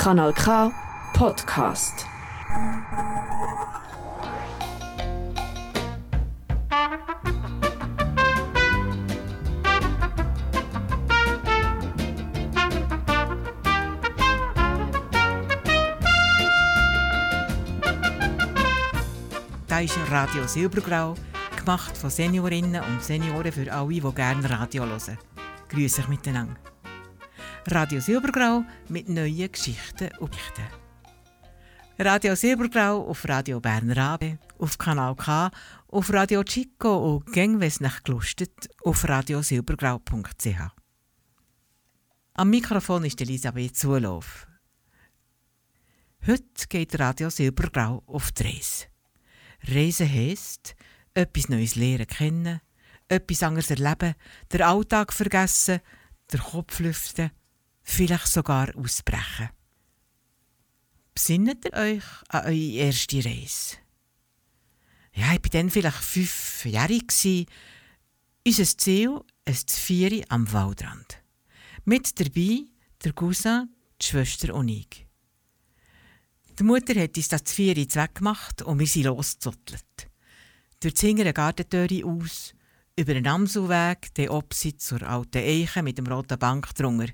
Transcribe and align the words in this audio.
Kanal 0.00 0.32
K 0.32 0.72
Podcast. 1.12 2.06
Da 19.68 19.80
ist 19.80 19.98
Radio 20.10 20.46
Silbergrau, 20.46 21.14
gemacht 21.58 21.94
von 21.98 22.08
Seniorinnen 22.08 22.82
und 22.82 23.04
Senioren 23.04 23.52
für 23.52 23.70
alle, 23.70 23.88
die 23.88 24.00
gerne 24.00 24.48
Radio 24.48 24.86
hören. 24.86 25.18
Grüße 25.68 26.00
euch 26.00 26.08
miteinander. 26.08 26.69
Radio 27.66 28.00
Silbergrau 28.00 28.64
mit 28.88 29.08
neuen 29.08 29.52
Geschichten 29.52 30.08
und 30.18 30.30
Berichten. 30.30 30.64
Radio 31.98 32.34
Silbergrau 32.34 33.06
auf 33.06 33.28
Radio 33.28 33.60
Bern 33.60 33.92
Rabe, 33.92 34.38
auf 34.58 34.78
Kanal 34.78 35.14
K, 35.14 35.50
auf 35.88 36.10
Radio 36.10 36.42
Chico 36.42 37.16
und 37.16 37.32
gäng, 37.32 37.60
es 37.60 37.80
nach 37.80 38.02
gelustet, 38.02 38.70
auf 38.82 39.06
radiosilbergrau.ch. 39.06 40.70
Am 42.32 42.50
Mikrofon 42.50 43.04
ist 43.04 43.20
Elisabeth 43.20 43.76
Zulauf. 43.76 44.46
Heute 46.26 46.66
geht 46.68 46.98
Radio 46.98 47.28
Silbergrau 47.28 48.02
auf 48.06 48.32
die 48.32 48.44
Reise. 48.44 48.86
Reisen 49.68 50.10
heisst, 50.10 50.74
etwas 51.12 51.50
Neues 51.50 51.74
lernen 51.74 52.06
kennen, 52.06 52.60
etwas 53.08 53.42
anderes 53.42 53.70
erleben, 53.70 54.14
den 54.50 54.62
Alltag 54.62 55.12
vergessen, 55.12 55.80
den 56.32 56.40
Kopf 56.40 56.78
lüften, 56.80 57.30
vielleicht 57.92 58.26
sogar 58.26 58.74
ausbrechen. 58.76 59.50
Besinnet 61.14 61.64
ihr 61.64 61.72
euch 61.74 62.04
an 62.28 62.46
eure 62.46 62.72
erste 62.72 63.24
Reise? 63.24 63.76
Ja, 65.12 65.32
ich 65.32 65.42
war 65.42 65.50
dann 65.50 65.70
vielleicht 65.70 66.02
fünfjährig. 66.02 67.46
Unser 68.46 68.78
Ziel, 68.78 69.20
ein 69.44 69.54
Vieri 69.54 70.24
am 70.28 70.50
Waldrand. 70.52 71.22
Mit 71.84 72.18
dabei 72.18 72.64
der 73.04 73.12
Cousin, 73.12 73.68
die 74.00 74.06
Schwester 74.06 74.54
und 74.54 74.68
ich. 74.68 75.06
Die 76.58 76.62
Mutter 76.62 76.98
hat 77.00 77.16
uns 77.16 77.28
das 77.28 77.52
Vieri 77.52 77.86
weggemacht 77.90 78.62
und 78.62 78.78
wir 78.78 78.86
sind 78.86 79.04
losgezottelt. 79.04 80.10
Durch 80.80 80.94
die 80.94 81.06
hingere 81.06 81.32
Gartentüre 81.32 82.04
aus, 82.04 82.54
über 82.96 83.14
den 83.14 83.26
Amselweg, 83.26 84.14
den 84.14 84.28
Opsit 84.28 84.80
zur 84.80 85.02
alten 85.02 85.38
Eiche 85.38 85.82
mit 85.82 85.98
dem 85.98 86.06
roten 86.06 86.38
Bank 86.38 86.74
drunter. 86.74 87.12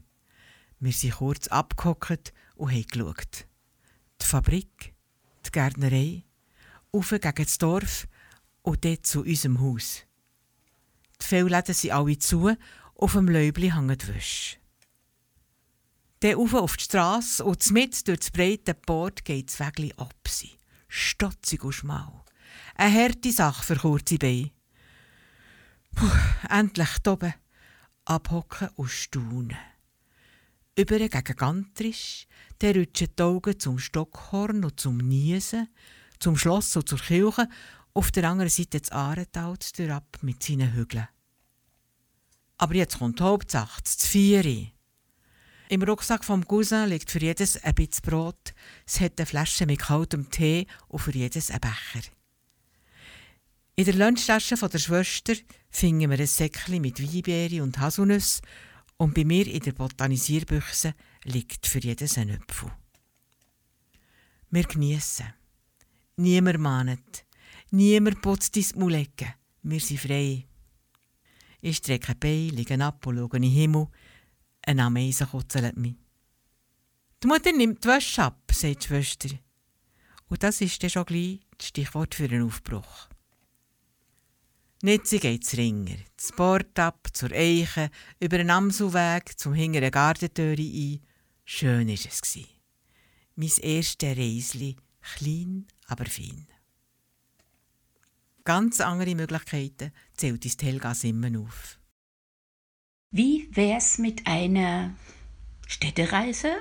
Wir 0.79 0.93
sind 0.93 1.15
kurz 1.15 1.49
abgehockt 1.49 2.33
und 2.55 2.71
haben 2.71 2.87
geschaut. 2.87 3.47
Die 4.21 4.27
Fabrik, 4.27 4.95
die 5.47 5.51
Gärtnerei, 5.51 6.25
auf 6.93 7.11
gegen 7.11 7.35
das 7.35 7.59
Dorf 7.59 8.07
und 8.63 8.85
dort 8.85 9.07
zu 9.07 9.23
unserem 9.23 9.61
Haus. 9.61 10.03
Die 11.21 11.25
Fehlläden 11.25 11.75
sind 11.75 11.93
alle 11.93 12.19
zu, 12.19 12.55
auf 12.95 13.13
dem 13.13 13.29
Läubli 13.29 13.71
hängen 13.71 13.97
die 13.97 14.09
Wäsche. 14.09 14.59
Dann 16.21 16.35
rauf 16.35 16.55
auf 16.55 16.77
die 16.77 16.85
Strasse 16.85 17.45
und 17.45 17.71
mit 17.71 18.09
durch 18.09 18.21
das 18.21 18.31
breite 18.31 18.75
Port 18.75 19.25
geht 19.25 19.49
das 19.49 19.61
Wägli 19.61 19.93
ab. 19.97 20.15
Stotzig 20.89 21.65
und 21.65 21.73
schmal. 21.73 22.25
Eine 22.75 23.03
harte 23.03 23.33
Sache 23.33 23.63
für 23.63 23.77
kurze 23.77 24.17
Beine. 24.19 24.51
Puh, 25.95 26.11
endlich 26.49 27.07
oben. 27.07 27.35
Abhocken 28.05 28.69
und 28.77 28.91
staunen. 28.91 29.57
Über 30.79 30.99
gegen 30.99 31.37
Gantrisch, 31.37 32.27
der 32.61 32.77
rutschen 32.77 33.09
die 33.19 33.23
Augen 33.23 33.59
zum 33.59 33.79
Stockhorn 33.79 34.63
und 34.63 34.79
zum 34.79 34.99
Niesen, 34.99 35.71
zum 36.19 36.37
Schloss 36.37 36.77
und 36.77 36.87
zur 36.87 36.99
Kirche, 36.99 37.49
auf 37.95 38.11
der 38.11 38.29
anderen 38.29 38.51
Seite 38.51 38.83
das 38.83 38.93
Ahrental 38.93 39.57
ab 39.91 40.19
mit 40.21 40.43
seinen 40.43 40.75
Hügeln. 40.75 41.09
Aber 42.59 42.75
jetzt 42.75 42.99
kommt 42.99 43.21
die 43.21 43.23
Hauptsache, 43.23 43.81
das 43.83 44.07
Vieri. 44.07 44.75
Im 45.71 45.83
Rucksack 45.83 46.23
vom 46.23 46.47
Cousin 46.47 46.91
liegt 46.91 47.11
für 47.11 47.21
jedes 47.21 47.57
ein 47.65 47.75
bisschen 47.75 48.03
Brot, 48.03 48.53
es 48.85 49.01
hat 49.01 49.19
eine 49.19 49.25
Flasche 49.25 49.65
mit 49.65 49.81
kaltem 49.81 50.29
Tee 50.31 50.67
und 50.89 50.99
für 50.99 51.13
jedes 51.13 51.51
ein 51.51 51.61
Becher. 51.61 52.07
In 53.77 53.87
der 53.87 53.95
Lunchtasche 53.95 54.57
der 54.57 54.79
Schwester 54.79 55.35
finden 55.71 56.11
wir 56.11 56.19
ein 56.19 56.27
Säckchen 56.27 56.83
mit 56.83 57.03
Weinbeere 57.03 57.63
und 57.63 57.79
Haselnüsse 57.79 58.43
und 58.99 59.15
bei 59.15 59.25
mir 59.25 59.47
in 59.47 59.61
der 59.61 59.73
Botanisierbüchse 59.73 60.95
liegt 61.25 61.67
für 61.67 61.81
jedes 61.81 62.19
ein 62.19 62.31
Apfel. 62.31 62.71
Wir 64.51 64.65
geniessen. 64.65 65.35
Niemand 66.17 66.59
mahnet. 66.59 67.27
Niemand 67.71 68.23
putzt 68.23 68.57
ins 68.57 68.75
Mulecke. 68.75 69.35
Wir 69.63 69.81
sind 69.81 70.01
frei. 70.01 70.47
Ich 71.61 71.79
strecke 71.79 72.15
Bein, 72.15 72.51
liege 72.51 72.83
ab 72.83 73.07
und 73.07 73.17
schaue 73.17 73.37
in 73.37 73.43
den 73.43 73.51
Himmel. 73.51 73.89
Ein 74.63 74.81
Ameise 74.81 75.27
kutzelt 75.27 75.77
mich. 75.77 75.97
Die 77.23 77.27
Mutter 77.27 77.53
nimmt 77.53 77.83
die 77.83 77.89
Wäsche 77.89 78.23
ab, 78.23 78.51
sagt 78.53 78.85
die 78.85 78.87
Schwester. 78.87 79.31
Und 80.29 80.43
das 80.43 80.61
ist 80.61 80.83
dann 80.83 80.91
schon 80.91 81.07
gleich 81.07 81.41
das 81.59 81.69
Stichwort 81.69 82.15
für 82.15 82.25
einen 82.25 82.47
Aufbruch. 82.47 83.09
Netzi 84.87 85.19
geht's 85.19 85.57
ringer, 85.57 85.97
das 86.17 86.31
Bord 86.31 86.79
ab, 86.79 87.09
zur 87.13 87.33
Eiche, 87.33 87.91
über 88.21 88.39
den 88.39 88.51
Amselweg 88.51 89.37
zum 89.37 89.53
hinteren 89.53 89.91
Gartentüre 89.91 90.63
ein. 90.63 91.01
Schön 91.45 91.89
war 91.89 91.95
es. 91.95 92.39
Mein 93.35 93.51
erstes 93.63 94.17
Reisli, 94.17 94.77
klein, 95.01 95.67
aber 95.89 96.07
fein. 96.07 96.47
Ganz 98.45 98.81
andere 98.81 99.17
Möglichkeiten 99.17 99.91
zählt 100.17 100.45
uns 100.45 100.57
Helga 100.63 100.95
Simmen 100.95 101.37
auf. 101.37 101.81
Wie 103.11 103.49
wär's 103.51 103.99
mit 103.99 104.25
einer 104.29 104.95
Städtereise, 105.67 106.59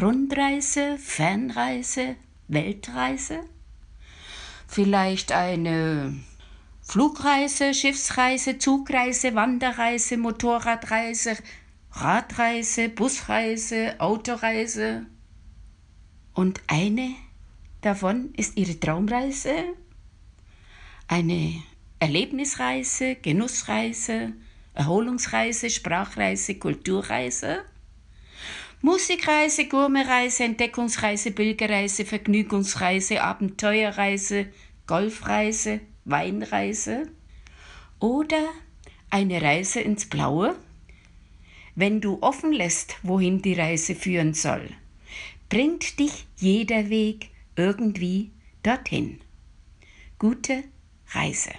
Rundreise, 0.00 0.96
Fernreise, 0.96 2.16
Weltreise? 2.48 3.40
Vielleicht 4.66 5.32
eine 5.32 6.18
Flugreise, 6.92 7.72
Schiffsreise, 7.72 8.58
Zugreise, 8.58 9.34
Wanderreise, 9.34 10.18
Motorradreise, 10.18 11.38
Radreise, 11.90 12.90
Busreise, 12.90 13.98
Autoreise. 13.98 15.06
Und 16.34 16.60
eine 16.66 17.14
davon 17.80 18.34
ist 18.36 18.58
Ihre 18.58 18.78
Traumreise? 18.78 19.72
Eine 21.08 21.62
Erlebnisreise, 21.98 23.14
Genussreise, 23.14 24.34
Erholungsreise, 24.74 25.70
Sprachreise, 25.70 26.56
Kulturreise? 26.56 27.64
Musikreise, 28.82 29.66
Gourmetreise, 29.66 30.44
Entdeckungsreise, 30.44 31.30
Pilgerreise, 31.30 32.04
Vergnügungsreise, 32.04 33.22
Abenteuerreise, 33.22 34.48
Golfreise, 34.86 35.80
Weinreise 36.04 37.08
oder 38.00 38.48
eine 39.10 39.40
Reise 39.40 39.80
ins 39.80 40.06
Blaue? 40.06 40.56
Wenn 41.74 42.00
du 42.00 42.18
offen 42.20 42.52
lässt, 42.52 42.96
wohin 43.02 43.40
die 43.40 43.54
Reise 43.54 43.94
führen 43.94 44.34
soll, 44.34 44.68
bringt 45.48 45.98
dich 45.98 46.26
jeder 46.36 46.90
Weg 46.90 47.30
irgendwie 47.56 48.30
dorthin. 48.62 49.20
Gute 50.18 50.64
Reise. 51.12 51.52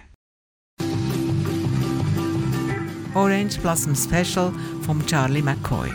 Orange 3.16 3.60
Blossom 3.60 3.96
Special 3.96 4.52
vom 4.82 5.06
Charlie 5.06 5.42
McCoy. 5.42 5.90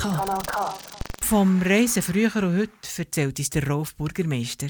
Kanal 0.00 0.42
K. 0.46 0.78
Vom 1.20 1.60
Reisen 1.60 2.00
früher 2.00 2.34
und 2.36 2.56
heute 2.56 2.70
erzählt 2.96 3.38
uns 3.38 3.50
der 3.50 3.68
Rolf 3.68 3.94
Burgermeister. 3.96 4.68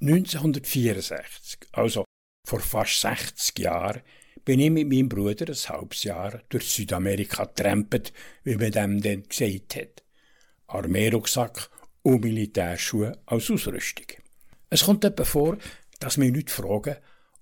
1964, 0.00 1.66
also 1.72 2.04
vor 2.46 2.60
fast 2.60 3.00
60 3.00 3.58
Jahren, 3.58 4.02
bin 4.44 4.60
ich 4.60 4.70
mit 4.70 4.88
meinem 4.88 5.08
Bruder 5.08 5.46
ein 5.48 5.76
halbes 5.76 6.04
Jahr 6.04 6.40
durch 6.50 6.70
Südamerika 6.70 7.46
getrampelt, 7.46 8.12
wie 8.44 8.54
man 8.54 8.70
dem 8.70 9.02
dann 9.02 9.24
gesagt 9.24 9.74
hat. 9.74 10.04
Armeerucksack 10.68 11.68
und 12.04 12.22
Militärschuhe 12.22 13.18
als 13.26 13.50
Ausrüstung. 13.50 14.06
Es 14.70 14.84
kommt 14.84 15.04
etwa 15.04 15.24
vor, 15.24 15.58
dass 15.98 16.16
wir 16.16 16.30
nicht 16.30 16.52
fragen, 16.52 16.94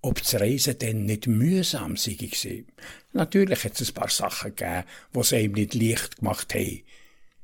ob 0.02 0.20
das 0.20 0.34
Reisen 0.34 0.78
denn 0.78 1.04
nicht 1.04 1.26
mühsam 1.26 1.96
sei. 1.96 2.64
Natürlich 3.12 3.64
hat 3.64 3.80
es 3.80 3.90
ein 3.90 3.94
paar 3.94 4.10
Sachen 4.10 4.54
gegeben, 4.54 4.84
die 5.14 5.18
es 5.18 5.32
einem 5.32 5.52
nicht 5.52 5.74
leicht 5.74 6.16
gemacht 6.18 6.54
haben. 6.54 6.82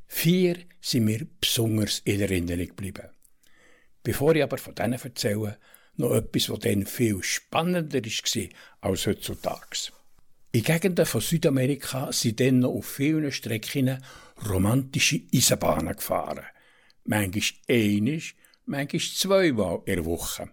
Vier 0.06 0.56
sind 0.80 1.04
mir 1.04 1.26
besonders 1.40 2.00
in 2.04 2.20
Erinnerung 2.20 2.66
geblieben. 2.66 3.08
Bevor 4.02 4.34
ich 4.34 4.42
aber 4.42 4.58
von 4.58 4.74
denen 4.74 5.00
erzähle, 5.00 5.58
noch 5.96 6.14
etwas, 6.14 6.50
was 6.50 6.58
dann 6.60 6.86
viel 6.86 7.22
spannender 7.22 8.02
war 8.02 8.48
als 8.80 9.06
heutzutage. 9.06 9.92
In 10.52 10.62
Gegenden 10.62 11.06
von 11.06 11.20
Südamerika 11.20 12.12
sind 12.12 12.40
dann 12.40 12.58
noch 12.58 12.70
auf 12.70 12.86
vielen 12.86 13.32
Strecken 13.32 14.02
romantische 14.48 15.22
Eisenbahnen 15.34 15.96
gefahren. 15.96 16.44
Manchmal 17.04 17.42
einisch, 17.68 18.34
manchmal 18.66 19.00
zweimal 19.00 19.82
in 19.86 19.96
der 19.96 20.04
Woche. 20.04 20.50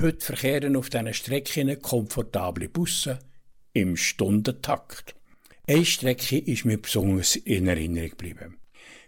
Heute 0.00 0.24
verkehren 0.24 0.76
auf 0.76 0.90
diesen 0.90 1.12
Strecken 1.12 1.82
komfortable 1.82 2.68
Busse 2.68 3.18
im 3.72 3.96
Stundentakt. 3.96 5.16
Eine 5.66 5.84
Strecke 5.84 6.38
ist 6.38 6.64
mir 6.64 6.80
besonders 6.80 7.34
in 7.34 7.66
Erinnerung 7.66 8.10
geblieben. 8.10 8.58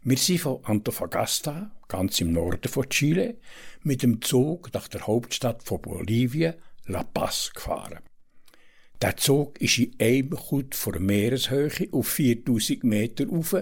Wir 0.02 0.16
sind 0.16 0.40
von 0.40 0.64
Antofagasta, 0.64 1.70
ganz 1.86 2.20
im 2.20 2.32
Norden 2.32 2.68
von 2.68 2.88
Chile, 2.88 3.38
mit 3.84 4.02
dem 4.02 4.20
Zug 4.20 4.74
nach 4.74 4.88
der 4.88 5.06
Hauptstadt 5.06 5.62
von 5.62 5.80
Bolivien, 5.80 6.54
La 6.86 7.04
Paz, 7.04 7.52
gefahren. 7.54 8.00
Der 9.00 9.16
Zug 9.16 9.60
ist 9.60 9.78
in 9.78 9.94
einem 10.00 10.30
Kut 10.30 10.74
von 10.74 11.00
Meereshöhe 11.06 11.88
auf 11.92 12.08
4000 12.08 12.82
Meter 12.82 13.28
rauf 13.28 13.54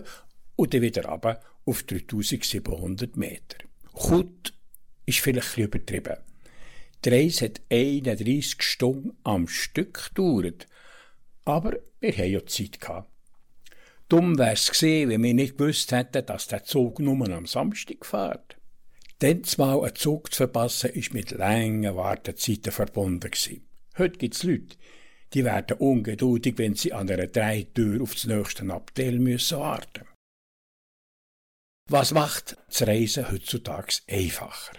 und 0.57 0.73
dann 0.73 0.81
wieder 0.81 1.05
runter 1.05 1.43
auf 1.67 1.83
3700 1.83 3.19
Meter. 3.19 3.59
Kut 3.93 4.55
ist 5.05 5.21
vielleicht 5.21 5.59
ein 5.59 5.65
übertrieben. 5.65 6.17
Die 7.05 7.11
Reise 7.11 7.47
hat 7.47 7.61
31 7.71 8.63
Stunden 8.63 9.17
am 9.23 9.47
Stück 9.47 10.09
gedauert. 10.09 10.67
Aber 11.45 11.77
wir 12.01 12.13
hatten 12.13 12.31
ja 12.31 12.45
Zeit. 12.47 12.81
Gehabt. 12.81 13.11
Dumm 14.09 14.39
wär's 14.39 14.71
gewesen, 14.71 15.11
wenn 15.11 15.23
wir 15.23 15.35
nicht 15.35 15.59
gewusst 15.59 15.93
hätten, 15.93 16.25
dass 16.27 16.49
der 16.49 16.65
Zug 16.65 16.99
nur 16.99 17.29
am 17.29 17.47
Samstag 17.47 18.05
fährt. 18.05 18.57
Dann 19.19 19.43
mal 19.59 19.83
einen 19.83 19.95
Zug 19.95 20.33
zu 20.33 20.39
verpassen, 20.39 20.91
ist 20.91 21.13
mit 21.13 21.33
langen 21.33 21.95
Wartezeiten 21.95 22.73
verbunden 22.73 23.31
gewesen. 23.31 23.67
Heute 23.99 24.19
gibt's 24.19 24.45
Leute, 24.45 24.77
die 25.35 25.45
werden 25.45 25.77
ungeduldig, 25.79 26.57
wenn 26.57 26.75
sie 26.75 26.93
an 26.93 27.11
einer 27.11 27.27
Dreitür 27.27 28.03
auf 28.03 28.15
das 28.15 28.27
nächste 28.27 28.73
Abteil 28.73 29.19
müssen 29.19 29.59
warten. 29.59 30.07
Was 31.91 32.13
macht 32.13 32.57
das 32.69 32.87
Reisen 32.87 33.31
heutzutage 33.31 33.99
einfacher? 34.09 34.79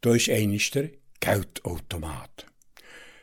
Da 0.00 0.14
ist 0.14 0.30
eines 0.30 0.70
der 0.70 0.90
Geldautomat. 1.20 2.46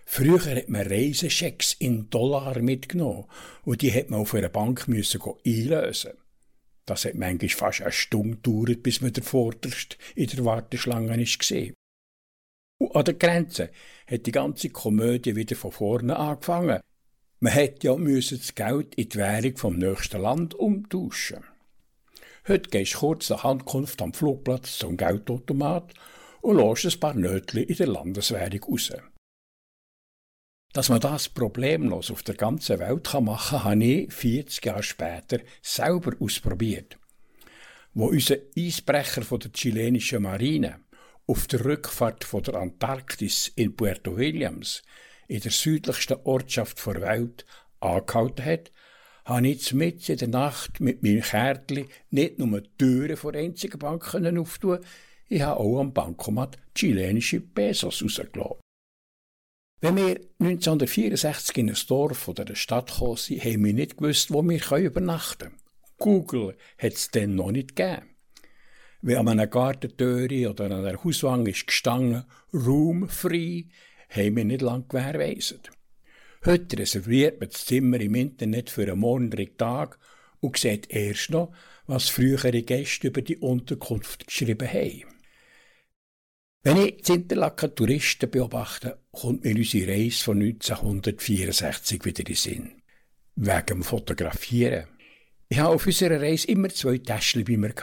Früher 0.05 0.55
hat 0.55 0.69
man 0.69 0.87
Reiseschecks 0.87 1.73
in 1.73 2.09
Dollar 2.09 2.59
mitgenommen 2.59 3.25
und 3.65 3.81
die 3.81 3.91
hat 3.91 4.09
man 4.09 4.21
auf 4.21 4.33
einer 4.33 4.49
Bank 4.49 4.87
müssen 4.87 5.21
einlösen. 5.45 6.13
Das 6.85 7.03
hat 7.03 7.15
manchmal 7.15 7.49
fast 7.49 7.81
eine 7.81 7.91
Stunde 7.91 8.37
gedauert, 8.37 8.83
bis 8.83 9.01
man 9.01 9.11
der 9.11 9.23
Vorderste 9.23 9.97
in 10.15 10.27
der 10.27 10.45
Warteschlange 10.45 11.09
war. 11.09 11.73
Und 12.77 12.95
an 12.95 13.05
der 13.05 13.13
Grenze 13.15 13.71
hat 14.09 14.25
die 14.25 14.31
ganze 14.31 14.69
Komödie 14.69 15.35
wieder 15.35 15.55
von 15.55 15.71
vorne 15.71 16.15
angefangen. 16.15 16.79
Man 17.39 17.53
hätte 17.53 17.87
ja 17.87 17.95
müssen 17.97 18.37
das 18.37 18.55
Geld 18.55 18.95
in 18.95 19.09
die 19.09 19.17
Währung 19.17 19.57
vom 19.57 19.77
nächsten 19.77 20.21
Land 20.21 20.53
umtauschen. 20.53 21.43
Heute 22.47 22.69
gehst 22.69 22.93
du 22.93 22.99
kurz 22.99 23.29
nach 23.29 23.43
Handkunft 23.43 24.01
am 24.01 24.13
Flugplatz 24.13 24.77
zum 24.77 24.95
Geldautomat 24.95 25.93
und 26.41 26.57
lässt 26.57 26.85
ein 26.85 26.99
paar 26.99 27.13
Nötchen 27.13 27.63
in 27.63 27.75
der 27.75 27.87
Landeswährung 27.87 28.63
raus. 28.63 28.91
Dass 30.73 30.89
man 30.89 30.99
das 30.99 31.29
problemlos 31.29 32.11
auf 32.11 32.23
der 32.23 32.35
ganzen 32.35 32.79
Welt 32.79 33.11
machen 33.13 33.59
kann, 33.59 33.63
habe 33.63 33.83
ich 33.83 34.13
40 34.13 34.65
Jahre 34.65 34.83
später 34.83 35.39
selber 35.61 36.13
ausprobiert. 36.19 36.97
Wo 37.93 38.07
unser 38.07 38.35
Eisbrecher 38.55 39.23
von 39.23 39.39
der 39.39 39.51
chilenischen 39.51 40.21
Marine 40.21 40.81
auf 41.25 41.47
der 41.47 41.65
Rückfahrt 41.65 42.23
von 42.23 42.43
der 42.43 42.55
Antarktis 42.55 43.51
in 43.55 43.75
Puerto 43.75 44.17
Williams, 44.17 44.83
in 45.27 45.41
der 45.41 45.51
südlichsten 45.51 46.19
Ortschaft 46.23 46.85
der 46.85 47.01
Welt, 47.01 47.45
angehalten 47.79 48.45
hat, 48.45 48.71
habe 49.25 49.47
ich 49.47 49.73
mit 49.73 50.07
in 50.07 50.17
der 50.17 50.27
Nacht 50.29 50.79
mit 50.79 51.03
meinem 51.03 51.21
Kärtchen 51.21 51.87
nicht 52.11 52.39
nur 52.39 52.61
die 52.61 52.69
Türen 52.77 53.17
der 53.33 53.41
einzigen 53.41 53.79
Bank 53.79 54.13
auftun 54.15 54.79
ich 55.29 55.41
habe 55.41 55.59
auch 55.59 55.79
am 55.79 55.93
Bankomat 55.93 56.57
chilenische 56.73 57.41
Pesos 57.41 58.03
rausgelassen. 58.03 58.61
Wenn 59.79 59.95
wir 59.95 60.19
1964 60.39 61.57
in 61.57 61.69
ein 61.69 61.77
Dorf 61.87 62.27
oder 62.27 62.45
eine 62.45 62.55
Stadt 62.55 62.91
gekommen 62.91 63.17
sind, 63.17 63.43
haben 63.43 63.63
wir 63.63 63.73
nicht 63.73 63.97
gewusst, 63.97 64.31
wo 64.31 64.41
wir 64.41 64.77
übernachten 64.77 65.49
können. 65.49 65.61
Google 65.99 66.57
hat 66.77 66.93
es 66.93 67.11
dann 67.11 67.35
noch 67.35 67.51
nicht 67.51 67.75
gegeben. 67.75 68.07
Wenn 69.01 69.17
an 69.17 69.27
einer 69.27 69.47
Gartentüre 69.47 70.49
oder 70.49 70.65
an 70.65 70.73
einer 70.73 71.03
Hauswand 71.03 71.47
ist 71.47 71.67
gestanden, 71.67 72.25
Room 72.53 73.07
free, 73.07 73.65
haben 74.09 74.35
wir 74.35 74.45
nicht 74.45 74.61
lange 74.61 74.85
gewährleistet. 74.87 75.69
Heute 76.45 76.79
reserviert 76.79 77.39
man 77.39 77.49
das 77.49 77.65
Zimmer 77.65 77.99
im 77.99 78.15
Internet 78.15 78.69
für 78.69 78.83
einen 78.83 78.99
morgendlichen 78.99 79.57
Tag 79.57 79.99
und 80.39 80.57
sieht 80.57 80.89
erst 80.89 81.29
noch, 81.29 81.53
was 81.85 82.09
frühere 82.09 82.63
Gäste 82.63 83.07
über 83.07 83.21
die 83.21 83.37
Unterkunft 83.37 84.27
geschrieben 84.27 84.67
haben. 84.67 85.16
Wenn 86.67 86.85
ich 86.85 87.01
die 87.03 87.13
Interlaken 87.13 87.73
Touristen 87.73 88.29
beobachte, 88.29 88.97
kommt 89.13 89.45
mir 89.45 89.55
unsere 89.55 89.89
Reise 89.89 90.21
von 90.21 90.41
1964 90.41 92.03
wieder 92.03 92.19
in 92.19 92.25
den 92.25 92.35
Sinn. 92.35 92.81
Wegen 93.37 93.65
dem 93.67 93.83
Fotografieren. 93.83 94.89
Ich 95.47 95.59
habe 95.59 95.75
auf 95.75 95.85
unserer 95.85 96.19
Reise 96.19 96.49
immer 96.49 96.67
zwei 96.67 96.97
Täschchen 96.97 97.45
bei 97.45 97.55
mir. 97.55 97.73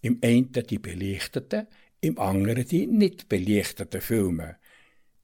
Im 0.00 0.18
einen 0.24 0.50
die 0.50 0.80
belichteten, 0.80 1.68
im 2.00 2.18
anderen 2.18 2.66
die 2.66 2.88
nicht 2.88 3.28
belichteten 3.28 4.00
Filme. 4.00 4.56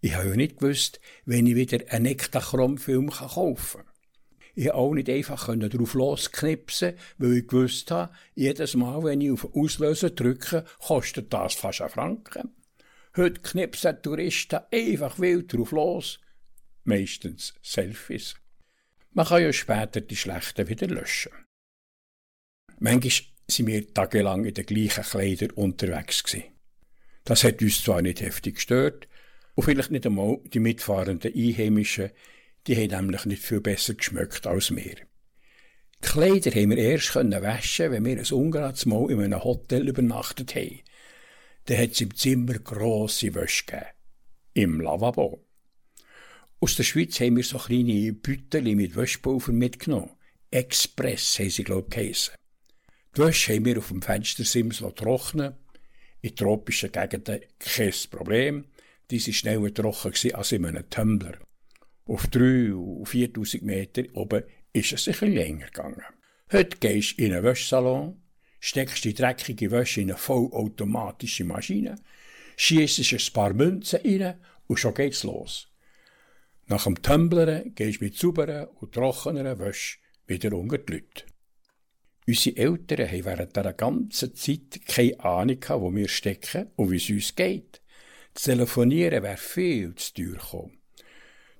Ich 0.00 0.14
habe 0.14 0.28
ja 0.28 0.36
nicht 0.36 0.58
gewusst, 0.58 1.00
wenn 1.24 1.48
ich 1.48 1.56
wieder 1.56 1.92
einen 1.92 2.06
Ektachrom-Film 2.06 3.10
kaufen 3.10 3.80
kann. 3.80 3.92
Ich 4.54 4.66
konnte 4.66 4.76
auch 4.76 4.94
nicht 4.94 5.10
einfach 5.10 5.56
darauf 5.56 5.94
losknipsen, 5.94 6.94
weil 7.18 7.38
ich 7.38 7.48
gewusst 7.48 7.90
habe, 7.90 8.12
jedes 8.36 8.76
Mal, 8.76 9.02
wenn 9.02 9.20
ich 9.20 9.32
auf 9.32 9.56
Auslösen 9.56 10.14
drücke, 10.14 10.64
kostet 10.78 11.32
das 11.32 11.54
fast 11.54 11.80
einen 11.80 11.90
Franken. 11.90 12.54
Heute 13.16 13.40
knipsen 13.40 14.02
Touristen 14.02 14.60
einfach 14.72 15.18
wild 15.18 15.52
drauf 15.52 15.72
los. 15.72 16.20
Meistens 16.84 17.54
Selfies. 17.62 18.34
Man 19.12 19.26
kann 19.26 19.42
ja 19.42 19.52
später 19.52 20.00
die 20.00 20.16
schlechten 20.16 20.68
wieder 20.68 20.86
löschen. 20.86 21.32
Manchmal 22.78 23.26
sind 23.48 23.66
wir 23.66 23.92
tagelang 23.92 24.44
in 24.44 24.54
den 24.54 24.66
gleichen 24.66 25.04
Kleidern 25.04 25.50
unterwegs 25.52 26.22
gewesen. 26.22 26.44
Das 27.24 27.44
hat 27.44 27.60
uns 27.60 27.82
zwar 27.82 28.02
nicht 28.02 28.20
heftig 28.20 28.56
gestört, 28.56 29.08
und 29.54 29.64
vielleicht 29.64 29.90
nicht 29.90 30.06
einmal 30.06 30.38
die 30.44 30.60
mitfahrenden 30.60 31.34
Einheimischen, 31.34 32.10
die 32.68 32.76
haben 32.76 33.06
nämlich 33.06 33.24
nicht 33.24 33.42
viel 33.42 33.60
besser 33.60 33.94
geschmeckt 33.94 34.46
als 34.46 34.70
wir. 34.70 34.94
Die 34.94 36.08
Kleider 36.08 36.52
haben 36.52 36.70
wir 36.70 36.78
erst 36.78 37.16
waschen 37.16 37.90
wenn 37.90 38.04
wir 38.04 38.18
ein 38.18 38.32
ungerades 38.32 38.86
Mal 38.86 39.10
in 39.10 39.20
einem 39.20 39.42
Hotel 39.42 39.88
übernachtet 39.88 40.54
haben 40.54 40.78
dann 41.68 41.78
hat 41.78 41.90
es 41.90 42.00
im 42.00 42.14
Zimmer 42.14 42.54
grosse 42.54 43.34
Wäsche 43.34 43.64
gegeben. 43.66 43.86
Im 44.54 44.80
Lavabo. 44.80 45.44
Aus 46.60 46.76
der 46.76 46.82
Schweiz 46.82 47.20
haben 47.20 47.36
wir 47.36 47.44
so 47.44 47.58
kleine 47.58 48.12
Büttel 48.14 48.74
mit 48.74 48.96
Wäschpulver 48.96 49.52
mitgenommen. 49.52 50.10
Express 50.50 51.38
haben 51.38 51.50
sie, 51.50 51.64
glaube 51.64 51.88
ich, 51.90 51.94
geheissen. 51.94 52.34
Die 53.14 53.20
Wäsche 53.20 53.54
haben 53.54 53.66
wir 53.66 53.78
auf 53.78 53.88
dem 53.88 54.00
Fenstersims 54.00 54.82
trocknen 54.96 55.56
In 56.22 56.34
tropischen 56.34 56.90
Gegenden 56.90 57.40
kein 57.58 57.92
Problem. 58.10 58.64
Die 59.10 59.20
waren 59.20 59.32
schneller 59.34 59.74
trocken 59.74 60.34
als 60.34 60.52
in 60.52 60.64
einem 60.64 60.88
Tumbler. 60.88 61.38
Auf 62.06 62.28
3.000 62.28 62.72
und 62.72 63.06
4000 63.06 63.62
Meter 63.62 64.02
oben 64.14 64.42
ist 64.72 64.92
es 64.92 65.04
sicher 65.04 65.26
länger 65.26 65.66
gegangen. 65.66 66.02
Heute 66.50 66.78
gehst 66.78 67.18
du 67.18 67.24
in 67.24 67.34
einen 67.34 67.44
Wäschsalon, 67.44 68.22
steckst 68.60 69.04
die 69.04 69.14
dreckige 69.14 69.70
Wäsche 69.70 70.00
in 70.00 70.10
eine 70.10 70.18
vollautomatische 70.18 71.44
Maschine, 71.44 71.96
schießt 72.56 73.12
ein 73.12 73.32
paar 73.32 73.52
Münzen 73.52 74.00
rein 74.04 74.38
und 74.66 74.78
schon 74.78 74.94
geht's 74.94 75.24
los. 75.24 75.68
Nach 76.66 76.84
dem 76.84 77.00
Tumblern 77.00 77.74
gehst 77.74 78.00
du 78.00 78.04
mit 78.04 78.16
sauberer 78.16 78.70
und 78.80 78.92
trockener 78.92 79.58
Wäsche 79.58 79.98
wieder 80.26 80.52
unter 80.52 80.78
die 80.78 80.92
Leute. 80.92 81.24
Unsere 82.26 82.56
Eltern 82.58 83.08
haben 83.08 83.24
während 83.24 83.56
dieser 83.56 83.72
ganzen 83.72 84.34
Zeit 84.34 84.80
keine 84.86 85.18
Ahnung 85.20 85.64
wo 85.66 85.94
wir 85.94 86.08
stecken 86.08 86.70
und 86.76 86.90
wie 86.90 86.96
es 86.96 87.08
uns 87.08 87.34
geht. 87.34 87.80
Das 88.34 88.42
Telefonieren 88.42 89.22
wäre 89.22 89.38
viel 89.38 89.94
zu 89.94 90.12
teuer 90.12 90.32
gekommen. 90.32 90.78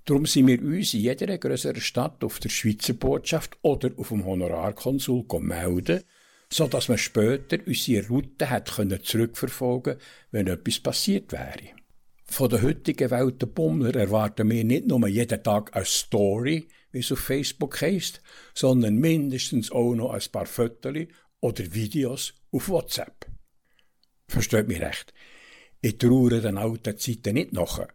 Darum 0.04 0.26
sind 0.26 0.46
wir 0.46 0.62
uns 0.62 0.92
in 0.92 1.00
jeder 1.00 1.38
größeren 1.38 1.80
Stadt 1.80 2.22
auf 2.22 2.38
der 2.38 2.50
Schweizer 2.50 2.92
Botschaft 2.92 3.58
oder 3.62 3.90
auf 3.96 4.08
dem 4.08 4.24
Honorarkonsul 4.24 5.24
melden, 5.40 6.02
so 6.52 6.66
dass 6.66 6.88
man 6.88 6.98
später 6.98 7.58
unsere 7.66 8.06
Route 8.08 8.50
hat 8.50 8.72
können 8.72 9.02
zurückverfolgen, 9.02 9.96
wenn 10.30 10.46
etwas 10.46 10.80
passiert 10.80 11.32
wäre. 11.32 11.74
Von 12.24 12.50
der 12.50 12.62
heutigen 12.62 13.10
Welt 13.10 13.40
der 13.40 13.46
Bummler 13.46 13.94
erwarten 13.94 14.50
wir 14.50 14.64
nicht 14.64 14.86
nur 14.86 15.06
jeden 15.08 15.42
Tag 15.42 15.74
eine 15.74 15.84
Story, 15.84 16.68
wie 16.90 16.98
es 16.98 17.12
auf 17.12 17.20
Facebook 17.20 17.80
heisst, 17.80 18.20
sondern 18.54 18.96
mindestens 18.96 19.72
auch 19.72 19.94
noch 19.94 20.12
ein 20.12 20.22
paar 20.30 20.46
Fotos 20.46 21.06
oder 21.40 21.74
Videos 21.74 22.34
auf 22.50 22.68
WhatsApp. 22.68 23.26
Versteht 24.28 24.68
mich 24.68 24.80
recht. 24.80 25.12
Ich 25.80 25.96
traue 25.98 26.40
den 26.40 26.58
alten 26.58 26.98
Zeiten 26.98 27.34
nicht 27.34 27.52
nach. 27.52 27.86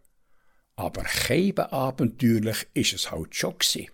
Aber 0.76 1.02
kein 1.02 1.56
abenteuerlich 1.58 2.66
ist 2.74 2.94
es 2.94 3.10
halt 3.10 3.34
schon 3.36 3.58
gewesen. 3.58 3.93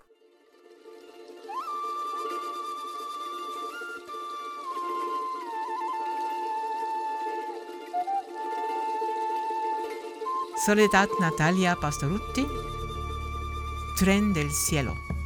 Soledad 10.63 11.09
Natalia 11.19 11.75
Pastorutti, 11.75 12.47
Tren 13.97 14.35
del 14.35 14.53
Cielo. 14.53 15.20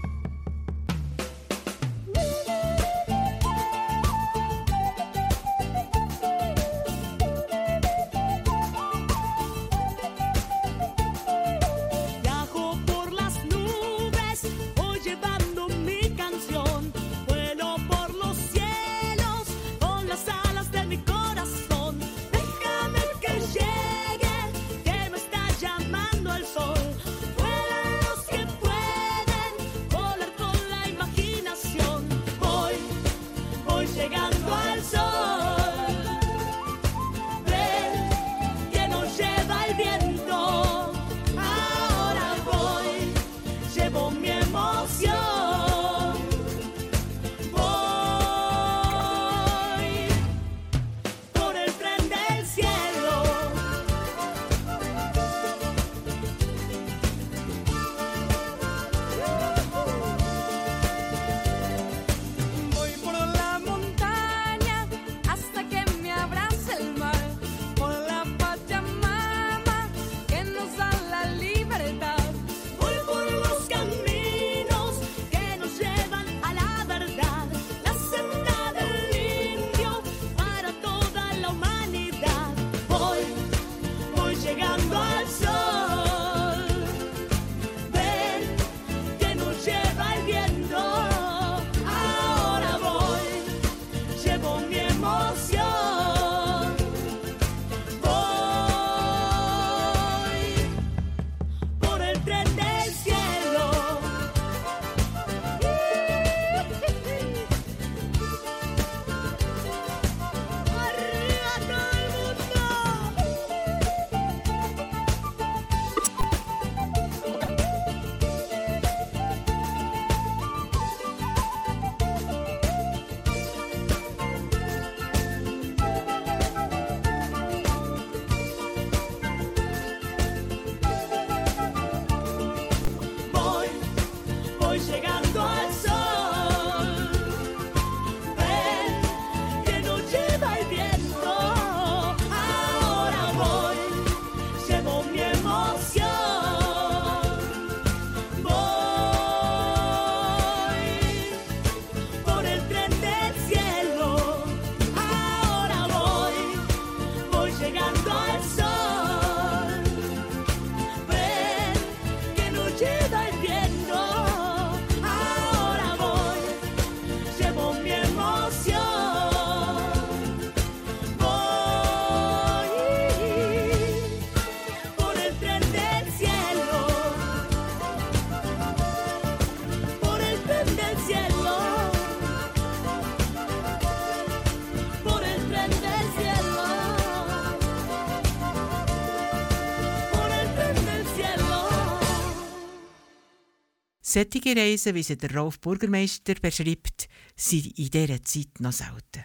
Sättige 194.15 194.55
Reisen, 194.55 194.95
wie 194.95 195.03
sie 195.03 195.17
der 195.17 195.35
Rolf 195.35 195.59
Bürgermeister 195.59 196.35
beschreibt, 196.35 197.09
sind 197.35 197.77
in 197.77 197.91
dieser 197.91 198.23
Zeit 198.23 198.61
noch 198.61 198.71
selten. 198.71 199.25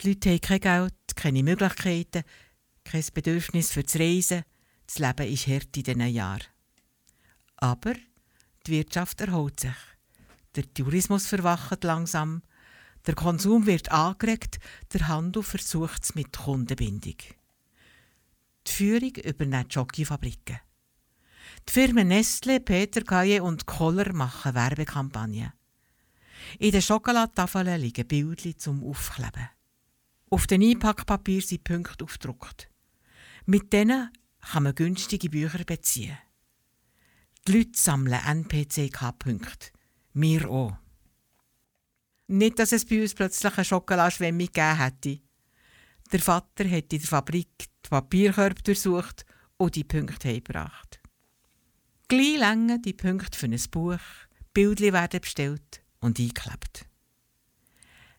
Die 0.00 0.08
Leute 0.08 0.30
haben 0.30 0.40
kein 0.40 0.60
Geld, 0.60 0.94
keine 1.14 1.42
Möglichkeiten, 1.42 2.24
kein 2.82 3.04
Bedürfnis 3.12 3.72
für 3.72 3.82
das 3.82 3.96
Reisen. 3.96 4.42
Das 4.86 5.00
Leben 5.00 5.30
ist 5.30 5.48
hart 5.48 5.76
in 5.76 5.82
diesen 5.82 6.06
Jahren. 6.06 6.44
Aber 7.58 7.92
die 8.66 8.70
Wirtschaft 8.70 9.20
erholt 9.20 9.60
sich. 9.60 9.76
Der 10.54 10.72
Tourismus 10.72 11.26
verwacht 11.26 11.84
langsam. 11.84 12.40
Der 13.06 13.16
Konsum 13.16 13.66
wird 13.66 13.92
angeregt. 13.92 14.60
Der 14.94 15.08
Handel 15.08 15.42
versucht 15.42 16.04
es 16.04 16.14
mit 16.14 16.32
Kundenbindung. 16.32 17.18
Die 18.66 18.72
Führung 18.72 19.14
übernimmt 19.16 19.74
Jockeyfabriken. 19.74 20.60
Die 21.68 21.72
Firmen 21.72 22.08
Nestle, 22.08 22.60
Peter 22.60 23.02
Kaye 23.02 23.40
und 23.40 23.66
Kohler 23.66 24.12
machen 24.12 24.54
Werbekampagnen. 24.54 25.52
In 26.58 26.72
den 26.72 26.82
Schokoladetafeln 26.82 27.80
liegen 27.80 28.06
Bildchen 28.06 28.58
zum 28.58 28.84
Aufkleben. 28.84 29.48
Auf 30.30 30.46
dem 30.46 30.62
Einpackpapier 30.62 31.42
sind 31.42 31.64
Punkte 31.64 32.04
aufgedruckt. 32.04 32.70
Mit 33.46 33.72
denen 33.72 34.10
kann 34.40 34.62
man 34.62 34.74
günstige 34.74 35.28
Bücher 35.28 35.64
beziehen. 35.64 36.18
Die 37.46 37.58
Leute 37.58 37.78
sammeln 37.78 38.20
NPCK-Punkte. 38.24 39.70
Wir 40.14 40.48
auch. 40.50 40.76
Nicht, 42.28 42.58
dass 42.58 42.72
es 42.72 42.84
bei 42.84 43.02
uns 43.02 43.14
plötzlich 43.14 43.54
eine 43.54 43.64
Schokoladenschwemme 43.64 44.46
gegeben 44.46 44.78
hätte. 44.78 45.20
Der 46.12 46.20
Vater 46.20 46.68
hat 46.68 46.92
in 46.92 47.00
der 47.00 47.08
Fabrik 47.08 47.48
die 47.58 47.88
Papierkörbe 47.88 48.62
durchsucht 48.62 49.24
und 49.56 49.76
die 49.76 49.84
Punkte 49.84 50.28
heimgebracht. 50.28 50.85
Gleich 52.08 52.38
länger 52.38 52.78
die 52.78 52.92
Punkte 52.92 53.36
für 53.36 53.46
ein 53.46 53.60
Buch, 53.68 53.98
Bildchen 54.54 54.92
werden 54.92 55.20
bestellt 55.20 55.82
und 55.98 56.20
eingeklebt. 56.20 56.86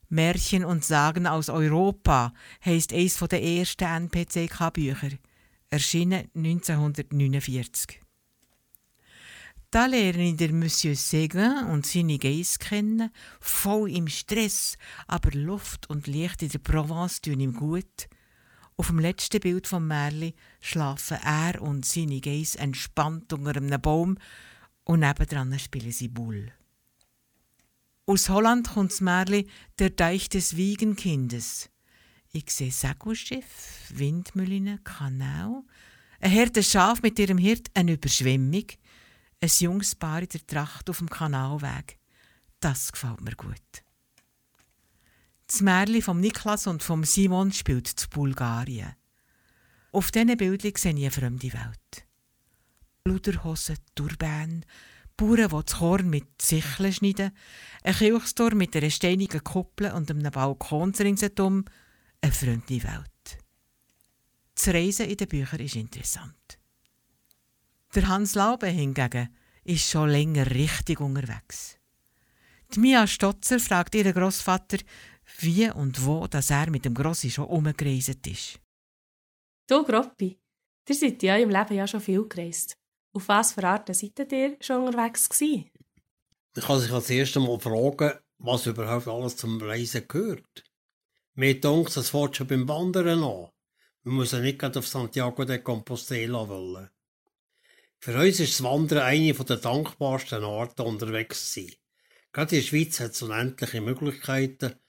Märchen 0.09 0.65
und 0.65 0.83
Sagen 0.83 1.25
aus 1.25 1.47
Europa 1.47 2.33
heisst 2.65 2.91
eines 2.91 3.17
der 3.17 3.41
ersten 3.41 3.85
NPCK-Bücher, 3.85 5.11
erschienen 5.69 6.29
1949. 6.35 8.01
Da 9.71 9.85
lerne 9.85 10.31
ich 10.31 10.35
den 10.35 10.59
Monsieur 10.59 10.95
Seguin 10.95 11.67
und 11.71 11.85
seine 11.85 12.17
Geiss 12.17 12.59
kennen, 12.59 13.09
voll 13.39 13.89
im 13.89 14.09
Stress, 14.09 14.77
aber 15.07 15.31
Luft 15.31 15.89
und 15.89 16.07
Licht 16.07 16.41
in 16.41 16.49
der 16.49 16.59
Provence 16.59 17.21
tun 17.21 17.39
ihm 17.39 17.53
gut. 17.53 18.09
Auf 18.79 18.87
dem 18.87 18.99
letzten 18.99 19.39
Bild 19.39 19.65
vom 19.65 19.87
Märli 19.87 20.35
schlafen 20.61 21.17
er 21.23 21.61
und 21.63 21.83
seine 21.83 22.21
Geiss 22.21 22.53
entspannt 22.53 23.33
unter 23.33 23.55
einem 23.55 23.81
Baum 23.81 24.19
und 24.83 24.99
nebendran 24.99 25.57
spielen 25.57 25.91
sie 25.91 26.07
Bull. 26.07 26.51
Aus 28.05 28.29
Holland 28.29 28.69
kommt 28.69 28.91
das 28.91 29.01
Märli 29.01 29.47
Der 29.79 29.89
Deich 29.89 30.29
des 30.29 30.55
Wiegenkindes. 30.55 31.71
Ich 32.31 32.51
sehe 32.51 32.71
Segelschiff, 32.71 33.89
Windmühlen, 33.89 34.83
Kanal, 34.83 35.63
ein 36.19 36.31
Herde 36.31 36.61
Schaf 36.61 37.01
mit 37.01 37.17
ihrem 37.17 37.39
Hirt, 37.39 37.69
eine 37.73 37.93
Überschwemmung, 37.93 38.65
ein 39.41 39.49
junges 39.59 39.95
Paar 39.95 40.21
in 40.21 40.29
der 40.29 40.45
Tracht 40.45 40.87
auf 40.89 40.99
dem 40.99 41.09
Kanalweg. 41.09 41.97
Das 42.59 42.91
gefällt 42.91 43.21
mir 43.21 43.35
gut. 43.35 43.86
Das 45.47 45.61
Märli 45.61 46.01
vom 46.01 46.19
Niklas 46.19 46.67
und 46.67 46.83
vom 46.83 47.05
Simon 47.05 47.53
spielt 47.53 47.87
zu 47.87 48.09
Bulgarien. 48.09 48.95
Auf 49.93 50.11
diesen 50.11 50.35
Bildern 50.35 50.73
sehe 50.75 50.91
ich 50.91 50.97
eine 50.97 51.11
fremde 51.11 51.53
Welt. 51.53 52.05
Bluderhosen, 53.05 53.77
Turban, 53.95 54.65
Bauern, 55.15 55.47
die 55.47 55.63
das 55.65 55.75
Korn 55.77 56.09
mit 56.09 56.41
Sicheln 56.41 56.91
schneiden, 56.91 57.31
ein 57.81 57.95
Kirchtor 57.95 58.53
mit 58.55 58.75
einer 58.75 58.89
steinigen 58.89 59.43
Kuppel 59.43 59.91
und 59.93 60.11
einem 60.11 60.31
Balkon 60.31 60.93
ringsherum, 60.93 61.63
eine 62.19 62.31
fremde 62.33 62.83
Welt. 62.83 63.37
Das 64.53 64.67
Reisen 64.67 65.07
in 65.07 65.17
den 65.17 65.27
Büchern 65.29 65.61
ist 65.61 65.75
interessant. 65.77 66.59
Der 67.95 68.07
Hans 68.09 68.35
Laube 68.35 68.67
hingegen 68.67 69.29
ist 69.63 69.89
schon 69.89 70.09
länger 70.09 70.51
richtig 70.51 70.99
unterwegs. 70.99 71.77
Die 72.73 72.79
Mia 72.79 73.07
Stotzer 73.07 73.59
fragt 73.59 73.95
ihren 73.95 74.13
Großvater, 74.13 74.79
wie 75.39 75.69
und 75.69 76.05
wo 76.05 76.27
dass 76.27 76.49
er 76.49 76.69
mit 76.69 76.85
dem 76.85 76.93
Grossi 76.93 77.29
schon 77.29 77.45
umgereist 77.45 78.25
ist. 78.27 78.59
Du, 79.67 79.83
Groppi, 79.83 80.39
ihr 80.87 80.95
seid 80.95 81.21
ja 81.23 81.35
im 81.37 81.49
Leben 81.49 81.75
ja 81.75 81.87
schon 81.87 82.01
viel 82.01 82.27
gereist. 82.27 82.77
Auf 83.13 83.27
was 83.27 83.53
für 83.53 83.63
Arten 83.63 83.93
seid 83.93 84.31
ihr 84.31 84.57
schon 84.61 84.83
unterwegs 84.83 85.27
gewesen? 85.27 85.69
Man 86.55 86.65
kann 86.65 86.79
sich 86.79 86.91
als 86.91 87.09
erstes 87.09 87.43
mal 87.43 87.59
fragen, 87.59 88.13
was 88.39 88.65
überhaupt 88.65 89.07
alles 89.07 89.37
zum 89.37 89.61
Reisen 89.61 90.07
gehört. 90.07 90.63
Mir 91.35 91.59
denkt, 91.59 91.95
das 91.95 92.09
fährt 92.09 92.35
schon 92.35 92.47
beim 92.47 92.67
Wandern 92.67 93.23
an. 93.23 93.49
Man 94.03 94.15
muss 94.15 94.31
ja 94.31 94.39
nicht 94.39 94.57
gerade 94.57 94.79
auf 94.79 94.87
Santiago 94.87 95.45
de 95.45 95.59
Compostela 95.59 96.47
wollen. 96.47 96.89
Für 97.99 98.17
uns 98.17 98.39
ist 98.39 98.53
das 98.53 98.63
Wandern 98.63 98.99
eine 98.99 99.33
der 99.33 99.57
dankbarsten 99.57 100.43
Arten 100.43 100.81
unterwegs 100.83 101.51
zu 101.51 101.61
sein. 101.61 101.73
Gerade 102.31 102.55
in 102.55 102.61
der 102.61 102.67
Schweiz 102.67 102.99
hat 102.99 103.11
es 103.11 103.21
unendliche 103.21 103.81
Möglichkeiten. 103.81 104.79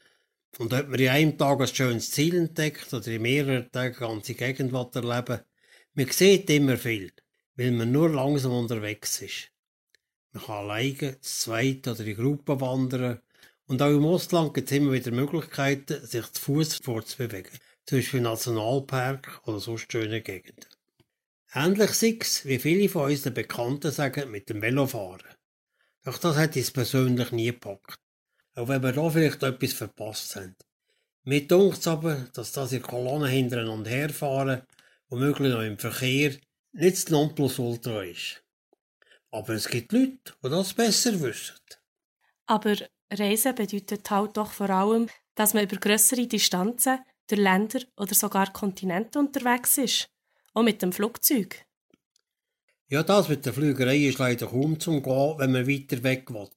Und 0.56 0.72
ob 0.72 0.88
man 0.88 0.98
in 0.98 1.08
einem 1.08 1.38
Tag 1.38 1.60
ein 1.60 1.68
schönes 1.68 2.10
Ziel 2.10 2.34
entdeckt 2.34 2.92
oder 2.92 3.06
in 3.08 3.22
mehreren 3.22 3.70
Tagen 3.70 3.94
ganze 3.94 4.34
Gegend 4.34 4.72
erleben 4.72 5.40
man 5.94 6.10
sieht 6.10 6.48
immer 6.50 6.76
viel 6.76 7.12
weil 7.58 7.72
man 7.72 7.90
nur 7.90 8.08
langsam 8.08 8.52
unterwegs 8.52 9.20
ist. 9.20 9.50
Man 10.32 10.44
kann 10.44 10.56
alleine, 10.58 11.20
zu 11.20 11.40
zweit 11.40 11.88
oder 11.88 12.06
in 12.06 12.16
Gruppen 12.16 12.60
wandern 12.60 13.20
und 13.66 13.82
auch 13.82 13.90
im 13.90 14.04
Ostland 14.04 14.54
gibt 14.54 14.70
es 14.70 14.76
immer 14.76 14.92
wieder 14.92 15.10
Möglichkeiten, 15.10 16.06
sich 16.06 16.32
zu 16.32 16.40
Fuß 16.40 16.76
fortzubewegen, 16.76 17.50
zum 17.84 17.98
Beispiel 17.98 18.18
im 18.18 18.24
Nationalpark 18.24 19.42
oder 19.44 19.58
sonst 19.58 19.90
schöne 19.90 20.22
Gegenden. 20.22 20.70
Ähnlich 21.52 21.90
sechs, 21.90 22.44
wie 22.44 22.60
viele 22.60 22.88
von 22.88 23.10
unseren 23.10 23.34
Bekannten 23.34 23.90
sagen, 23.90 24.30
mit 24.30 24.48
dem 24.48 24.62
Velofahren. 24.62 25.34
Doch 26.04 26.18
das 26.18 26.36
hat 26.36 26.56
es 26.56 26.70
persönlich 26.70 27.32
nie 27.32 27.46
gepackt. 27.46 27.98
Auch 28.58 28.66
wenn 28.66 28.82
wir 28.82 28.92
da 28.92 29.08
vielleicht 29.08 29.42
etwas 29.44 29.72
verpasst 29.72 30.34
haben. 30.34 30.56
Mir 31.22 31.46
dunkt 31.46 31.86
aber, 31.86 32.26
dass 32.32 32.50
das 32.50 32.72
in 32.72 32.82
Kolonnen 32.82 33.30
hintereinander 33.30 33.88
herfahren, 33.88 34.62
womöglich 35.08 35.52
noch 35.52 35.62
im 35.62 35.78
Verkehr, 35.78 36.32
nicht 36.72 36.96
das 36.96 37.08
Nonplusultra 37.08 38.02
ist. 38.02 38.42
Aber 39.30 39.50
es 39.50 39.68
gibt 39.68 39.92
Leute, 39.92 40.32
die 40.42 40.48
das 40.48 40.74
besser 40.74 41.20
wissen. 41.20 41.54
Aber 42.46 42.74
Reisen 43.12 43.54
bedeutet 43.54 44.10
halt 44.10 44.36
doch 44.36 44.50
vor 44.50 44.70
allem, 44.70 45.08
dass 45.36 45.54
man 45.54 45.62
über 45.62 45.76
größere 45.76 46.26
Distanzen 46.26 46.98
durch 47.28 47.40
Länder 47.40 47.80
oder 47.96 48.14
sogar 48.14 48.52
Kontinente 48.52 49.20
unterwegs 49.20 49.78
ist. 49.78 50.08
Auch 50.54 50.64
mit 50.64 50.82
dem 50.82 50.92
Flugzeug. 50.92 51.64
Ja, 52.88 53.04
das 53.04 53.28
mit 53.28 53.46
der 53.46 53.52
Flügerei 53.52 53.98
ist 53.98 54.18
leider 54.18 54.48
kaum 54.48 54.80
zum 54.80 55.02
Gehen, 55.02 55.38
wenn 55.38 55.52
man 55.52 55.68
weiter 55.68 56.02
weg 56.02 56.28
will. 56.30 56.48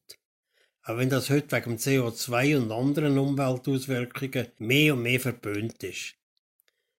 Auch 0.83 0.97
wenn 0.97 1.09
das 1.09 1.29
heute 1.29 1.55
wegen 1.55 1.77
CO2 1.77 2.57
und 2.57 2.71
anderen 2.71 3.17
Umweltauswirkungen 3.17 4.47
mehr 4.57 4.95
und 4.95 5.03
mehr 5.03 5.19
verböhnt 5.19 5.83
ist. 5.83 6.15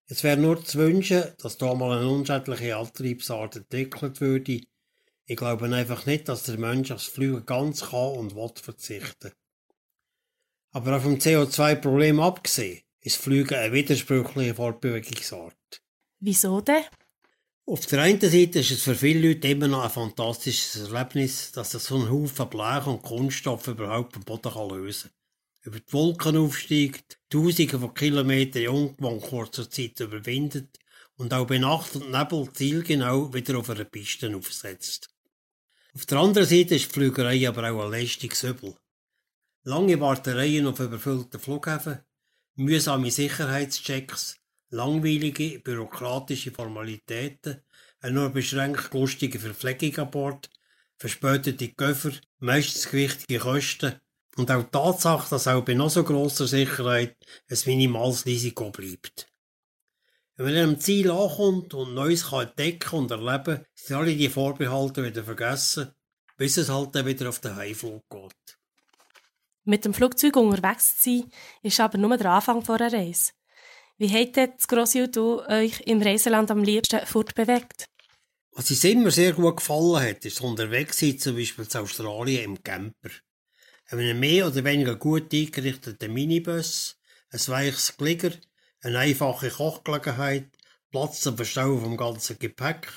Es 0.05 0.23
wäre 0.23 0.37
nur 0.37 0.63
zu 0.63 0.79
wünschen, 0.79 1.23
dass 1.39 1.57
da 1.57 1.73
mal 1.73 1.97
eine 1.97 2.09
unschädliche 2.09 2.77
Antriebsart 2.77 3.57
entwickelt 3.57 4.21
würde. 4.21 4.61
Ich 5.25 5.35
glaube 5.35 5.65
einfach 5.65 6.05
nicht, 6.05 6.29
dass 6.29 6.43
der 6.43 6.57
Mensch 6.59 6.91
aufs 6.91 7.07
Fliegen 7.07 7.45
ganz 7.45 7.89
kann 7.89 8.17
und 8.17 8.35
will 8.35 8.51
verzichten. 8.55 9.31
Aber 10.71 10.95
auf 10.97 11.03
dem 11.03 11.17
CO2-Problem 11.17 12.19
abgesehen, 12.19 12.81
ist 13.01 13.17
Fliegen 13.17 13.55
eine 13.55 13.73
widersprüchliche 13.73 14.55
Fortbewegungsart. 14.55 15.81
Wieso 16.19 16.61
denn? 16.61 16.83
Auf 17.65 17.85
der 17.85 18.01
einen 18.01 18.19
Seite 18.19 18.59
ist 18.59 18.71
es 18.71 18.83
für 18.83 18.95
viele 18.95 19.29
Leute 19.29 19.47
immer 19.47 19.67
noch 19.67 19.83
ein 19.83 19.89
fantastisches 19.89 20.89
Erlebnis, 20.89 21.51
dass 21.53 21.71
sich 21.71 21.81
so 21.81 21.95
ein 21.95 22.09
Haufen 22.09 22.49
Blech 22.49 22.85
und 22.87 23.01
Kunststoff 23.01 23.67
überhaupt 23.67 24.13
vom 24.13 24.23
Boden 24.23 24.69
lösen 24.69 25.09
kann 25.09 25.23
über 25.63 25.79
die 25.79 25.93
Wolken 25.93 26.37
aufsteigt, 26.37 27.19
Tausende 27.29 27.79
von 27.79 27.93
Kilometern 27.93 28.95
in 28.97 29.21
kurzer 29.21 29.69
Zeit 29.69 29.99
überwindet 29.99 30.77
und 31.15 31.33
auch 31.33 31.47
bei 31.47 31.57
Nacht 31.57 31.95
und 31.95 32.11
Nebel 32.11 32.51
zielgenau 32.51 33.33
wieder 33.33 33.57
auf 33.57 33.69
einer 33.69 33.85
Piste 33.85 34.35
aufsetzt. 34.35 35.09
Auf 35.95 36.05
der 36.05 36.19
anderen 36.19 36.47
Seite 36.47 36.75
ist 36.75 36.89
die 36.89 36.93
Flügerei 36.93 37.47
aber 37.47 37.71
auch 37.71 37.85
ein 37.85 37.91
lästiges 37.91 38.43
Übel. 38.43 38.75
Lange 39.63 39.99
Wartereien 39.99 40.67
auf 40.67 40.79
überfüllten 40.79 41.39
Flughäfen, 41.39 41.99
mühsame 42.55 43.09
Sicherheitschecks, 43.09 44.42
langweilige 44.73 45.59
bürokratische 45.59 46.51
Formalitäten, 46.51 47.61
eine 48.01 48.15
nur 48.15 48.29
beschränkt 48.29 48.93
lustige 48.93 49.39
Verpflegung 49.39 49.97
an 49.99 50.11
Bord, 50.11 50.49
verspätete 50.97 51.69
Köffer, 51.69 52.11
meistens 52.39 52.89
gewichtige 52.89 53.39
Kosten 53.39 53.93
und 54.35 54.49
auch 54.49 54.63
die 54.63 54.71
Tatsache, 54.71 55.29
dass 55.29 55.47
auch 55.47 55.63
bei 55.63 55.75
noch 55.75 55.91
so 55.91 56.03
grosser 56.03 56.47
Sicherheit 56.47 57.15
ein 57.49 57.57
minimales 57.67 58.25
Risiko 58.25 58.71
bleibt. 58.71 59.27
Wenn 60.35 60.47
man 60.47 60.63
am 60.63 60.79
Ziel 60.79 61.11
ankommt 61.11 61.75
und 61.75 61.93
Neues 61.93 62.29
kann 62.29 62.47
entdecken 62.47 62.97
und 62.97 63.11
erleben, 63.11 63.63
sind 63.75 63.95
alle 63.95 64.15
die 64.15 64.29
Vorbehalte 64.29 65.03
wieder 65.03 65.23
vergessen, 65.23 65.93
bis 66.35 66.57
es 66.57 66.69
halt 66.69 66.95
dann 66.95 67.05
wieder 67.05 67.29
auf 67.29 67.39
den 67.39 67.55
Heimflug 67.55 68.03
geht. 68.09 68.57
Mit 69.65 69.85
dem 69.85 69.93
Flugzeug 69.93 70.35
unterwegs 70.35 70.97
zu 70.97 71.19
sein, 71.19 71.31
ist 71.61 71.79
aber 71.79 71.99
nur 71.99 72.17
der 72.17 72.31
Anfang 72.31 72.67
einer 72.67 72.91
Reise. 72.91 73.33
Wie 74.03 74.11
habt 74.11 74.35
ihr 74.35 74.47
das 74.47 74.67
Grossi 74.67 75.09
du 75.09 75.39
euch 75.47 75.79
im 75.85 76.01
Reiseland 76.01 76.51
am 76.51 76.61
liebsten 76.61 77.05
fortbewegt? 77.05 77.85
Was 78.51 78.69
uns 78.69 78.83
immer 78.83 79.11
sehr 79.11 79.31
gut 79.31 79.55
gefallen 79.55 80.09
hat, 80.09 80.25
ist 80.25 80.41
unterwegs 80.41 80.99
sein, 80.99 81.17
zum 81.17 81.37
Beispiel 81.37 81.69
zu 81.69 81.79
Australien 81.79 82.43
im 82.43 82.61
Camper 82.61 83.11
einem 83.87 84.19
mehr 84.19 84.47
oder 84.47 84.61
weniger 84.65 84.97
gut 84.97 85.33
eingerichteten 85.33 86.11
Minibus, 86.11 86.97
ein 87.29 87.47
weiches 87.47 87.95
Glieder, 87.95 88.33
eine 88.81 88.99
einfache 88.99 89.49
Kochgelegenheit, 89.49 90.49
Platz 90.91 91.21
zum 91.21 91.37
Verstauen 91.37 91.79
vom 91.79 91.95
ganzen 91.95 92.37
Gepäck 92.37 92.89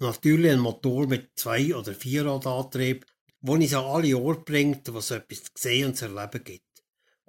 und 0.00 0.08
natürlich 0.08 0.50
ein 0.50 0.58
Motor 0.58 1.06
mit 1.06 1.38
zwei- 1.38 1.72
oder 1.72 1.94
vierradantrieb, 1.94 3.06
wo 3.42 3.52
uns 3.52 3.74
an 3.74 3.84
alle 3.84 4.18
Orte 4.18 4.42
bringt, 4.42 4.92
wo 4.92 4.98
es 4.98 5.12
etwas 5.12 5.44
zu 5.44 5.50
sehen 5.54 5.90
und 5.90 5.96
zu 5.96 6.06
erleben 6.06 6.42
gibt. 6.42 6.67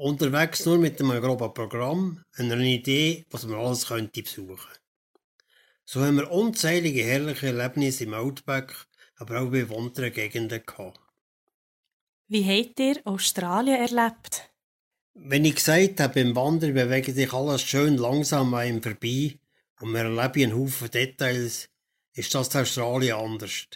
Unterwegs 0.01 0.65
nur 0.65 0.77
mit 0.77 1.01
einem 1.01 1.21
groben 1.21 1.53
Programm, 1.53 2.23
einer 2.38 2.57
Idee, 2.57 3.25
was 3.31 3.45
man 3.45 3.59
alles 3.59 3.88
könnte 3.88 4.23
besuchen. 4.23 4.71
So 5.83 5.99
haben 5.99 6.15
wir 6.15 6.31
unzählige 6.31 7.03
herrliche 7.03 7.47
Erlebnisse 7.47 8.05
im 8.05 8.13
Outback, 8.13 8.73
aber 9.17 9.41
auch 9.41 9.49
bewohnten 9.49 10.13
Gegenden 10.13 10.63
gehabt. 10.65 11.01
Wie 12.29 12.45
habt 12.45 12.79
ihr 12.79 13.01
Australien 13.03 13.75
erlebt? 13.75 14.49
Wenn 15.15 15.43
ich 15.43 15.55
gesagt 15.55 15.99
habe, 15.99 16.13
beim 16.13 16.33
Wandern 16.33 16.75
bewegt 16.75 17.13
sich 17.13 17.33
alles 17.33 17.62
schön 17.62 17.97
langsam 17.97 18.53
an 18.53 18.67
ihm 18.67 18.81
vorbei 18.81 19.38
und 19.81 19.91
wir 19.91 20.05
erleben 20.05 20.43
einen 20.43 20.57
Haufen 20.57 20.91
Details, 20.91 21.67
ist 22.13 22.33
das 22.33 22.55
in 22.55 22.62
Australien 22.62 23.17
anders. 23.17 23.67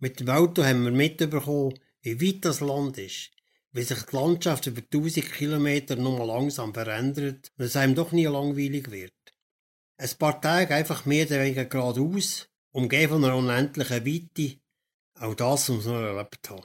Mit 0.00 0.18
dem 0.18 0.28
Auto 0.28 0.64
haben 0.64 0.82
wir 0.82 0.90
mitbekommen, 0.90 1.78
wie 2.02 2.20
weit 2.20 2.44
das 2.44 2.58
Land 2.58 2.98
ist, 2.98 3.30
wie 3.76 3.82
sich 3.82 4.02
die 4.04 4.16
Landschaft 4.16 4.66
über 4.66 4.80
tausend 4.88 5.30
Kilometer 5.32 5.96
nur 5.96 6.24
langsam 6.24 6.72
verändert 6.72 7.52
und 7.58 7.64
es 7.64 7.76
einem 7.76 7.94
doch 7.94 8.10
nie 8.10 8.24
langweilig 8.24 8.90
wird. 8.90 9.12
Ein 9.98 10.10
paar 10.18 10.40
Tage 10.40 10.74
einfach 10.74 11.04
mehr 11.04 11.26
oder 11.26 11.40
weniger 11.40 11.66
geradeaus, 11.66 12.48
umgeben 12.72 13.12
von 13.12 13.24
einer 13.24 13.36
unendlichen 13.36 14.06
Weite, 14.06 14.60
auch 15.18 15.34
das 15.34 15.68
muss 15.68 15.84
man 15.84 16.04
erlebt 16.04 16.48
haben. 16.48 16.64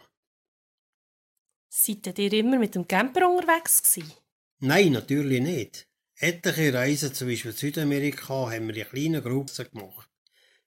Seid 1.69 2.17
ihr 2.17 2.31
immer 2.33 2.57
mit 2.57 2.75
dem 2.75 2.87
Camper 2.87 3.29
unterwegs 3.29 3.83
gewesen? 3.83 4.13
Nein, 4.59 4.93
natürlich 4.93 5.41
nicht. 5.41 5.87
Etliche 6.15 6.73
Reisen, 6.73 7.13
zum 7.13 7.27
Beispiel 7.27 7.51
Südamerika, 7.51 8.51
haben 8.51 8.67
wir 8.67 8.77
in 8.77 8.87
kleinen 8.87 9.23
Gruppen 9.23 9.69
gemacht. 9.69 10.09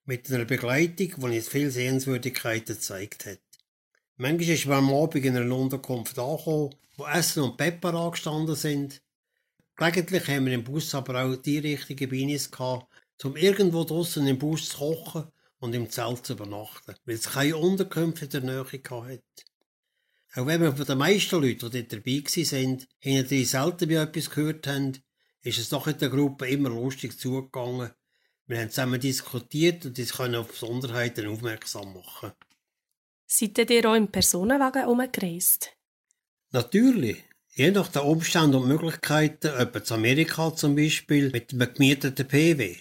Mit 0.05 0.31
einer 0.31 0.45
Begleitung, 0.45 1.15
die 1.17 1.37
uns 1.39 1.49
viele 1.49 1.71
Sehenswürdigkeiten 1.71 2.75
gezeigt 2.75 3.25
hat. 3.25 3.44
Manchmal 4.17 4.55
ist 4.55 4.67
man 4.67 4.79
am 4.79 4.95
Abend 4.95 5.25
in 5.25 5.37
einer 5.37 5.57
Unterkunft 5.57 6.17
angekommen, 6.21 6.75
wo 6.97 7.05
Essen 7.07 7.43
und 7.43 7.57
Pepper 7.57 7.95
angestanden 7.95 8.55
sind. 8.55 9.03
Gelegentlich 9.75 10.29
haben 10.29 10.47
wir 10.47 10.55
im 10.55 10.63
Bus 10.63 10.95
aber 10.95 11.25
auch 11.25 11.35
die 11.35 11.59
richtigen 11.59 12.09
Beines 12.09 12.49
gehabt, 12.49 12.87
um 13.25 13.37
irgendwo 13.37 13.83
draussen 13.83 14.29
im 14.29 14.39
Bus 14.39 14.69
zu 14.69 14.79
kochen 14.79 15.25
und 15.59 15.75
im 15.75 15.91
Zelt 15.91 16.25
zu 16.25 16.35
übernachten, 16.35 16.95
weil 17.05 17.17
es 17.17 17.29
keine 17.29 17.57
Unterkünfte 17.57 18.27
in 18.27 18.31
der 18.31 18.41
Nähe 18.43 18.65
hatte. 18.65 19.21
Auch 20.37 20.47
wenn 20.47 20.61
wir 20.61 20.77
von 20.77 20.87
den 20.87 20.99
meisten 20.99 21.43
Leuten, 21.43 21.71
die 21.71 21.89
dort 21.89 21.93
dabei 21.93 22.23
waren, 22.23 22.87
hinter 23.01 23.45
selten 23.45 23.89
bei 23.89 23.95
etwas 23.95 24.31
gehört 24.31 24.67
haben, 24.69 24.97
ist 25.43 25.59
es 25.59 25.71
doch 25.71 25.89
in 25.89 25.99
der 25.99 26.09
Gruppe 26.09 26.47
immer 26.47 26.71
lustig 26.71 27.19
zugegangen. 27.19 27.91
Wir 28.47 28.61
haben 28.61 28.71
zusammen 28.71 29.01
diskutiert 29.01 29.85
und 29.87 29.99
uns 29.99 30.21
auf 30.21 30.49
Besonderheiten 30.49 31.27
aufmerksam 31.27 31.95
machen. 31.95 32.33
Seid 33.37 33.69
ihr 33.69 33.91
auch 33.91 33.97
im 33.97 34.13
Personenwagen 34.13 34.87
umgereist? 34.87 35.73
Natürlich. 36.53 37.25
Je 37.57 37.73
nach 37.73 37.89
den 37.89 38.03
Umständen 38.03 38.55
und 38.55 38.69
Möglichkeiten, 38.69 39.49
etwa 39.49 39.83
zu 39.83 39.95
Amerika 39.95 40.55
zum 40.55 40.77
Beispiel, 40.77 41.31
mit 41.31 41.53
einem 41.53 41.75
gemieteten 41.75 42.29
PW. 42.29 42.77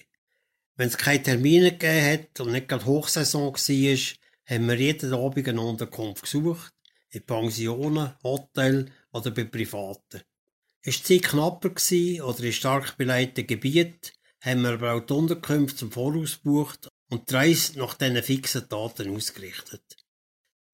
Wenn 0.76 0.90
es 0.90 0.98
keine 0.98 1.24
Termine 1.24 1.72
gegeben 1.72 2.06
hat 2.06 2.40
und 2.40 2.52
nicht 2.52 2.68
gerade 2.68 2.86
Hochsaison 2.86 3.52
war, 3.52 3.98
haben 4.46 4.68
wir 4.68 4.76
jeden 4.76 5.14
Abend 5.16 5.48
eine 5.48 5.62
Unterkunft 5.62 6.22
gesucht 6.22 6.74
in 7.10 7.26
Pensionen, 7.26 8.14
Hotels 8.22 8.92
oder 9.12 9.32
bei 9.32 9.46
Privaten. 9.46 10.22
Ist 10.84 11.10
die 11.10 11.20
Zeit 11.20 11.32
knapper 11.32 11.72
gewesen 11.72 12.22
oder 12.22 12.44
in 12.44 12.54
stark 12.54 12.96
beleiteten 12.96 13.48
Gebieten, 13.48 14.12
haben 14.42 14.62
wir 14.62 14.74
aber 14.74 14.94
auch 14.94 15.00
die 15.00 15.14
Unterkünfte 15.14 15.78
zum 15.78 15.92
Voraus 15.92 16.44
gebucht 16.44 16.90
und 17.10 17.28
die 17.32 17.34
Reise 17.34 17.80
nach 17.80 17.96
diesen 17.96 18.22
fixen 18.22 18.70
Daten 18.70 19.16
ausgerichtet. 19.16 20.03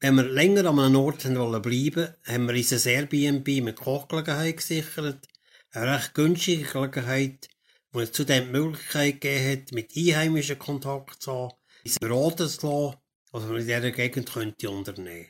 Wenn 0.01 0.15
wir 0.15 0.23
länger 0.23 0.65
an 0.65 0.79
einem 0.79 0.95
Ort 0.95 1.25
wollen 1.25 1.61
bleiben, 1.61 2.13
haben 2.23 2.47
wir 2.47 2.55
uns 2.55 2.71
ein 2.71 3.11
Airbnb 3.11 3.47
mit 3.61 3.75
Kochgelegenheit 3.75 4.55
gesichert, 4.55 5.27
eine 5.71 5.95
recht 5.95 6.13
günstige 6.13 6.63
Gelegenheit, 6.63 7.49
wo 7.91 7.99
es 7.99 8.13
zudem 8.13 8.45
die 8.45 8.51
Möglichkeit 8.51 9.19
gegeben 9.19 9.51
hat, 9.51 9.71
mit 9.73 9.91
Einheimischen 9.97 10.57
Kontakt 10.57 11.21
zu 11.21 11.31
haben, 11.33 11.53
uns 11.83 11.99
beraten 11.99 12.47
zu 12.47 12.67
lassen, 12.67 12.97
was 13.31 13.43
man 13.43 13.57
in 13.57 13.67
dieser 13.67 13.91
Gegend 13.91 14.31
könnte 14.31 14.69
unternehmen 14.69 15.27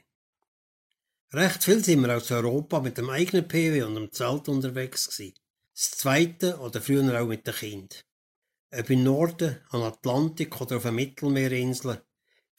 Recht 1.33 1.63
viel 1.63 1.83
sind 1.83 2.01
wir 2.01 2.15
aus 2.15 2.31
Europa 2.31 2.79
mit 2.79 2.97
dem 2.99 3.09
eigenen 3.09 3.47
PW 3.47 3.83
und 3.83 3.95
dem 3.95 4.11
Zelt 4.11 4.49
unterwegs 4.49 5.09
gewesen. 5.09 5.35
Das 5.73 5.91
zweite 5.91 6.57
oder 6.59 6.79
früher 6.81 7.19
auch 7.19 7.27
mit 7.27 7.45
den 7.45 7.53
Kind. 7.55 8.05
Ob 8.71 8.89
im 8.89 9.03
Norden, 9.03 9.57
am 9.69 9.81
Atlantik 9.81 10.61
oder 10.61 10.77
auf 10.77 10.83
den 10.83 10.95
Mittelmeerinseln, 10.95 11.99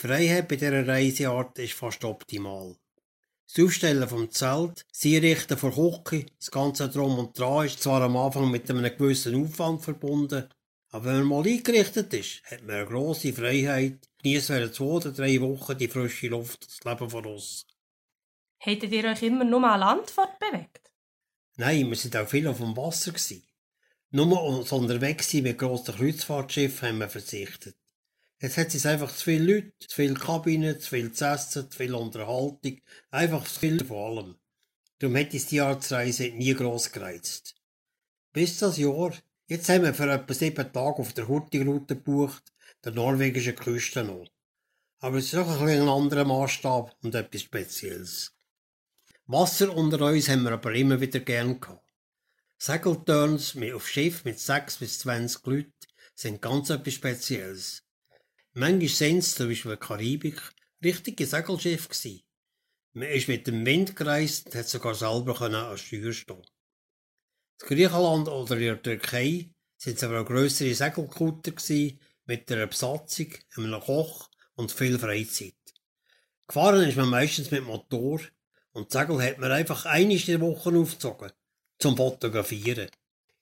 die 0.00 0.06
Freiheit 0.06 0.48
bei 0.48 0.56
dieser 0.56 0.86
Reiseart 0.86 1.58
ist 1.58 1.74
fast 1.74 2.04
optimal. 2.04 2.74
Das 3.46 3.64
Aufstellen 3.64 4.08
vom 4.08 4.30
Zelt, 4.30 4.86
das 4.92 5.04
Einrichten 5.04 5.58
von 5.58 6.04
Küche, 6.04 6.26
das 6.38 6.50
ganze 6.50 6.88
Drum 6.88 7.18
und 7.18 7.38
Dran 7.38 7.66
ist 7.66 7.82
zwar 7.82 8.00
am 8.02 8.16
Anfang 8.16 8.50
mit 8.50 8.70
einem 8.70 8.96
gewissen 8.96 9.42
Aufwand 9.42 9.82
verbunden, 9.82 10.48
aber 10.90 11.04
wenn 11.06 11.24
man 11.24 11.44
mal 11.44 11.46
eingerichtet 11.46 12.14
ist, 12.14 12.42
hat 12.44 12.62
man 12.62 12.76
eine 12.76 12.86
grosse 12.86 13.32
Freiheit, 13.32 14.08
genießt 14.22 14.50
während 14.50 14.74
zwei 14.74 14.84
oder 14.84 15.12
drei 15.12 15.40
Wochen 15.40 15.76
die 15.76 15.88
frische 15.88 16.28
Luft, 16.28 16.66
das 16.66 16.84
Leben 16.84 17.10
von 17.10 17.26
uns. 17.26 17.66
Hättet 18.58 18.92
ihr 18.92 19.04
euch 19.04 19.22
immer 19.22 19.44
nur 19.44 19.64
an 19.64 19.80
Land 19.80 20.10
fortbewegt? 20.10 20.90
Nein, 21.56 21.88
wir 21.88 21.96
sind 21.96 22.16
auch 22.16 22.28
viel 22.28 22.46
auf 22.46 22.58
dem 22.58 22.76
Wasser. 22.76 23.12
Gewesen. 23.12 23.42
Nur 24.10 24.42
uns 24.42 24.72
unterwegs 24.72 25.30
sein 25.30 25.42
mit 25.42 25.58
grossen 25.58 25.94
Kreuzfahrtschiffen 25.94 26.88
haben 26.88 26.98
wir 26.98 27.08
verzichtet. 27.08 27.79
Jetzt 28.42 28.56
hat 28.56 28.74
es 28.74 28.86
einfach 28.86 29.14
zu 29.14 29.24
viele 29.24 29.54
Leute, 29.54 29.72
zu 29.80 29.94
viele 29.94 30.14
Kabinen, 30.14 30.80
zu 30.80 30.88
viel 30.88 31.12
zu 31.12 31.26
essen, 31.26 31.70
zu 31.70 31.76
viel 31.76 31.94
Unterhaltung, 31.94 32.80
einfach 33.10 33.44
zu 33.46 33.60
viel 33.60 33.84
von 33.84 34.18
allem. 34.18 34.36
Darum 34.98 35.16
hätte 35.16 35.36
es 35.36 35.46
die 35.46 35.60
Arztreise 35.60 36.30
nie 36.30 36.54
gross 36.54 36.90
gereizt. 36.90 37.54
Bis 38.32 38.58
das 38.58 38.78
Jahr, 38.78 39.12
jetzt 39.46 39.68
haben 39.68 39.84
wir 39.84 39.92
für 39.92 40.10
etwa 40.10 40.32
sieben 40.32 40.72
Tage 40.72 40.98
auf 40.98 41.12
der 41.12 41.28
Hurtigrute 41.28 41.96
gebucht, 41.96 42.52
der 42.82 42.92
norwegischen 42.92 43.56
Küste 43.56 44.04
noch. 44.04 44.28
Aber 45.00 45.18
es 45.18 45.26
ist 45.26 45.34
auch 45.34 45.60
ein, 45.60 45.68
ein 45.68 45.88
anderer 45.88 46.24
Maßstab 46.24 46.96
und 47.02 47.14
etwas 47.14 47.42
Spezielles. 47.42 48.34
Wasser 49.26 49.74
unter 49.76 50.00
uns 50.06 50.28
haben 50.28 50.44
wir 50.44 50.52
aber 50.52 50.74
immer 50.74 51.00
wieder 51.00 51.20
gern 51.20 51.60
gehabt. 51.60 51.86
Segelturns 52.56 53.54
auf 53.74 53.88
Schiff 53.88 54.24
mit 54.24 54.38
sechs 54.38 54.78
bis 54.78 54.98
zwanzig 54.98 55.44
Leuten 55.44 55.72
sind 56.14 56.42
ganz 56.42 56.70
etwas 56.70 56.94
Spezielles. 56.94 57.82
Manchmal 58.52 58.88
sind 58.88 59.18
es, 59.18 59.36
zum 59.36 59.48
Beispiel 59.48 59.70
in 59.70 59.78
der 59.78 59.86
Karibik, 59.86 60.42
richtige 60.82 61.26
Segelschiffe 61.26 61.88
gewesen. 61.88 62.22
Man 62.92 63.08
ist 63.08 63.28
mit 63.28 63.46
dem 63.46 63.64
Wind 63.64 63.94
gereist 63.94 64.46
und 64.46 64.54
hat 64.56 64.68
sogar 64.68 64.96
selber 64.96 65.40
an 65.40 65.78
Steuer 65.78 66.12
stehen. 66.12 66.42
In 67.60 67.66
Griechenland 67.68 68.28
oder 68.28 68.56
in 68.56 68.62
der 68.62 68.82
Türkei 68.82 69.50
sind 69.76 69.96
es 69.98 70.02
aber 70.02 70.22
auch 70.22 70.26
grössere 70.26 70.74
Segelkutter 70.74 71.52
gewesen, 71.52 72.00
mit 72.24 72.50
einer 72.50 72.66
Besatzung, 72.66 73.28
einem 73.56 73.80
Koch 73.80 74.28
und 74.56 74.72
viel 74.72 74.98
Freizeit. 74.98 75.54
Gefahren 76.48 76.88
ist 76.88 76.96
man 76.96 77.08
meistens 77.08 77.52
mit 77.52 77.62
Motor 77.62 78.20
und 78.72 78.92
die 78.92 78.98
Segel 78.98 79.22
hat 79.22 79.38
man 79.38 79.52
einfach 79.52 79.86
eine 79.86 80.16
der 80.16 80.40
Woche 80.40 80.76
aufgezogen, 80.76 81.30
zum 81.78 81.96
Fotografieren. 81.96 82.90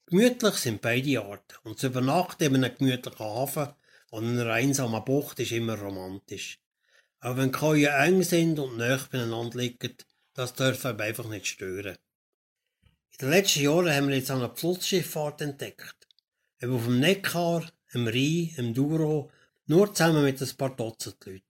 Gemütlich 0.05 0.55
sind 0.55 0.83
beide 0.83 1.23
Arten 1.23 1.57
und 1.65 1.79
zu 1.79 1.87
übernachten 1.87 2.45
in 2.45 2.63
einem 2.63 2.77
gemütlichen 2.77 3.25
Hafen 3.25 3.69
und 4.11 4.27
einer 4.27 4.53
einsamen 4.53 5.05
Bucht 5.05 5.39
ist 5.41 5.53
immer 5.53 5.79
romantisch. 5.79 6.59
Auch 7.21 7.37
wenn 7.37 7.53
Kajen 7.53 7.93
eng 7.93 8.23
sind 8.23 8.59
und 8.59 8.77
nah 8.77 8.99
beieinander 9.11 9.59
liegen, 9.59 9.97
das 10.35 10.55
darf 10.55 10.85
einem 10.87 11.01
einfach 11.01 11.29
nicht 11.29 11.47
stören. 11.47 11.97
In 13.13 13.19
den 13.21 13.31
letzten 13.31 13.63
Jahren 13.63 13.93
haben 13.93 14.09
wir 14.09 14.17
jetzt 14.17 14.31
eine 14.31 14.55
Flussschifffahrt 14.55 15.41
entdeckt. 15.41 16.07
Eben 16.61 16.75
auf 16.75 16.85
dem 16.85 17.01
Neckar, 17.01 17.69
im 17.93 18.07
Rhein, 18.07 18.55
im 18.57 18.75
Douro, 18.75 19.31
nur 19.67 19.93
zusammen 19.93 20.23
mit 20.23 20.41
ein 20.41 20.57
paar 20.57 20.77
Dutzend 20.77 21.25
Leuten. 21.25 21.43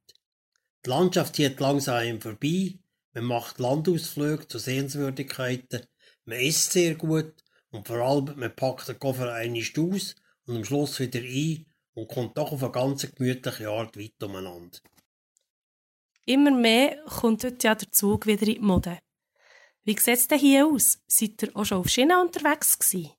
Die 0.84 0.90
Landschaft 0.90 1.36
zieht 1.36 1.60
langsam 1.60 1.96
einem 1.96 2.20
vorbei 2.20 2.78
man 3.18 3.24
macht 3.24 3.58
Landausflüge 3.58 4.46
zu 4.46 4.58
Sehenswürdigkeiten, 4.58 5.86
man 6.24 6.38
isst 6.38 6.72
sehr 6.72 6.94
gut 6.94 7.32
und 7.70 7.86
vor 7.86 7.96
allem 7.96 8.38
man 8.38 8.54
packt 8.54 8.88
den 8.88 8.98
Koffer 8.98 9.32
einmal 9.32 9.62
aus 9.76 10.14
und 10.46 10.56
am 10.56 10.64
Schluss 10.64 11.00
wieder 11.00 11.20
ein 11.20 11.66
und 11.98 12.08
kommt 12.08 12.38
doch 12.38 12.52
auf 12.52 12.62
eine 12.62 12.72
ganz 12.72 13.10
gemütliche 13.12 13.68
Art 13.68 13.96
weit 13.96 14.22
umeinander. 14.22 14.78
Immer 16.24 16.50
mehr 16.50 17.02
kommt 17.06 17.44
heute 17.44 17.66
ja 17.66 17.74
der 17.74 17.90
Zug 17.90 18.26
wieder 18.26 18.46
in 18.46 18.54
die 18.54 18.60
Mode. 18.60 18.98
Wie 19.84 19.98
sieht 19.98 20.08
es 20.08 20.28
denn 20.28 20.38
hier 20.38 20.66
aus? 20.66 20.98
Seid 21.06 21.42
ihr 21.42 21.56
auch 21.56 21.64
schon 21.64 21.78
auf 21.78 21.88
Schiene 21.88 22.20
unterwegs 22.20 22.78
gewesen? 22.78 23.12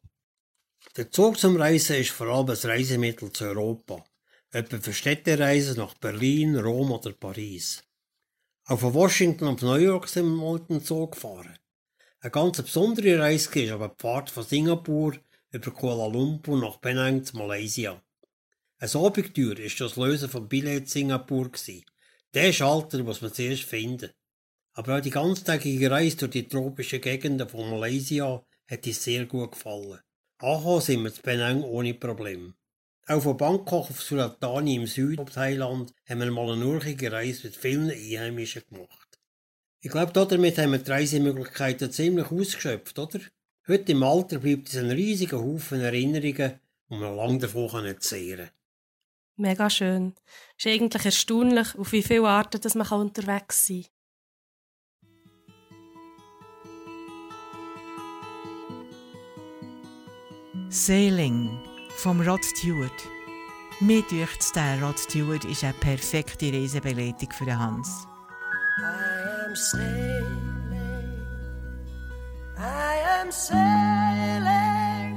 Der 0.96 1.12
Zug 1.12 1.38
zum 1.38 1.58
Reisen 1.58 1.98
ist 1.98 2.12
vor 2.12 2.28
allem 2.28 2.50
ein 2.50 2.70
Reisemittel 2.70 3.32
zu 3.32 3.46
Europa. 3.46 4.04
Etwa 4.52 4.80
für 4.80 4.94
Städtereisen 4.94 5.78
nach 5.78 5.96
Berlin, 5.96 6.56
Rom 6.56 6.92
oder 6.92 7.12
Paris. 7.12 7.84
Auch 8.66 8.80
von 8.80 8.94
Washington 8.94 9.48
auf 9.48 9.62
New 9.62 9.76
York 9.76 10.08
sind 10.08 10.26
wir 10.26 10.36
mal 10.36 10.60
dem 10.60 10.84
Zug 10.84 11.14
gefahren. 11.14 11.58
Eine 12.22 12.32
ganz 12.32 12.62
besondere 12.62 13.20
Reise 13.20 13.54
war 13.56 13.76
aber 13.76 13.90
die 13.90 14.02
Fahrt 14.02 14.30
von 14.30 14.44
Singapur 14.44 15.16
über 15.52 15.72
Kuala 15.72 16.08
Lumpur 16.08 16.60
nach 16.60 16.80
Penang 16.80 17.24
zu 17.24 17.38
Malaysia. 17.38 18.02
Ein 18.82 18.96
Abenteuer 18.96 19.58
war 19.58 19.70
das 19.78 19.96
Lösen 19.98 20.30
von 20.30 20.48
Billett 20.48 20.88
Singapur. 20.88 21.52
Der 22.34 22.54
Schalter 22.54 23.04
muss 23.04 23.22
man 23.22 23.34
zuerst 23.34 23.64
finden. 23.64 24.12
Aber 24.72 24.98
auch 24.98 25.02
die 25.02 25.10
ganztägige 25.10 25.92
Reise 25.92 26.16
durch 26.16 26.32
die 26.32 26.48
tropischen 26.48 27.02
Gegenden 27.02 27.50
von 27.50 27.70
Malaysia 27.70 28.42
hat 28.70 28.88
uns 28.88 29.04
sehr 29.04 29.26
gut 29.26 29.52
gefallen. 29.52 30.00
Angekommen 30.38 30.80
sind 30.80 31.04
wir 31.04 31.14
zu 31.14 31.22
Penang 31.22 31.62
ohne 31.64 31.94
Probleme. 31.94 32.54
Auch 33.06 33.22
von 33.22 33.36
Bangkok 33.36 33.90
auf 33.90 34.02
Suratani 34.02 34.76
im 34.76 34.88
Süden 34.88 35.26
Thailand 35.26 35.94
haben 36.08 36.20
wir 36.22 36.32
mal 36.32 36.54
eine 36.54 36.66
urige 36.66 37.12
Reise 37.12 37.48
mit 37.48 37.58
vielen 37.58 37.92
Einheimischen 37.92 38.64
gemacht. 38.70 39.20
Ich 39.82 39.92
glaube, 39.92 40.14
damit 40.14 40.58
haben 40.58 40.72
wir 40.72 40.80
die 40.80 40.90
Reisemöglichkeiten 40.90 41.92
ziemlich 41.92 42.32
ausgeschöpft, 42.32 42.98
oder? 42.98 43.20
Heute 43.68 43.92
im 43.92 44.04
Alter 44.04 44.40
bleibt 44.40 44.70
es 44.70 44.78
ein 44.78 44.90
riesiger 44.90 45.40
Haufen 45.40 45.82
Erinnerungen, 45.82 46.62
die 46.90 46.96
man 46.96 47.18
lange 47.18 47.40
davon 47.40 48.00
zehren 48.00 48.38
kann. 48.38 48.59
Mega 49.40 49.70
schön. 49.70 50.16
Es 50.58 50.66
ist 50.66 50.72
eigentlich 50.74 51.06
erstaunlich, 51.06 51.74
auf 51.78 51.94
wie 51.94 52.04
viele 52.04 52.28
Arten 52.28 52.60
dass 52.60 52.76
man 52.76 52.86
unterwegs 52.90 53.68
sein 53.68 53.86
kann. 53.86 53.92
Sailing 60.70 61.58
vom 61.96 62.20
Rod 62.20 62.44
Stewart. 62.44 62.92
Mir 63.80 64.02
dünkt 64.12 64.54
der 64.58 64.84
Rod 64.84 65.00
Stewart 65.00 65.46
ist 65.46 65.64
eine 65.64 65.72
perfekte 65.72 66.52
Reisebegleitung 66.52 67.32
für 67.32 67.58
Hans. 67.58 68.06
I 68.78 69.46
am 69.46 69.56
sailing, 69.56 70.28
I 72.58 73.22
am 73.22 73.32
sailing 73.32 75.16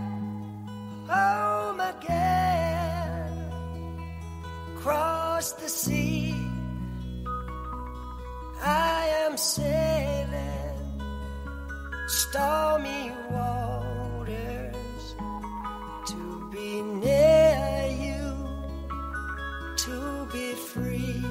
home 1.08 1.61
across 4.82 5.52
the 5.52 5.68
sea. 5.68 6.34
I 8.60 9.06
am 9.24 9.36
sailing 9.36 11.00
stormy 12.08 13.12
waters 13.30 15.04
to 16.06 16.50
be 16.50 16.82
near 16.82 17.86
you, 18.06 18.24
to 19.84 20.28
be 20.32 20.52
free. 20.54 21.24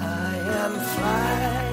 I 0.00 0.34
am 0.62 0.72
flying. 0.94 1.67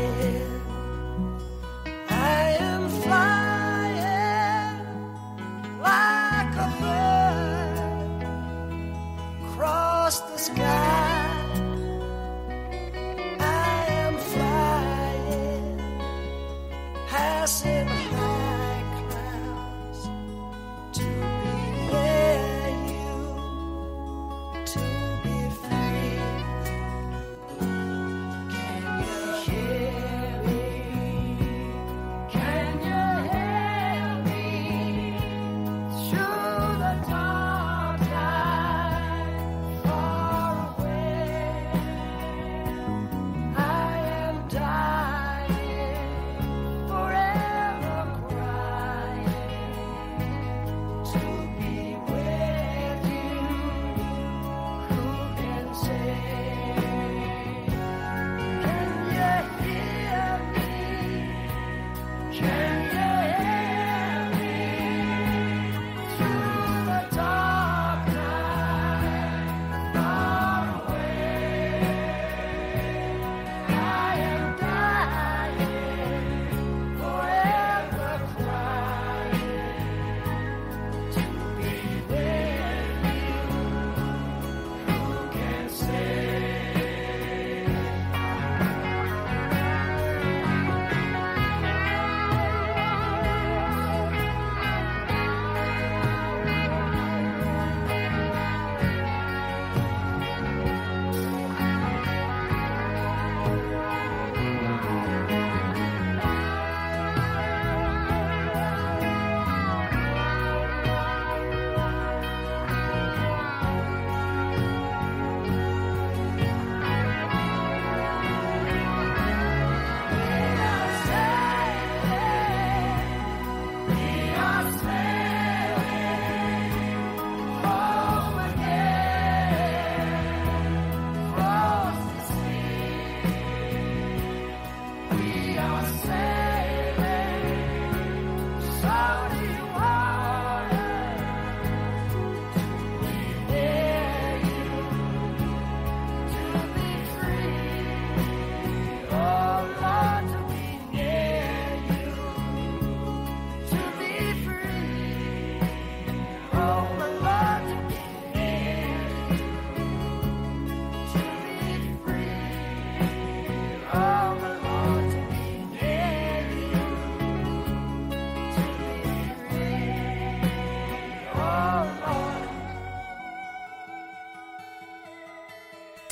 Passing 17.45 17.74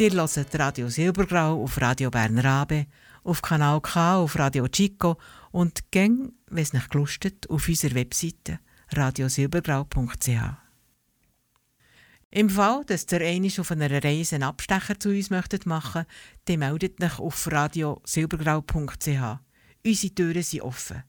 Ihr 0.04 0.12
hört 0.12 0.60
Radio 0.60 0.90
Silbergrau 0.90 1.64
auf 1.64 1.80
Radio 1.80 2.12
Berner 2.12 2.44
Abe, 2.44 2.88
auf 3.24 3.42
Kanal 3.42 3.80
K, 3.80 4.18
auf 4.18 4.38
Radio 4.38 4.68
Chico 4.68 5.16
und 5.52 5.92
gäng, 5.92 6.34
wenn 6.48 6.62
es 6.62 6.74
nicht 6.74 6.90
gelustet, 6.90 7.50
auf 7.50 7.70
unserer 7.70 7.96
Webseite 7.96 8.60
radiosilbergrau.ch. 8.90 10.28
Im 12.32 12.50
Fall, 12.50 12.84
dass 12.84 13.06
ihr 13.14 13.22
einisch 13.22 13.60
auf 13.60 13.72
einer 13.72 14.04
Reise 14.04 14.36
einen 14.36 14.44
Abstecher 14.44 15.00
zu 15.00 15.08
uns 15.08 15.30
möchtet 15.30 15.66
machen, 15.66 16.04
dann 16.44 16.60
meldet 16.60 17.02
euch 17.02 17.20
auf 17.20 17.50
radiosilbergrau.ch. 17.50 19.40
Unsere 19.86 20.16
Türen 20.16 20.44
sind 20.44 20.64
offen. 20.64 21.04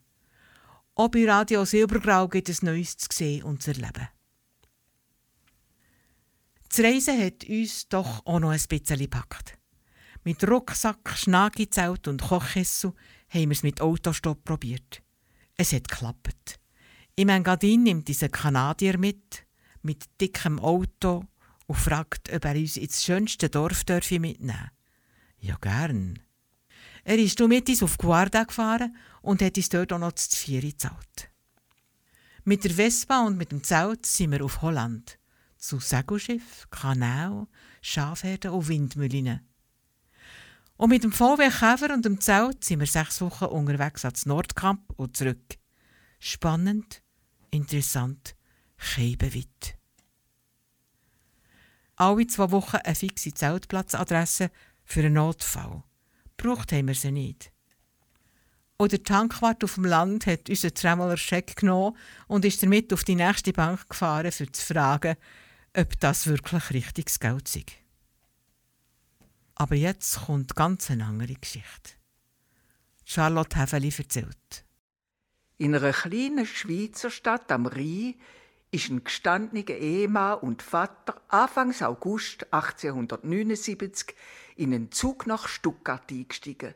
Auch 0.94 1.08
bei 1.08 1.28
Radio 1.28 1.64
Silbergrau 1.64 2.28
gibt 2.28 2.48
es 2.48 2.62
Neues 2.62 2.96
zu 2.96 3.08
sehen 3.12 3.42
und 3.42 3.60
zu 3.60 3.72
erleben. 3.72 4.06
Das 6.74 6.84
Reisen 6.84 7.22
hat 7.22 7.44
uns 7.44 7.86
doch 7.86 8.26
auch 8.26 8.40
noch 8.40 8.50
ein 8.50 8.60
bisschen 8.68 8.98
gepackt. 8.98 9.56
Mit 10.24 10.42
Rucksack, 10.42 11.16
Schnagizelt 11.16 12.08
und 12.08 12.20
Kochkessel 12.20 12.94
haben 13.28 13.50
wir 13.50 13.52
es 13.52 13.62
mit 13.62 13.80
Autostopp 13.80 14.42
probiert. 14.42 15.00
Es 15.56 15.72
hat 15.72 15.86
geklappt. 15.86 16.58
Im 17.14 17.28
Engadin 17.28 17.84
nimmt 17.84 18.08
dieser 18.08 18.28
Kanadier 18.28 18.98
mit, 18.98 19.46
mit 19.82 20.06
dickem 20.20 20.58
Auto 20.58 21.22
und 21.68 21.78
fragt, 21.78 22.32
ob 22.32 22.44
er 22.44 22.56
uns 22.56 22.76
ins 22.76 23.04
schönste 23.04 23.48
Dorf 23.48 23.84
dürfe 23.84 24.18
mitnehmen 24.18 24.72
Ja, 25.38 25.56
gern. 25.60 26.18
Er 27.04 27.18
ist 27.18 27.38
mit 27.38 27.68
uns 27.68 27.84
auf 27.84 27.98
Guarda 27.98 28.42
gefahren 28.42 28.96
und 29.22 29.42
hat 29.42 29.56
uns 29.56 29.68
dort 29.68 29.92
auch 29.92 30.00
noch 30.00 30.10
das 30.10 30.34
Vieri 30.34 30.72
gezahlt. 30.72 31.30
Mit 32.42 32.64
der 32.64 32.72
Vespa 32.72 33.24
und 33.24 33.36
mit 33.38 33.52
dem 33.52 33.62
Zelt 33.62 34.04
sind 34.06 34.32
wir 34.32 34.44
auf 34.44 34.60
Holland. 34.60 35.20
Zu 35.64 35.80
Segelschiff, 35.80 36.68
Kanal, 36.68 37.46
Schafherden 37.80 38.50
und 38.50 38.68
Windmühlen. 38.68 39.40
Und 40.76 40.90
mit 40.90 41.04
dem 41.04 41.10
VW 41.10 41.48
Käfer 41.48 41.94
und 41.94 42.04
dem 42.04 42.20
Zelt 42.20 42.62
sind 42.62 42.80
wir 42.80 42.86
sechs 42.86 43.22
Wochen 43.22 43.46
unterwegs 43.46 44.04
ans 44.04 44.26
Nordkamp 44.26 44.92
und 44.96 45.16
zurück. 45.16 45.56
Spannend, 46.18 47.02
interessant, 47.50 48.36
keibeweit. 48.76 49.78
Alle 51.96 52.26
zwei 52.26 52.50
Wochen 52.50 52.76
eine 52.76 52.94
fixe 52.94 53.32
Zeltplatzadresse 53.32 54.50
für 54.84 55.00
einen 55.00 55.14
Notfall. 55.14 55.82
Braucht 56.36 56.72
haben 56.72 56.88
wir 56.88 56.94
sie 56.94 57.10
nicht. 57.10 57.50
Oder 58.76 58.98
die 58.98 59.02
Tankwart 59.02 59.64
auf 59.64 59.76
dem 59.76 59.86
Land 59.86 60.26
hat 60.26 60.50
unseren 60.50 60.74
Tremoler 60.74 61.16
Scheck 61.16 61.56
genommen 61.56 61.96
und 62.26 62.44
ist 62.44 62.62
damit 62.62 62.92
auf 62.92 63.04
die 63.04 63.14
nächste 63.14 63.54
Bank 63.54 63.88
gefahren, 63.88 64.30
um 64.38 64.52
zu 64.52 64.62
fragen, 64.62 65.16
ob 65.76 65.98
das 66.00 66.26
wirklich 66.26 66.70
richtiges 66.70 67.18
Geld 67.18 67.48
sei. 67.48 67.64
Aber 69.56 69.74
jetzt 69.74 70.26
kommt 70.26 70.54
ganz 70.56 70.90
eine 70.90 71.04
andere 71.04 71.34
Geschichte. 71.34 71.92
Charlotte 73.04 73.58
Häfeli 73.58 73.92
erzählt. 73.96 74.64
In 75.58 75.74
einer 75.74 75.92
kleinen 75.92 76.46
Schweizer 76.46 77.10
Stadt 77.10 77.50
am 77.52 77.66
Rhein 77.66 78.14
ist 78.70 78.88
ein 78.90 79.04
gestandener 79.04 79.68
Ehemann 79.68 80.40
und 80.40 80.62
Vater 80.62 81.20
Anfangs 81.28 81.82
August 81.82 82.52
1879 82.52 84.14
in 84.56 84.74
einen 84.74 84.90
Zug 84.90 85.26
nach 85.26 85.46
Stuttgart 85.46 86.10
eingestiegen. 86.10 86.74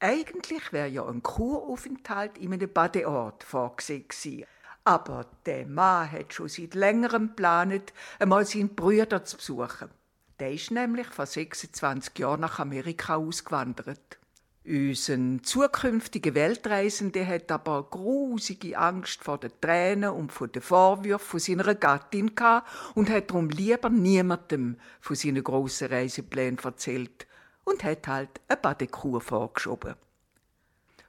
Eigentlich 0.00 0.72
wäre 0.72 0.88
ja 0.88 1.06
ein 1.06 1.22
Kuraufenthalt 1.22 2.38
in 2.38 2.52
einem 2.52 2.72
Badeort 2.72 3.44
vorgesehen 3.44 4.08
gewesen. 4.08 4.44
Aber 4.86 5.26
der 5.46 5.66
Mann 5.66 6.12
hat 6.12 6.32
schon 6.32 6.48
seit 6.48 6.76
längerem 6.76 7.30
geplant, 7.30 7.92
einmal 8.20 8.46
seinen 8.46 8.76
Brüder 8.76 9.24
zu 9.24 9.36
besuchen. 9.36 9.90
Der 10.38 10.52
ist 10.52 10.70
nämlich 10.70 11.08
vor 11.08 11.26
26 11.26 12.16
Jahren 12.16 12.42
nach 12.42 12.60
Amerika 12.60 13.16
ausgewandert. 13.16 14.18
Unser 14.64 15.42
zukünftiger 15.42 16.34
Weltreisende 16.34 17.26
hat 17.26 17.50
aber 17.50 17.82
grusige 17.82 18.78
Angst 18.78 19.24
vor 19.24 19.38
den 19.38 19.50
Tränen 19.60 20.10
und 20.10 20.30
vor 20.30 20.46
den 20.46 20.62
Vorwürfen 20.62 21.40
seiner 21.40 21.74
Gattin 21.74 22.36
gehabt 22.36 22.68
und 22.94 23.10
hat 23.10 23.30
darum 23.30 23.50
lieber 23.50 23.90
niemandem 23.90 24.76
von 25.00 25.16
seinen 25.16 25.42
grossen 25.42 25.88
Reiseplänen 25.88 26.60
erzählt 26.62 27.26
und 27.64 27.82
hat 27.82 28.06
halt 28.06 28.40
eine 28.46 28.56
Badekur 28.56 29.20
vorgeschoben. 29.20 29.96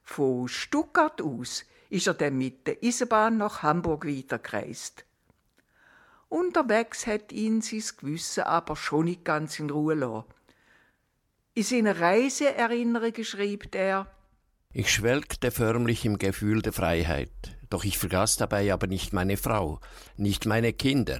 Von 0.03 0.47
Stuttgart 0.47 1.21
aus 1.21 1.63
ist 1.89 2.07
er 2.07 2.13
dann 2.13 2.37
mit 2.37 2.67
der 2.67 2.77
Eisenbahn 2.83 3.37
nach 3.37 3.63
Hamburg 3.63 4.05
weitergereist. 4.05 5.05
Unterwegs 6.29 7.07
hat 7.07 7.31
ihn 7.31 7.61
sein 7.61 7.83
Gewissen 7.97 8.43
aber 8.43 8.75
schon 8.75 9.05
nicht 9.05 9.23
ganz 9.23 9.59
in 9.59 9.69
Ruhe 9.69 9.95
lassen. 9.95 10.25
In 11.53 11.63
seiner 11.63 11.99
Reiseerinnerungen 11.99 13.23
schreibt 13.23 13.75
er, 13.75 14.07
Ich 14.73 14.91
schwelgte 14.91 15.51
förmlich 15.51 16.03
im 16.05 16.17
Gefühl 16.17 16.61
der 16.61 16.73
Freiheit, 16.73 17.57
doch 17.69 17.83
ich 17.83 17.97
vergaß 17.97 18.35
dabei 18.35 18.71
aber 18.73 18.87
nicht 18.87 19.13
meine 19.13 19.37
Frau, 19.37 19.79
nicht 20.17 20.45
meine 20.45 20.73
Kinder. 20.73 21.19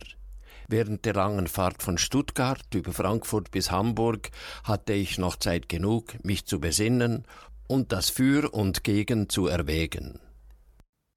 Während 0.68 1.06
der 1.06 1.14
langen 1.14 1.48
Fahrt 1.48 1.82
von 1.82 1.98
Stuttgart 1.98 2.76
über 2.76 2.92
Frankfurt 2.92 3.52
bis 3.52 3.72
Hamburg 3.72 4.30
hatte 4.66 4.92
ich 4.92 5.18
noch 5.18 5.38
Zeit 5.38 5.70
genug, 5.70 6.22
mich 6.26 6.46
zu 6.46 6.60
besinnen 6.60 7.26
und 7.68 7.94
das 7.94 8.10
Für 8.10 8.54
und 8.54 8.84
Gegen 8.84 9.30
zu 9.30 9.48
erwägen. 9.48 10.20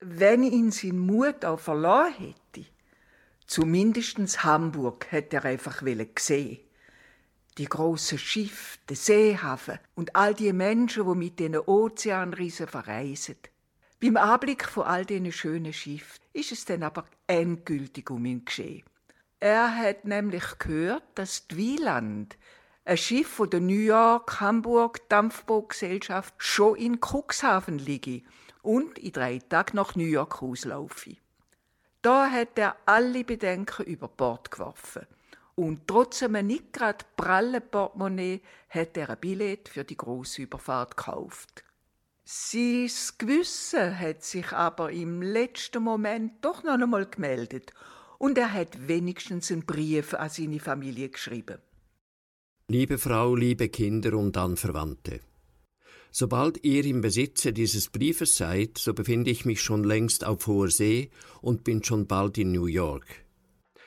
Wenn 0.01 0.43
ihn 0.43 0.71
sein 0.71 0.99
Mut 0.99 1.45
auch 1.45 1.61
verloren 1.61 2.15
hätte, 2.15 2.67
zumindest 3.47 4.43
Hamburg 4.43 5.07
hätte 5.11 5.37
er 5.37 5.45
einfach 5.45 5.83
gesehen. 6.15 6.59
Die 7.59 7.67
grossen 7.67 8.19
Schiffe, 8.19 8.79
der 8.89 8.97
Seehafen 8.97 9.79
und 9.95 10.17
all 10.17 10.35
die 10.35 10.53
Menschen, 10.53 11.05
die 11.07 11.19
mit 11.19 11.39
den 11.39 11.59
Ozeanriesen 11.59 12.67
verreisen. 12.67 13.37
Beim 14.01 14.17
Anblick 14.17 14.65
von 14.65 14.85
all 14.85 15.05
diesen 15.05 15.31
schönen 15.31 15.75
Schiffen 15.75 16.23
ist 16.33 16.53
es 16.53 16.65
dann 16.65 16.83
aber 16.83 17.05
endgültig 17.27 18.09
um 18.11 18.25
ihn 18.25 18.47
geschehen. 18.47 18.85
Er 19.41 19.77
hat 19.77 20.07
nämlich 20.07 20.59
gehört, 20.59 21.03
dass 21.15 21.49
die 21.49 21.57
Wieland, 21.57 22.39
ein 22.87 22.97
Schiff 22.97 23.29
von 23.29 23.51
der 23.51 23.61
New 23.61 23.75
York 23.75 24.41
Hamburg 24.41 25.07
Dampfbootgesellschaft, 25.11 26.35
schon 26.39 26.77
in 26.77 27.01
Cuxhaven 27.01 27.79
liege 27.79 28.23
und 28.63 28.99
in 28.99 29.13
drei 29.13 29.39
Tagen 29.39 29.77
nach 29.77 29.95
New 29.95 30.05
York 30.07 30.43
auslaufe. 30.43 31.17
Da 32.03 32.31
hat 32.31 32.59
er 32.59 32.77
alle 32.87 33.25
Bedenken 33.25 33.85
über 33.85 34.09
Bord 34.09 34.51
geworfen. 34.51 35.07
Und 35.55 35.87
trotz 35.87 36.23
einem 36.23 36.47
nicht 36.47 36.73
gerade 36.73 37.05
prallen 37.17 37.63
Portemonnaie 37.71 38.41
hat 38.71 38.97
er 38.97 39.11
ein 39.11 39.21
Billett 39.21 39.69
für 39.69 39.85
die 39.85 39.97
grosse 39.97 40.43
Überfahrt 40.43 40.97
gekauft. 40.97 41.65
Sein 42.25 42.91
Gewissen 43.19 43.99
hat 43.99 44.23
sich 44.23 44.53
aber 44.53 44.93
im 44.93 45.21
letzten 45.21 45.83
Moment 45.83 46.45
doch 46.45 46.63
noch 46.63 46.75
einmal 46.75 47.07
gemeldet 47.07 47.73
und 48.19 48.39
er 48.39 48.53
hat 48.53 48.89
wenigstens 48.89 49.51
einen 49.51 49.67
Brief 49.67 50.15
an 50.15 50.31
seine 50.31 50.61
Familie 50.61 51.09
geschrieben. 51.09 51.59
Liebe 52.69 52.99
Frau, 52.99 53.35
liebe 53.35 53.69
Kinder 53.69 54.17
und 54.17 54.37
Anverwandte. 54.37 55.21
Sobald 56.13 56.65
ihr 56.65 56.85
im 56.85 57.01
Besitze 57.01 57.53
dieses 57.53 57.89
Briefes 57.89 58.37
seid, 58.37 58.79
so 58.79 58.95
befinde 58.95 59.31
ich 59.31 59.45
mich 59.45 59.61
schon 59.61 59.85
längst 59.85 60.25
auf 60.25 60.47
hoher 60.47 60.71
See 60.71 61.11
und 61.41 61.63
bin 61.63 61.85
schon 61.85 62.07
bald 62.07 62.37
in 62.37 62.51
New 62.53 62.67
York. 62.67 63.07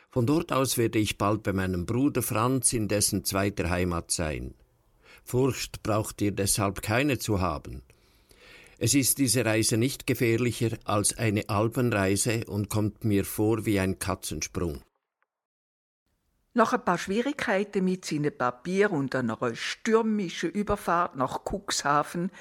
Von 0.10 0.26
dort 0.26 0.52
aus 0.54 0.78
werde 0.78 1.00
ich 1.00 1.18
bald 1.18 1.44
bei 1.44 1.54
meinem 1.54 1.86
Bruder 1.86 2.22
Franz 2.22 2.72
in 2.72 2.88
dessen 2.88 3.26
zweiter 3.26 3.70
Heimat 3.70 4.12
sein. 4.12 4.54
Furcht 5.24 5.84
braucht 5.84 6.22
ihr 6.22 6.32
deshalb 6.32 6.82
keine 6.82 7.18
zu 7.18 7.42
haben. 7.42 7.82
Es 8.78 8.94
ist 8.94 9.18
diese 9.18 9.46
Reise 9.46 9.78
nicht 9.78 10.08
gefährlicher 10.08 10.78
als 10.84 11.18
eine 11.18 11.48
Alpenreise 11.50 12.46
und 12.46 12.70
kommt 12.70 13.06
mir 13.06 13.26
vor 13.26 13.66
wie 13.66 13.80
ein 13.80 14.00
Katzensprung. 14.00 14.82
Nach 16.56 16.72
ein 16.72 16.86
paar 16.86 17.00
Schwierigkeiten 17.00 17.84
mit 17.84 18.06
seinen 18.06 18.38
Papieren 18.38 18.98
und 18.98 19.16
einer 19.16 19.38
stürmischen 19.56 20.52
Überfahrt 20.52 21.16
nach 21.16 21.42
Cuxhaven 21.44 22.32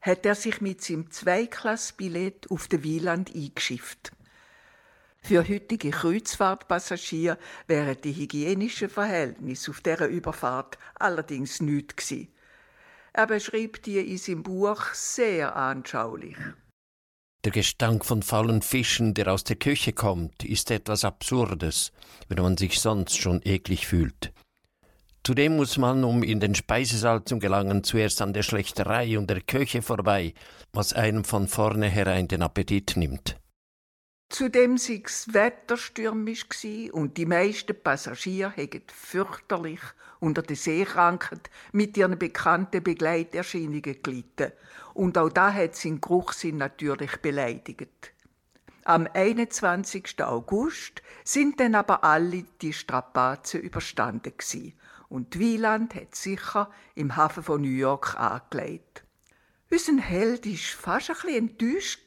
hat 0.00 0.24
er 0.24 0.34
sich 0.34 0.62
mit 0.62 0.82
seinem 0.82 1.10
Zweiklassbillett 1.10 2.50
auf 2.50 2.68
der 2.68 2.82
Wieland 2.82 3.34
eingeschifft. 3.34 4.12
Für 5.20 5.46
heutige 5.46 5.90
Kreuzfahrtpassagiere 5.90 7.36
wären 7.66 8.00
die 8.00 8.14
hygienischen 8.14 8.88
Verhältnisse 8.88 9.70
auf 9.72 9.82
dieser 9.82 10.06
Überfahrt 10.06 10.78
allerdings 10.98 11.60
nichts 11.60 12.08
gewesen. 12.08 12.32
Er 13.12 13.26
beschreibt 13.26 13.84
die 13.84 13.98
in 13.98 14.16
seinem 14.16 14.44
Buch 14.44 14.94
sehr 14.94 15.56
anschaulich. 15.56 16.36
Der 17.44 17.52
Gestank 17.52 18.04
von 18.04 18.22
faulen 18.22 18.62
Fischen, 18.62 19.14
der 19.14 19.32
aus 19.32 19.44
der 19.44 19.54
Küche 19.54 19.92
kommt, 19.92 20.44
ist 20.44 20.72
etwas 20.72 21.04
Absurdes, 21.04 21.92
wenn 22.28 22.42
man 22.42 22.56
sich 22.56 22.80
sonst 22.80 23.16
schon 23.16 23.40
eklig 23.44 23.86
fühlt. 23.86 24.32
Zudem 25.22 25.56
muss 25.56 25.76
man, 25.76 26.02
um 26.02 26.24
in 26.24 26.40
den 26.40 26.56
Speisesaal 26.56 27.22
zu 27.24 27.38
gelangen, 27.38 27.84
zuerst 27.84 28.22
an 28.22 28.32
der 28.32 28.42
SchlechtereiUnd 28.42 29.30
der 29.30 29.42
Küche 29.42 29.82
vorbei, 29.82 30.34
was 30.72 30.92
einem 30.94 31.22
von 31.22 31.46
vornherein 31.46 32.26
den 32.26 32.42
Appetit 32.42 32.96
nimmt. 32.96 33.36
Zudem 34.30 34.76
sei 34.76 35.00
das 35.02 35.32
Wetter 35.32 35.78
und 36.92 37.16
die 37.16 37.24
meisten 37.24 37.82
Passagiere 37.82 38.50
hätten 38.50 38.82
fürchterlich 38.88 39.80
unter 40.20 40.42
der 40.42 40.56
Seekrankheit 40.56 41.48
mit 41.72 41.96
ihren 41.96 42.18
bekannten 42.18 42.82
Begleiterscheinungen 42.82 44.02
gelitten. 44.02 44.52
Und 44.92 45.16
auch 45.16 45.30
da 45.30 45.52
hat 45.52 45.76
sein 45.76 46.00
Geruchssinn 46.00 46.58
natürlich 46.58 47.16
beleidigt. 47.18 48.12
Am 48.84 49.08
21. 49.12 50.22
August 50.22 51.02
sind 51.24 51.60
dann 51.60 51.74
aber 51.74 52.04
alle 52.04 52.44
die 52.60 52.72
Strapazen 52.72 53.62
überstanden 53.62 54.32
gsi 54.36 54.74
und 55.08 55.38
Wieland 55.38 55.94
hat 55.94 56.14
sicher 56.14 56.70
im 56.94 57.16
Hafen 57.16 57.42
von 57.42 57.62
New 57.62 57.68
York 57.68 58.18
angelegt. 58.18 59.04
Unser 59.70 59.98
Held 60.00 60.46
war 60.46 60.54
fast 60.54 61.10
ein 61.10 61.16
bisschen 61.16 61.48
enttäuscht, 61.48 62.00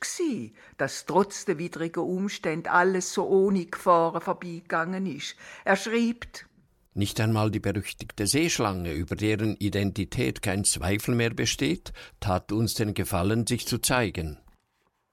dass 0.78 1.06
trotz 1.06 1.46
der 1.46 1.60
widrigen 1.60 2.02
Umstände 2.02 2.72
alles 2.72 3.14
so 3.14 3.28
ohne 3.28 3.68
Gefahren 3.68 4.20
vorbeigegangen 4.20 5.06
ist. 5.06 5.36
Er 5.64 5.76
schreibt, 5.76 6.48
Nicht 6.96 7.22
einmal 7.22 7.52
die 7.52 7.60
berüchtigte 7.60 8.26
Seeschlange, 8.26 8.94
über 8.94 9.16
deren 9.16 9.56
Identität 9.58 10.42
kein 10.42 10.64
Zweifel 10.64 11.14
mehr 11.14 11.30
besteht, 11.30 11.94
tat 12.20 12.52
uns 12.52 12.74
den 12.74 12.96
Gefallen, 12.96 13.46
sich 13.46 13.68
zu 13.68 13.78
zeigen. 13.78 14.40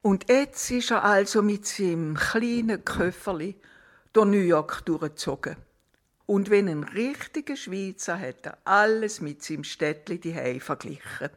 Und 0.01 0.31
jetzt 0.31 0.71
ist 0.71 0.91
er 0.91 1.05
also 1.05 1.43
mit 1.43 1.67
seinem 1.67 2.15
kleinen 2.15 2.83
Köfferli 2.83 3.57
durch 4.15 4.27
New 4.27 4.41
York 4.41 4.87
durchgezogen. 4.87 5.57
Und 6.25 6.49
wenn 6.49 6.69
ein 6.69 6.85
richtiger 6.85 7.57
Schweizer 7.57 8.19
hat 8.19 8.47
er 8.47 8.59
alles 8.65 9.21
mit 9.21 9.43
seinem 9.43 9.65
Städtli 9.65 10.19
die 10.19 10.61
verglichen. 10.61 11.29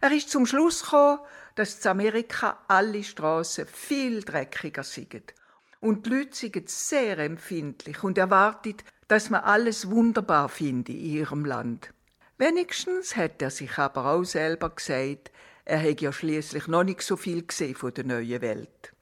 Er 0.00 0.12
ist 0.12 0.30
zum 0.30 0.46
Schluss 0.46 0.82
gekommen, 0.82 1.18
dass 1.54 1.84
in 1.84 1.90
Amerika 1.90 2.58
alle 2.68 3.02
Straßen 3.02 3.66
viel 3.66 4.22
dreckiger 4.22 4.84
sind. 4.84 5.34
Und 5.80 6.06
die 6.06 6.10
Leute 6.10 6.36
sind 6.36 6.68
sehr 6.68 7.18
empfindlich 7.18 8.02
und 8.02 8.18
erwartet, 8.18 8.84
dass 9.08 9.30
man 9.30 9.42
alles 9.42 9.90
wunderbar 9.90 10.48
finde 10.48 10.92
in 10.92 10.98
ihrem 10.98 11.44
Land. 11.44 11.92
Wenigstens 12.36 13.16
hat 13.16 13.42
er 13.42 13.50
sich 13.50 13.78
aber 13.78 14.06
auch 14.06 14.24
selber 14.24 14.70
gesagt, 14.70 15.30
Er 15.70 15.82
hat 15.82 16.00
ja 16.00 16.14
schließlich 16.14 16.66
noch 16.66 16.82
nicht 16.82 17.02
so 17.02 17.18
viel 17.18 17.46
gesehen 17.46 17.74
von 17.74 17.92
der 17.92 18.04
neuen 18.04 18.40
Welt. 18.40 18.94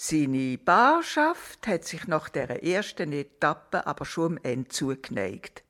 Seine 0.00 0.56
Barschaft 0.56 1.66
hat 1.66 1.84
sich 1.84 2.06
nach 2.06 2.28
der 2.28 2.62
ersten 2.62 3.12
Etappe 3.12 3.84
aber 3.84 4.04
schon 4.04 4.38
am 4.38 4.44
Ende 4.44 4.68
zugeneigt. 4.68 5.64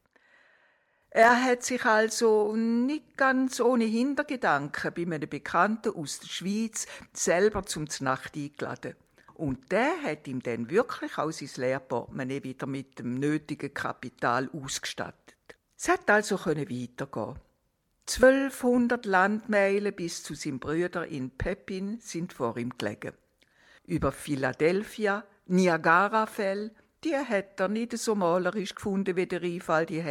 Er 1.16 1.44
hat 1.44 1.62
sich 1.62 1.84
also 1.84 2.56
nicht 2.56 3.16
ganz 3.16 3.60
ohne 3.60 3.84
Hintergedanken 3.84 4.92
bei 4.92 5.02
einem 5.02 5.30
Bekannten 5.30 5.94
aus 5.94 6.18
der 6.18 6.26
Schweiz 6.26 6.88
selber 7.12 7.64
zum 7.64 7.88
Znacht 7.88 8.34
eingeladen. 8.34 8.96
Und 9.34 9.70
der 9.70 10.02
hat 10.02 10.26
ihm 10.26 10.42
dann 10.42 10.70
wirklich 10.70 11.16
auch 11.16 11.30
sein 11.30 11.50
Lehrportemonnaie 11.54 12.42
wieder 12.42 12.66
mit 12.66 12.98
dem 12.98 13.14
nötigen 13.14 13.72
Kapital 13.72 14.50
ausgestattet. 14.52 15.36
Es 15.78 15.88
hat 15.88 16.10
also 16.10 16.34
weitergehen. 16.44 17.38
1200 18.08 19.06
Landmeilen 19.06 19.94
bis 19.94 20.24
zu 20.24 20.34
seinem 20.34 20.58
Brüder 20.58 21.06
in 21.06 21.30
Pepin 21.30 22.00
sind 22.00 22.32
vor 22.32 22.56
ihm 22.56 22.76
gelegen. 22.76 23.12
Über 23.86 24.10
Philadelphia, 24.10 25.24
Niagarafell, 25.46 26.74
die 27.04 27.14
hat 27.14 27.60
er 27.60 27.68
nicht 27.68 27.96
so 27.98 28.16
malerisch 28.16 28.74
gefunden 28.74 29.14
wie 29.14 29.26
der 29.26 29.42
Einfall 29.42 29.86
die 29.86 30.02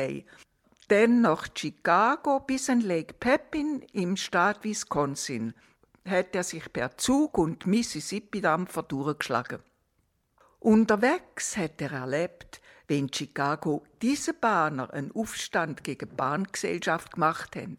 Dann 0.90 1.22
nach 1.22 1.48
Chicago 1.56 2.42
bis 2.42 2.70
an 2.70 2.82
Lake 2.82 3.14
Pepin 3.14 3.84
im 3.94 4.18
Staat 4.18 4.64
Wisconsin 4.64 5.54
hat 6.06 6.36
er 6.36 6.44
sich 6.44 6.72
per 6.74 6.98
Zug 6.98 7.38
und 7.38 7.66
Mississippi-Dampfer 7.66 8.84
durchgeschlagen. 8.84 9.60
Unterwegs 10.60 11.56
hat 11.56 11.82
er 11.82 11.94
erlebt, 11.94 12.62
wie 12.88 13.00
in 13.00 13.14
Chicago 13.14 13.84
diese 14.02 14.34
Bahner 14.34 14.94
einen 14.94 15.14
Aufstand 15.16 15.84
gegen 15.84 16.10
die 16.10 16.16
Bahngesellschaft 16.16 17.14
gemacht 17.14 17.56
haben. 17.56 17.78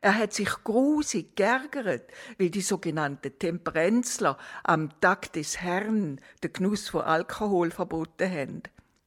Er 0.00 0.14
hat 0.16 0.32
sich 0.32 0.50
grusig 0.62 1.34
geärgert, 1.34 2.12
weil 2.38 2.50
die 2.50 2.60
sogenannten 2.60 3.36
Temperenzler 3.38 4.38
am 4.62 5.00
Tag 5.00 5.32
des 5.32 5.60
Herrn 5.60 6.20
den 6.44 6.52
Genuss 6.52 6.88
von 6.88 7.02
Alkohol 7.02 7.72
verboten 7.72 8.30
haben. 8.30 8.62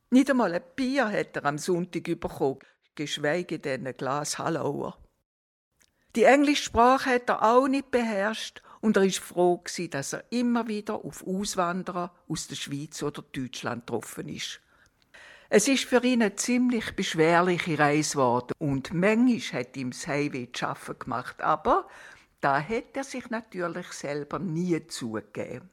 Nicht 0.10 0.30
einmal 0.30 0.54
ein 0.54 0.64
Bier 0.76 1.10
hat 1.10 1.38
er 1.38 1.46
am 1.46 1.58
Sonntag 1.58 2.04
bekommen, 2.04 2.60
geschweige 3.00 3.60
denn 3.60 3.88
ein 3.88 3.95
Glas 3.95 4.38
Hallauer. 4.39 4.97
Die 6.18 6.26
englische 6.26 6.64
Sprache 6.64 7.12
hat 7.12 7.30
er 7.30 7.43
auch 7.43 7.70
nicht 7.70 7.91
beherrscht 7.91 8.62
und 8.82 8.97
er 8.97 9.04
ist 9.06 9.20
froh 9.20 9.64
dass 9.89 10.12
er 10.12 10.26
immer 10.32 10.68
wieder 10.68 11.06
auf 11.06 11.26
Auswanderer 11.26 12.14
aus 12.28 12.50
der 12.50 12.58
Schweiz 12.58 13.02
oder 13.02 13.22
Deutschland 13.22 13.88
getroffen 13.88 14.28
ist. 14.28 14.60
Es 15.47 15.70
ist 15.70 15.86
für 15.86 16.04
ihn 16.04 16.22
eine 16.22 16.36
ziemlich 16.36 16.93
beschwerliche 16.93 17.80
Reise 17.80 18.18
geworden 18.18 18.54
und 18.60 18.93
manchmal 18.93 19.62
hat 19.62 19.78
ihm 19.78 19.91
das 19.91 20.06
Heimweh 20.06 20.52
zu 20.52 20.60
schaffen 20.60 21.00
gemacht, 21.00 21.41
aber 21.41 21.88
da 22.41 22.62
hat 22.62 22.95
er 22.97 23.06
sich 23.06 23.30
natürlich 23.30 23.93
selber 23.93 24.39
nie 24.39 24.86
zugegeben. 24.88 25.70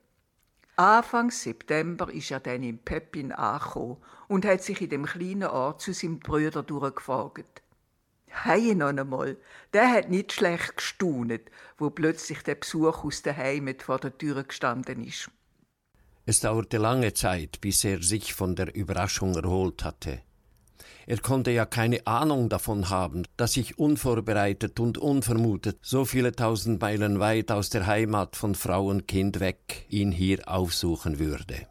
Anfang 0.78 1.30
September 1.30 2.12
ist 2.12 2.30
er 2.30 2.40
dann 2.40 2.62
in 2.62 2.78
Pepin 2.78 3.32
angekommen 3.32 3.96
und 4.28 4.44
hat 4.44 4.62
sich 4.62 4.82
in 4.82 4.90
dem 4.90 5.06
kleinen 5.06 5.44
Ort 5.44 5.80
zu 5.80 5.94
seinem 5.94 6.20
Brüder 6.20 6.62
durchgefragt. 6.62 7.62
Hei 8.44 8.74
noch 8.74 8.88
einmal, 8.88 9.38
der 9.72 9.90
hat 9.90 10.10
nicht 10.10 10.34
schlecht 10.34 10.76
gestaunet, 10.76 11.50
wo 11.78 11.88
plötzlich 11.88 12.42
der 12.42 12.56
Besuch 12.56 13.04
aus 13.04 13.22
der 13.22 13.38
Heimat 13.38 13.82
vor 13.82 13.98
der 13.98 14.18
Tür 14.18 14.44
gestanden 14.44 15.02
ist. 15.02 15.30
Es 16.26 16.40
dauerte 16.40 16.76
lange 16.76 17.14
Zeit, 17.14 17.62
bis 17.62 17.82
er 17.84 18.02
sich 18.02 18.34
von 18.34 18.54
der 18.54 18.74
Überraschung 18.74 19.34
erholt 19.34 19.82
hatte. 19.82 20.20
Er 21.08 21.18
konnte 21.18 21.52
ja 21.52 21.64
keine 21.64 22.04
Ahnung 22.04 22.48
davon 22.48 22.90
haben, 22.90 23.22
dass 23.36 23.56
ich 23.56 23.78
unvorbereitet 23.78 24.80
und 24.80 24.98
unvermutet 24.98 25.78
so 25.80 26.04
viele 26.04 26.32
tausend 26.32 26.80
Meilen 26.80 27.20
weit 27.20 27.52
aus 27.52 27.70
der 27.70 27.86
Heimat 27.86 28.34
von 28.34 28.56
Frau 28.56 28.88
und 28.88 29.06
Kind 29.06 29.38
weg 29.38 29.86
ihn 29.88 30.10
hier 30.10 30.48
aufsuchen 30.48 31.20
würde. 31.20 31.68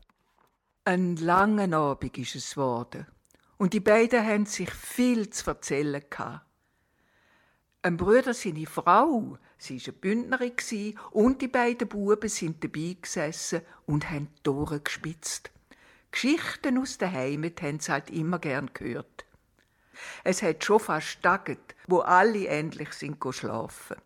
Ein 0.86 1.18
langer 1.18 1.76
Abend 1.76 2.18
ist 2.18 2.36
es 2.36 2.52
geworden. 2.52 3.08
Und 3.58 3.74
die 3.74 3.82
beiden 3.82 4.26
haben 4.26 4.46
sich 4.46 4.72
viel 4.72 5.30
zu 5.30 5.50
erzählen 5.50 6.02
gehabt. 6.10 6.46
Ein 7.82 7.98
Bruder, 7.98 8.34
seine 8.34 8.66
Frau, 8.66 9.38
sie 9.58 9.80
war 9.80 9.88
eine 9.88 9.94
Bündnerin 9.94 10.98
und 11.12 11.42
die 11.42 11.48
beiden 11.50 11.90
Buben 11.90 12.30
sind 12.30 12.64
dabei 12.64 12.98
gesessen 13.02 13.62
und 13.86 14.10
haben 14.10 14.30
Ohren 14.48 14.84
gespitzt. 14.84 15.52
Geschichten 16.12 16.78
aus 16.78 16.98
der 16.98 17.12
Heimat 17.12 17.62
haben 17.62 17.80
sie 17.82 17.92
halt 17.92 18.10
immer 18.10 18.40
gern 18.40 18.72
gehört. 18.74 19.25
Es 20.24 20.42
hat 20.42 20.64
schon 20.64 20.80
fast 20.80 21.22
taget, 21.22 21.76
wo 21.88 22.00
alle 22.00 22.48
endlich 22.48 22.94
sind 22.94 23.18
schlafen. 23.32 23.98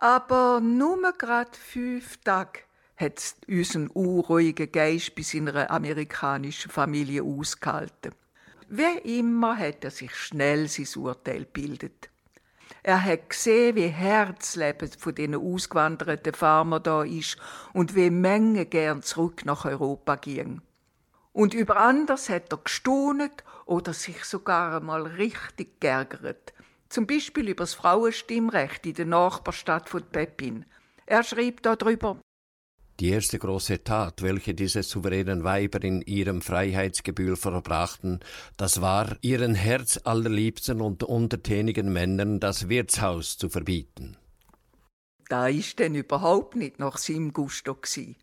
Aber 0.00 0.60
nur 0.60 1.12
grad 1.12 1.56
fünf 1.56 2.18
Tage 2.18 2.60
hat 2.96 3.34
unseren 3.48 3.88
unruhigen 3.88 4.70
Geist 4.70 5.14
bei 5.14 5.22
seiner 5.22 5.70
amerikanischen 5.70 6.70
Familie 6.70 7.22
ausgehalten. 7.22 8.12
Wie 8.68 9.18
immer 9.18 9.56
hat 9.56 9.84
er 9.84 9.90
sich 9.90 10.14
schnell 10.14 10.68
sein 10.68 11.02
Urteil 11.02 11.44
bildet. 11.44 12.10
Er 12.82 13.02
hat 13.02 13.30
gesehen, 13.30 13.76
wie 13.76 13.88
Herzleben 13.88 14.90
von 14.90 15.14
den 15.14 15.34
ausgewanderten 15.34 16.34
Farmer 16.34 16.80
da 16.80 17.02
ist 17.02 17.36
und 17.72 17.94
wie 17.94 18.10
Menge 18.10 18.66
gern 18.66 19.02
zurück 19.02 19.44
nach 19.44 19.64
Europa 19.64 20.16
gingen. 20.16 20.62
Und 21.32 21.54
über 21.54 21.76
anders 21.76 22.28
hat 22.28 22.52
er 22.52 22.58
gestaunet 22.58 23.44
oder 23.68 23.92
sich 23.92 24.24
sogar 24.24 24.76
einmal 24.76 25.02
richtig 25.06 25.80
geärgert. 25.80 26.52
Zum 26.88 27.06
Beispiel 27.06 27.48
über 27.48 27.64
das 27.64 27.74
Frauenstimmrecht 27.74 28.86
in 28.86 28.94
der 28.94 29.06
Nachbarstadt 29.06 29.88
von 29.88 30.02
Pepin. 30.02 30.64
Er 31.06 31.22
schrieb 31.22 31.62
darüber, 31.62 32.20
Die 33.00 33.10
erste 33.10 33.38
große 33.38 33.84
Tat, 33.84 34.22
welche 34.22 34.54
diese 34.54 34.82
souveränen 34.82 35.44
Weiber 35.44 35.82
in 35.84 36.02
ihrem 36.02 36.40
Freiheitsgebühl 36.40 37.36
verbrachten, 37.36 38.20
das 38.56 38.80
war, 38.80 39.16
ihren 39.20 39.54
herzallerliebsten 39.54 40.80
und 40.80 41.04
untertänigen 41.04 41.92
Männern 41.92 42.40
das 42.40 42.68
Wirtshaus 42.68 43.36
zu 43.38 43.48
verbieten. 43.50 44.16
da 45.28 45.46
ist 45.48 45.78
denn 45.78 45.94
überhaupt 45.94 46.56
nicht 46.56 46.78
nach 46.78 46.96
seinem 46.96 47.32
Gusto 47.32 47.74
gsi. 47.74 48.16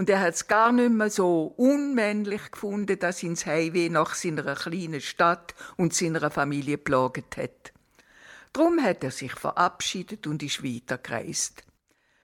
Und 0.00 0.08
er 0.08 0.20
hat 0.20 0.32
es 0.32 0.46
gar 0.46 0.72
nicht 0.72 0.92
mehr 0.92 1.10
so 1.10 1.52
unmännlich 1.58 2.52
gefunden, 2.52 2.98
dass 2.98 3.22
ihn 3.22 3.34
das 3.34 3.44
Heimweh 3.44 3.90
nach 3.90 4.14
seiner 4.14 4.54
kleinen 4.54 5.02
Stadt 5.02 5.54
und 5.76 5.92
seiner 5.92 6.30
Familie 6.30 6.78
plaget 6.78 7.36
hat. 7.36 7.74
Drum 8.54 8.82
hat 8.82 9.04
er 9.04 9.10
sich 9.10 9.32
verabschiedet 9.32 10.26
und 10.26 10.42
ist 10.42 10.64
weitergereist. 10.64 11.64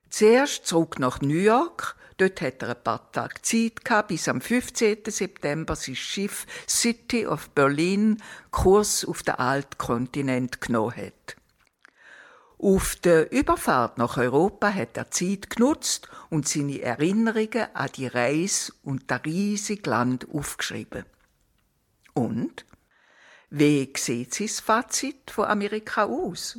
Zuerst 0.09 0.65
zurück 0.67 0.99
nach 0.99 1.21
New 1.21 1.37
York. 1.37 1.97
Dort 2.17 2.41
hat 2.41 2.63
er 2.63 2.71
ein 2.71 2.83
paar 2.83 3.13
Tage 3.13 3.43
Zeit 3.43 3.85
gehabt, 3.85 4.09
bis 4.09 4.27
am 4.27 4.41
15. 4.41 5.01
September 5.09 5.77
sein 5.77 5.97
Schiff 5.97 6.47
City 6.67 7.27
of 7.27 7.51
Berlin 7.51 8.23
Kurs 8.53 9.05
auf 9.05 9.23
den 9.23 9.35
Altkontinent 9.35 10.63
genommen 10.63 10.97
hat. 10.97 11.37
Auf 12.59 12.97
der 12.97 13.31
Überfahrt 13.33 13.99
nach 13.99 14.17
Europa 14.17 14.73
hat 14.73 14.97
er 14.97 15.11
Zeit 15.11 15.51
genutzt 15.51 16.09
und 16.31 16.49
seine 16.49 16.81
Erinnerungen 16.81 17.67
an 17.75 17.91
die 17.95 18.07
Reise 18.07 18.73
und 18.83 19.05
das 19.11 19.25
riesige 19.25 19.91
Land 19.91 20.29
aufgeschrieben. 20.33 21.05
Und? 22.15 22.65
Wie 23.51 23.93
sieht 23.97 24.35
sein 24.35 24.49
Fazit 24.49 25.31
von 25.31 25.45
Amerika 25.45 26.05
aus? 26.05 26.59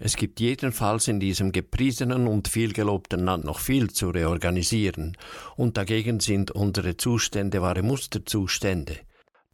Es 0.00 0.14
gibt 0.14 0.38
jedenfalls 0.38 1.08
in 1.08 1.18
diesem 1.18 1.50
gepriesenen 1.50 2.28
und 2.28 2.46
vielgelobten 2.46 3.24
Land 3.24 3.44
noch 3.44 3.58
viel 3.58 3.90
zu 3.90 4.10
reorganisieren, 4.10 5.16
und 5.56 5.76
dagegen 5.76 6.20
sind 6.20 6.52
unsere 6.52 6.96
Zustände 6.96 7.62
wahre 7.62 7.82
Musterzustände, 7.82 9.00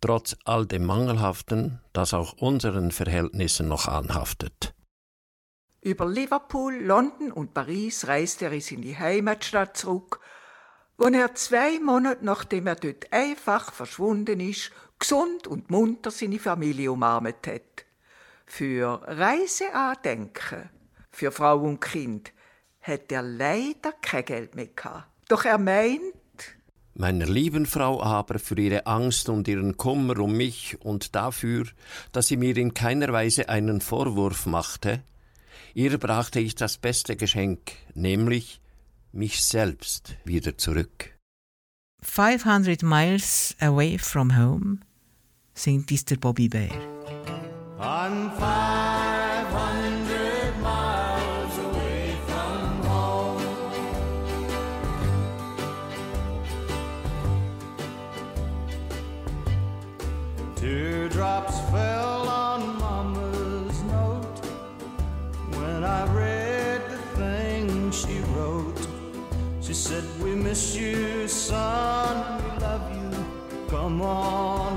trotz 0.02 0.36
all 0.44 0.66
dem 0.66 0.84
Mangelhaften, 0.84 1.80
das 1.94 2.12
auch 2.12 2.34
unseren 2.34 2.90
Verhältnissen 2.90 3.68
noch 3.68 3.88
anhaftet. 3.88 4.73
Über 5.84 6.06
Liverpool, 6.06 6.76
London 6.76 7.30
und 7.30 7.52
Paris 7.52 8.06
reist 8.06 8.40
er 8.40 8.52
in 8.52 8.62
seine 8.62 8.98
Heimatstadt 8.98 9.76
zurück, 9.76 10.18
wo 10.96 11.08
er 11.08 11.34
zwei 11.34 11.78
Monate 11.78 12.24
nachdem 12.24 12.68
er 12.68 12.76
dort 12.76 13.12
einfach 13.12 13.70
verschwunden 13.70 14.40
ist, 14.40 14.70
gesund 14.98 15.46
und 15.46 15.70
munter 15.70 16.10
seine 16.10 16.38
Familie 16.38 16.90
umarmt 16.90 17.46
hat. 17.46 17.84
Für 18.46 19.02
Reiseandenken, 19.04 20.70
für 21.10 21.30
Frau 21.30 21.58
und 21.58 21.82
Kind, 21.82 22.32
hat 22.80 23.12
er 23.12 23.20
leider 23.20 23.92
kein 24.00 24.24
Geld 24.24 24.54
mehr 24.54 24.68
gehabt. 24.68 25.06
Doch 25.28 25.44
er 25.44 25.58
meint, 25.58 26.00
Meiner 26.94 27.26
lieben 27.26 27.66
Frau 27.66 28.00
aber 28.02 28.38
für 28.38 28.56
ihre 28.56 28.86
Angst 28.86 29.28
und 29.28 29.48
ihren 29.48 29.76
Kummer 29.76 30.18
um 30.20 30.34
mich 30.34 30.80
und 30.80 31.14
dafür, 31.14 31.66
dass 32.12 32.28
sie 32.28 32.36
mir 32.38 32.56
in 32.56 32.72
keiner 32.72 33.12
Weise 33.12 33.48
einen 33.48 33.80
Vorwurf 33.80 34.46
machte, 34.46 35.02
ihr 35.74 35.98
brachte 35.98 36.40
ich 36.40 36.54
das 36.54 36.78
beste 36.78 37.16
Geschenk, 37.16 37.72
nämlich 37.94 38.60
mich 39.12 39.44
selbst 39.44 40.16
wieder 40.24 40.56
zurück. 40.56 41.10
500 42.02 42.82
miles 42.82 43.56
away 43.60 43.98
from 43.98 44.36
home, 44.36 44.78
singt 45.54 45.90
dies 45.90 46.04
der 46.04 46.16
Bobby 46.16 46.48
Bear. 46.48 46.70
Miss 70.54 70.76
you, 70.76 71.26
son, 71.26 72.40
we 72.44 72.60
love 72.60 72.88
you, 72.94 73.66
come 73.68 74.00
on 74.02 74.73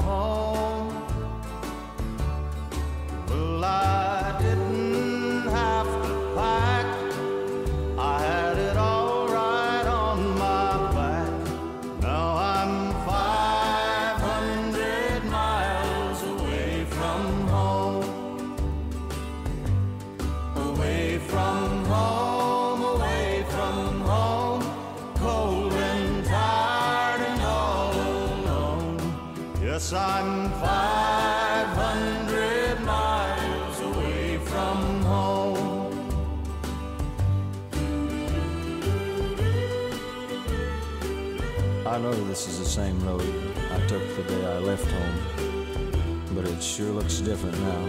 this 42.38 42.50
is 42.50 42.60
the 42.60 42.66
same 42.66 43.04
road 43.04 43.24
I 43.72 43.80
took 43.88 44.16
the 44.16 44.22
day 44.22 44.46
I 44.46 44.60
left 44.60 44.86
home, 44.86 46.26
but 46.36 46.48
it 46.48 46.62
sure 46.62 46.92
looks 46.92 47.20
different 47.20 47.60
now. 47.62 47.86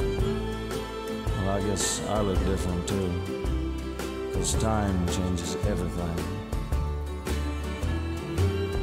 Well, 1.36 1.51
I 1.51 1.61
guess 1.61 2.01
I 2.09 2.22
look 2.22 2.38
different 2.46 2.88
too, 2.88 3.12
because 4.28 4.55
time 4.55 5.07
changes 5.09 5.55
everything. 5.66 6.18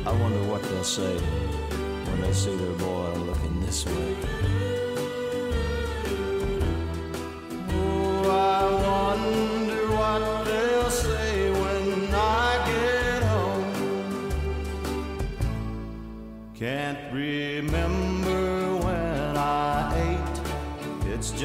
I 0.06 0.12
wonder 0.12 0.44
what 0.44 0.62
they'll 0.62 0.84
say 0.84 1.18
when 1.18 2.22
they 2.22 2.32
see 2.32 2.56
their 2.56 2.74
boy 2.74 3.14
looking 3.26 3.60
this 3.62 3.88
way. 3.88 4.85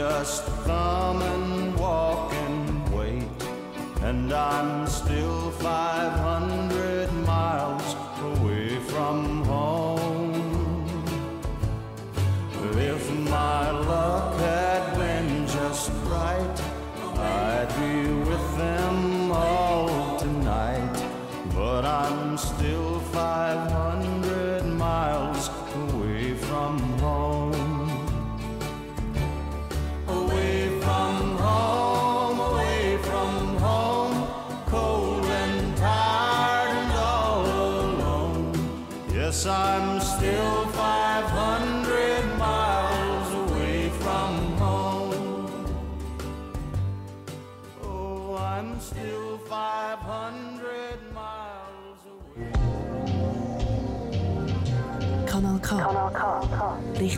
Just 0.00 0.44
thumb 0.64 1.20
and 1.20 1.78
walk 1.78 2.32
and 2.32 2.88
wait. 2.90 3.28
And 4.00 4.32
I'm 4.32 4.86
still 4.86 5.39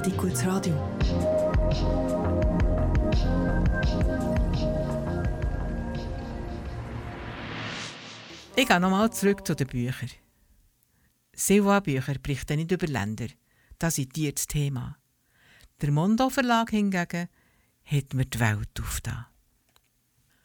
Richtig 0.02 0.18
gutes 0.18 0.44
Radio. 0.44 0.74
Ich 8.56 8.66
gehe 8.66 8.80
nochmal 8.80 9.12
zurück 9.12 9.46
zu 9.46 9.54
den 9.54 9.68
Büchern. 9.68 10.10
Silva-Bücher 11.36 12.14
berichten 12.20 12.56
nicht 12.56 12.72
über 12.72 12.88
Länder. 12.88 13.28
Das 13.78 13.96
ist 13.96 14.16
dir 14.16 14.32
das 14.32 14.48
Thema. 14.48 14.96
Der 15.80 15.92
Mondo 15.92 16.30
Verlag 16.30 16.70
hingegen 16.70 17.28
hat 17.84 18.14
mir 18.14 18.24
die 18.24 18.40
Welt 18.40 18.80
aufgetan. 18.80 19.26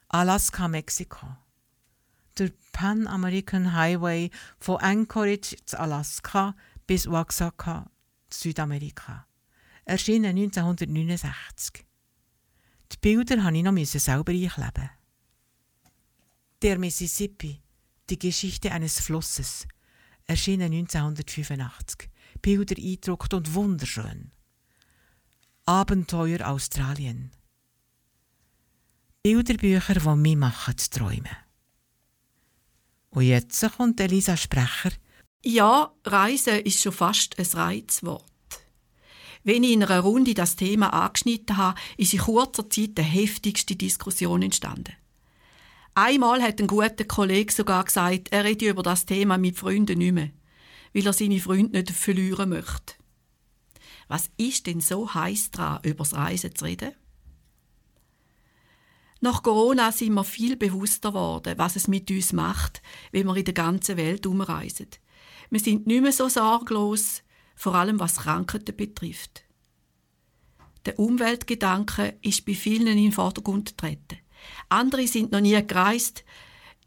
Alaska, 0.10 0.68
Mexiko. 0.68 1.36
Der 2.38 2.52
Pan 2.74 3.08
American 3.08 3.74
Highway 3.74 4.30
von 4.60 4.78
Anchorage 4.78 5.56
zu 5.66 5.80
Alaska 5.80 6.54
bis 6.86 7.08
Oaxaca, 7.08 7.90
Südamerika. 8.32 9.27
Erschienen 9.90 10.36
1969. 10.36 11.86
Die 12.92 12.98
Bilder 13.00 13.38
musste 13.38 13.58
ich 13.58 13.64
noch 13.64 14.02
selber 14.02 14.34
einkleben. 14.34 14.90
Der 16.62 16.78
Mississippi, 16.78 17.62
die 18.10 18.20
Geschichte 18.20 18.74
eines 18.74 19.00
Flusses, 19.00 19.66
erschienen 20.26 20.74
1985. 20.74 22.10
Bilder 22.42 22.76
eindruckt 22.78 23.34
und 23.34 23.54
wunderschön. 23.54 24.32
Abenteuer 25.64 26.46
Australien. 26.46 27.32
Bilderbücher, 29.24 29.94
die 29.94 30.16
mich 30.18 30.36
machen 30.36 30.78
zu 30.78 30.90
träumen. 30.90 31.38
Und 33.12 33.24
jetzt 33.24 33.62
kommt 33.78 34.02
Elisa 34.02 34.36
Sprecher. 34.36 34.92
Ja, 35.46 35.94
Reisen 36.04 36.60
ist 36.60 36.82
schon 36.82 36.92
fast 36.92 37.40
ein 37.40 37.46
Reizwort. 37.46 38.26
Wenn 39.48 39.64
ich 39.64 39.72
in 39.72 39.84
einer 39.86 40.02
Runde 40.02 40.34
das 40.34 40.58
Thema 40.58 40.90
angeschnitten 40.90 41.56
habe, 41.56 41.80
ist 41.96 42.14
in 42.14 42.20
kurzer 42.20 42.70
Zeit 42.70 42.98
die 42.98 43.02
heftigste 43.02 43.78
Diskussion 43.78 44.42
entstanden. 44.42 44.92
Einmal 45.96 46.42
hat 46.42 46.60
ein 46.60 46.68
guter 46.68 47.06
Kollege 47.06 47.54
sogar 47.54 47.86
gesagt, 47.86 48.28
er 48.32 48.44
rede 48.44 48.68
über 48.68 48.84
das 48.84 49.06
Thema 49.06 49.38
mit 49.38 49.56
Freunden 49.56 50.00
nicht 50.00 50.12
mehr, 50.12 50.32
weil 50.94 51.06
er 51.06 51.14
seine 51.14 51.40
Freunde 51.40 51.78
nicht 51.78 51.92
verlieren 51.92 52.50
möchte. 52.50 52.96
Was 54.10 54.32
ist 54.36 54.68
denn 54.68 54.82
so 54.82 55.14
heiß 55.14 55.52
daran, 55.52 55.80
über 55.84 56.00
das 56.00 56.14
Reisen 56.14 56.54
zu 56.54 56.66
reden? 56.66 56.92
Nach 59.22 59.44
Corona 59.44 59.94
sind 59.94 60.14
wir 60.14 60.26
viel 60.26 60.58
bewusster 60.58 61.12
geworden, 61.12 61.58
was 61.58 61.78
es 61.78 61.88
mit 61.88 62.12
uns 62.12 62.34
macht, 62.34 62.82
wenn 63.14 63.26
wir 63.26 63.38
in 63.38 63.46
der 63.46 63.54
ganzen 63.54 63.96
Welt 63.96 64.26
umreisen. 64.26 64.90
Wir 65.50 65.62
sind 65.62 65.88
nicht 65.88 66.02
mehr 66.02 66.12
so 66.12 66.28
sorglos, 66.28 67.24
vor 67.58 67.76
allem 67.76 68.00
was 68.00 68.18
Krankheiten 68.18 68.76
betrifft. 68.76 69.44
Der 70.86 70.98
Umweltgedanke 71.00 72.18
ist 72.22 72.46
bei 72.46 72.54
vielen 72.54 72.88
in 72.88 72.98
den 72.98 73.12
Vordergrund 73.12 73.72
getreten. 73.72 74.20
Andere 74.70 75.08
sind 75.08 75.32
noch 75.32 75.42
nie 75.42 75.62
gereist. 75.66 76.24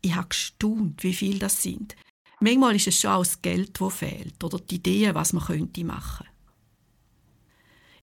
Ich 0.01 0.15
habe 0.15 0.29
gestaunt, 0.29 1.03
wie 1.03 1.13
viel 1.13 1.39
das 1.39 1.61
sind. 1.61 1.97
Manchmal 2.39 2.77
ist 2.77 2.87
es 2.87 2.99
schon 2.99 3.11
auch 3.11 3.19
das 3.19 3.43
Geld, 3.43 3.79
das 3.79 3.95
fehlt 3.95 4.43
oder 4.43 4.59
die 4.59 4.77
Ideen, 4.77 5.15
was 5.15 5.35
man 5.35 5.45
könnte 5.45 5.85
machen. 5.85 6.27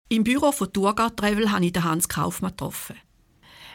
Im 0.10 0.24
Büro 0.24 0.52
von 0.52 0.72
Tourgard 0.72 1.18
Travel 1.18 1.52
habe 1.52 1.66
ich 1.66 1.74
den 1.74 1.84
Hans 1.84 2.08
Kaufmann 2.08 2.52
getroffen. 2.52 2.98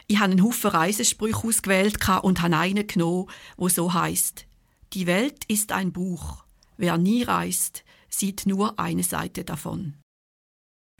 Ich 0.07 0.19
habe 0.19 0.31
einen 0.31 0.43
Haufen 0.43 0.69
Reisesprüche 0.69 1.47
ausgewählt 1.47 1.97
und 2.21 2.41
habe 2.41 2.57
einen 2.57 2.87
genommen, 2.87 3.29
wo 3.57 3.69
so 3.69 3.93
heißt: 3.93 4.45
Die 4.93 5.07
Welt 5.07 5.43
ist 5.47 5.71
ein 5.71 5.91
Buch. 5.91 6.45
Wer 6.77 6.97
nie 6.97 7.23
reist, 7.23 7.83
sieht 8.13 8.45
nur 8.45 8.79
eine 8.79 9.03
Seite 9.03 9.43
davon. 9.43 9.95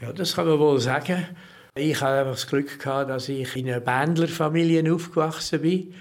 Ja, 0.01 0.11
das 0.11 0.35
kann 0.35 0.47
man 0.47 0.59
wohl 0.59 0.79
sagen. 0.79 1.27
Ich 1.75 2.01
habe 2.01 2.29
das 2.29 2.47
Glück 2.47 2.79
gehabt, 2.79 3.09
dass 3.09 3.29
ich 3.29 3.55
in 3.55 3.67
einer 3.67 3.79
Bändlerfamilie 3.79 4.93
aufgewachsen 4.93 5.61
bin, 5.61 5.93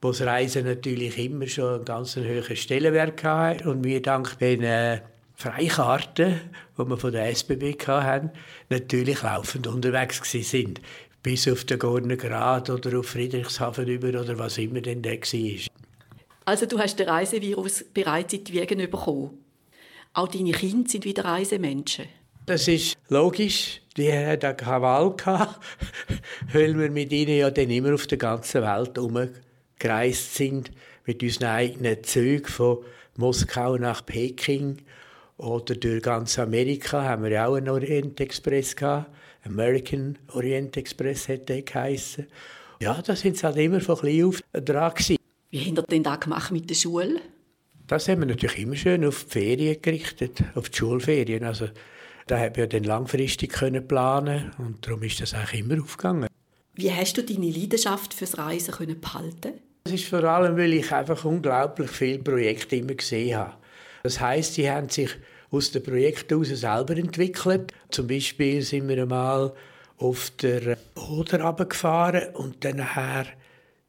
wo 0.00 0.08
das 0.08 0.22
Reisen 0.22 0.66
natürlich 0.66 1.18
immer 1.18 1.46
schon 1.46 1.76
einen 1.76 1.84
ganz 1.84 2.16
hohen 2.16 2.56
Stellenwert 2.56 3.22
hatte 3.24 3.70
und 3.70 3.84
wir 3.84 4.02
dank 4.02 4.38
den 4.38 4.62
äh, 4.62 5.00
Freikarten, 5.34 6.40
die 6.78 6.88
wir 6.88 6.96
von 6.96 7.12
der 7.12 7.30
SBB 7.30 7.76
hatten, 7.86 8.30
natürlich 8.70 9.22
laufend 9.22 9.66
unterwegs 9.66 10.20
sind. 10.30 10.80
Bis 11.22 11.48
auf 11.48 11.64
den 11.64 11.78
Gorner 11.78 12.16
Grad 12.16 12.68
oder 12.68 12.98
auf 12.98 13.06
Friedrichshafen 13.06 13.88
über 13.88 14.08
oder 14.08 14.38
was 14.38 14.58
immer 14.58 14.82
denn 14.82 15.00
da 15.00 15.10
war. 15.10 15.68
Also 16.44 16.66
du 16.66 16.78
hast 16.78 16.98
den 16.98 17.08
Reisevirus 17.08 17.84
bereits 17.94 18.34
in 18.34 18.44
die 18.44 18.52
Wiegen 18.52 18.78
bekommen. 18.90 19.43
Auch 20.14 20.28
deine 20.28 20.52
Kinder 20.52 20.88
sind 20.88 21.04
wieder 21.04 21.24
Reisemenschen. 21.24 22.06
Das 22.46 22.68
ist 22.68 22.96
logisch. 23.08 23.80
die 23.96 24.12
hat 24.12 24.44
eine 24.44 24.54
Krawall 24.54 25.14
weil 26.52 26.78
wir 26.78 26.90
mit 26.90 27.12
ihnen 27.12 27.36
ja 27.36 27.50
dann 27.50 27.70
immer 27.70 27.94
auf 27.94 28.06
der 28.06 28.18
ganzen 28.18 28.62
Welt 28.62 28.96
umgereist 28.96 30.34
sind, 30.36 30.70
mit 31.04 31.22
unseren 31.22 31.48
eigenen 31.48 32.02
Zügen 32.04 32.46
von 32.46 32.78
Moskau 33.16 33.76
nach 33.76 34.06
Peking 34.06 34.78
oder 35.36 35.74
durch 35.74 36.02
ganz 36.02 36.38
Amerika 36.38 37.02
haben 37.02 37.24
wir 37.24 37.30
ja 37.30 37.46
auch 37.48 37.56
einen 37.56 37.68
Orient 37.68 38.20
Express 38.20 38.76
gehabt. 38.76 39.10
American 39.44 40.16
Orient 40.32 40.76
Express 40.76 41.26
der 41.26 41.62
geheissen. 41.62 42.28
Ja, 42.80 43.02
da 43.02 43.16
sind 43.16 43.36
sie 43.36 43.44
halt 43.44 43.56
immer 43.56 43.80
von 43.80 43.96
klein 43.96 44.24
auf 44.24 44.40
dran 44.52 44.94
gewesen. 44.94 45.16
Wie 45.50 45.58
habt 45.58 45.78
ihr 45.78 45.82
denn 45.82 46.02
das 46.02 46.20
gemacht 46.20 46.52
mit 46.52 46.70
der 46.70 46.74
Schule? 46.74 47.20
Das 47.86 48.08
haben 48.08 48.20
wir 48.20 48.26
natürlich 48.26 48.58
immer 48.58 48.76
schön 48.76 49.04
auf 49.04 49.24
die 49.24 49.30
Ferien 49.30 49.82
gerichtet, 49.82 50.42
auf 50.54 50.70
die 50.70 50.78
Schulferien. 50.78 51.44
Also, 51.44 51.68
da 52.26 52.38
haben 52.38 52.56
wir 52.56 52.66
dann 52.66 52.84
langfristig 52.84 53.52
können 53.52 53.86
planen 53.86 54.52
und 54.58 54.86
darum 54.86 55.02
ist 55.02 55.20
das 55.20 55.34
eigentlich 55.34 55.60
immer 55.60 55.82
aufgegangen. 55.82 56.28
Wie 56.74 56.90
hast 56.90 57.16
du 57.18 57.22
deine 57.22 57.50
Leidenschaft 57.50 58.14
fürs 58.14 58.38
Reisen 58.38 58.72
können 58.72 59.00
behalten? 59.00 59.60
Das 59.84 59.92
ist 59.92 60.06
vor 60.06 60.24
allem, 60.24 60.56
weil 60.56 60.72
ich 60.72 60.90
einfach 60.90 61.24
unglaublich 61.26 61.90
viele 61.90 62.18
Projekte 62.18 62.76
immer 62.76 62.94
gesehen 62.94 63.36
habe. 63.36 63.54
Das 64.02 64.18
heißt, 64.18 64.54
sie 64.54 64.70
haben 64.70 64.88
sich 64.88 65.10
aus 65.50 65.70
den 65.70 65.82
Projekten 65.82 66.42
heraus 66.42 66.58
selber 66.58 66.96
entwickelt. 66.96 67.72
Zum 67.90 68.06
Beispiel 68.06 68.62
sind 68.62 68.88
wir 68.88 69.02
einmal 69.02 69.52
auf 69.98 70.30
der 70.40 70.78
Oder 70.96 71.42
runtergefahren 71.42 72.34
und 72.34 72.64
dann 72.64 72.78
nachher 72.78 73.26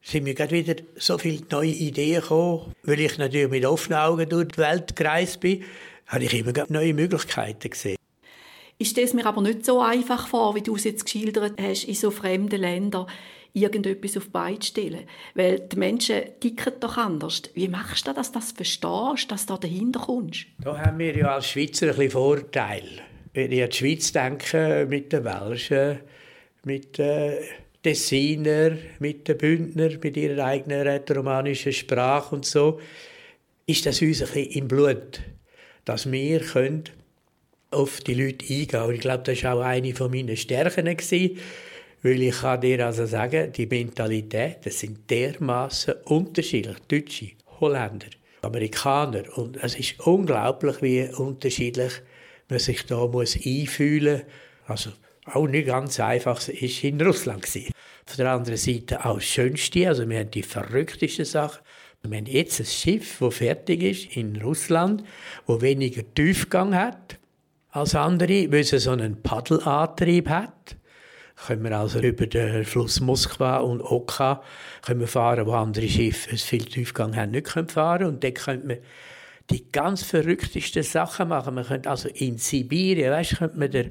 sind 0.06 0.22
mir 0.22 0.34
gerade 0.34 0.52
wieder 0.52 0.76
so 0.96 1.18
viele 1.18 1.42
neue 1.50 1.70
Ideen 1.70 2.20
gekommen. 2.20 2.72
Weil 2.84 3.00
ich 3.00 3.18
natürlich 3.18 3.50
mit 3.50 3.66
offenen 3.66 3.98
Augen 3.98 4.28
durch 4.28 4.48
die 4.48 4.58
Welt 4.58 4.94
gereist 4.94 5.40
bin, 5.40 5.64
habe 6.06 6.24
ich 6.24 6.34
immer 6.34 6.52
neue 6.68 6.94
Möglichkeiten 6.94 7.70
gesehen. 7.70 7.96
Ich 8.78 8.90
stelle 8.90 9.06
es 9.06 9.14
mir 9.14 9.26
aber 9.26 9.42
nicht 9.42 9.64
so 9.64 9.80
einfach 9.80 10.28
vor, 10.28 10.54
wie 10.54 10.62
du 10.62 10.76
es 10.76 10.84
jetzt 10.84 11.04
geschildert 11.04 11.60
hast, 11.60 11.84
in 11.84 11.94
so 11.94 12.10
fremden 12.10 12.60
Ländern 12.60 13.06
irgendetwas 13.52 14.16
auf 14.18 14.24
die 14.24 14.30
Beine 14.30 14.62
stellen. 14.62 15.08
Weil 15.34 15.60
die 15.60 15.76
Menschen 15.76 16.22
ticken 16.38 16.74
doch 16.78 16.98
anders. 16.98 17.42
Wie 17.54 17.68
machst 17.68 18.06
du 18.06 18.12
das, 18.12 18.30
dass 18.30 18.54
du 18.54 18.62
das 18.62 18.68
verstehst, 18.68 19.32
dass 19.32 19.46
du 19.46 19.54
da 19.54 19.60
dahinter 19.60 20.00
kommst? 20.00 20.46
Da 20.62 20.78
haben 20.78 20.98
wir 20.98 21.16
ja 21.16 21.34
als 21.34 21.48
Schweizer 21.48 21.86
ein 21.86 21.96
bisschen 21.96 22.10
Vorteil. 22.12 22.84
Wenn 23.32 23.50
ich 23.50 23.62
an 23.62 23.70
die 23.70 23.76
Schweiz 23.76 24.12
denke, 24.12 24.86
mit 24.88 25.12
den 25.12 25.24
Welschen, 25.24 26.00
mit 26.64 26.98
den 26.98 27.38
Tessiner, 27.86 28.76
mit 28.98 29.28
den 29.28 29.38
Bündner, 29.38 29.90
mit 30.02 30.16
ihrer 30.16 30.44
eigenen 30.44 30.80
rätoromanischen 30.80 31.72
Sprache 31.72 32.34
und 32.34 32.44
so, 32.44 32.80
ist 33.64 33.86
das 33.86 34.02
uns 34.02 34.22
ein 34.22 34.26
bisschen 34.26 34.50
im 34.50 34.66
Blut, 34.66 35.20
dass 35.84 36.10
wir 36.10 36.40
können 36.40 36.82
auf 37.70 38.00
die 38.00 38.14
Leute 38.14 38.44
eingehen 38.44 38.66
können. 38.66 38.94
Ich 38.94 39.00
glaube, 39.00 39.22
das 39.22 39.40
war 39.44 39.54
auch 39.54 39.60
eine 39.60 39.94
meiner 40.08 40.34
Stärken. 40.34 40.96
Weil 42.02 42.22
ich 42.22 42.40
kann 42.40 42.60
dir 42.60 42.84
also 42.86 43.06
sagen, 43.06 43.52
die 43.52 43.66
Mentalität, 43.66 44.66
das 44.66 44.80
sind 44.80 45.08
dermaßen 45.08 45.94
unterschiedlich. 46.06 46.78
Deutsche, 46.88 47.34
Holländer, 47.60 48.08
Amerikaner. 48.42 49.22
Und 49.38 49.62
es 49.62 49.78
ist 49.78 50.00
unglaublich, 50.04 50.82
wie 50.82 51.08
unterschiedlich 51.16 51.92
man 52.48 52.58
sich 52.58 52.84
da 52.86 53.06
muss 53.06 53.36
einfühlen 53.36 54.22
muss. 54.22 54.70
Also 54.70 54.90
auch 55.26 55.46
nicht 55.46 55.66
ganz 55.66 56.00
einfach 56.00 56.38
es 56.38 56.48
ist 56.48 56.84
in 56.84 57.00
Russland 57.00 57.42
gewesen. 57.42 57.72
Auf 58.08 58.16
der 58.16 58.30
anderen 58.30 58.56
Seite 58.56 59.04
auch 59.04 59.16
das 59.16 59.24
Schönste, 59.24 59.88
also 59.88 60.08
wir 60.08 60.20
haben 60.20 60.30
die 60.30 60.42
verrücktesten 60.42 61.24
Sachen. 61.24 61.62
Wir 62.02 62.18
haben 62.18 62.26
jetzt 62.26 62.60
ein 62.60 62.66
Schiff, 62.66 63.18
das 63.18 63.34
fertig 63.34 63.82
ist 63.82 64.16
in 64.16 64.40
Russland, 64.40 65.02
wo 65.46 65.60
weniger 65.60 66.02
Tiefgang 66.14 66.74
hat 66.74 67.18
als 67.70 67.94
andere, 67.94 68.50
weil 68.52 68.60
es 68.60 68.70
so 68.70 68.92
einen 68.92 69.22
Paddelantrieb 69.22 70.28
hat 70.28 70.76
können 71.36 71.64
wir 71.64 71.78
also 71.78 72.00
über 72.00 72.26
den 72.26 72.64
Fluss 72.64 73.00
Moskwa 73.00 73.58
und 73.58 73.82
Oka 73.82 74.42
können 74.82 75.00
wir 75.00 75.06
fahren, 75.06 75.46
wo 75.46 75.52
andere 75.52 75.86
Schiffe 75.86 76.30
einen 76.30 76.38
viel 76.38 76.64
Tiefgang 76.64 77.14
haben, 77.14 77.32
nicht 77.32 77.46
können 77.46 77.68
fahren 77.68 78.06
Und 78.06 78.24
dann 78.24 78.34
können 78.34 78.68
wir 78.68 78.78
die 79.50 79.70
ganz 79.70 80.02
verrücktesten 80.02 80.82
Sachen 80.82 81.28
machen. 81.28 81.54
Man 81.54 81.64
könnte 81.64 81.90
also 81.90 82.08
in 82.08 82.38
Sibirien, 82.38 83.12
weißt, 83.12 83.36
könnte 83.36 83.58
man 83.58 83.70
der, 83.70 83.90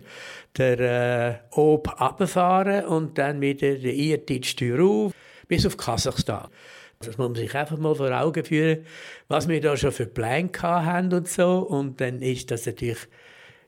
der 0.58 0.80
äh, 0.80 1.36
Ob 1.52 2.00
runterfahren 2.00 2.86
und 2.86 3.18
dann 3.18 3.42
wieder 3.42 3.76
den 3.76 3.96
Irtitsch 3.96 4.62
rauf 4.62 5.14
bis 5.48 5.66
auf 5.66 5.78
Kasachstan. 5.78 6.48
Das 7.00 7.18
muss 7.18 7.28
man 7.28 7.36
sich 7.36 7.54
einfach 7.56 7.78
mal 7.78 7.96
vor 7.96 8.12
Augen 8.12 8.44
führen, 8.44 8.86
was 9.28 9.48
wir 9.48 9.62
da 9.62 9.78
schon 9.78 9.92
für 9.92 10.06
Pläne 10.06 10.50
haben 10.62 11.14
und 11.14 11.28
so. 11.28 11.60
Und 11.60 12.02
dann 12.02 12.22
ist 12.22 12.52
das 12.52 12.66
natürlich 12.66 13.08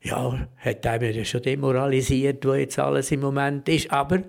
ja, 0.01 0.47
hat 0.57 0.87
einem 0.87 1.13
ja 1.13 1.25
schon 1.25 1.41
demoralisiert, 1.41 2.45
wo 2.45 2.53
jetzt 2.53 2.79
alles 2.79 3.11
im 3.11 3.21
Moment 3.21 3.67
ist. 3.67 3.91
Aber 3.91 4.23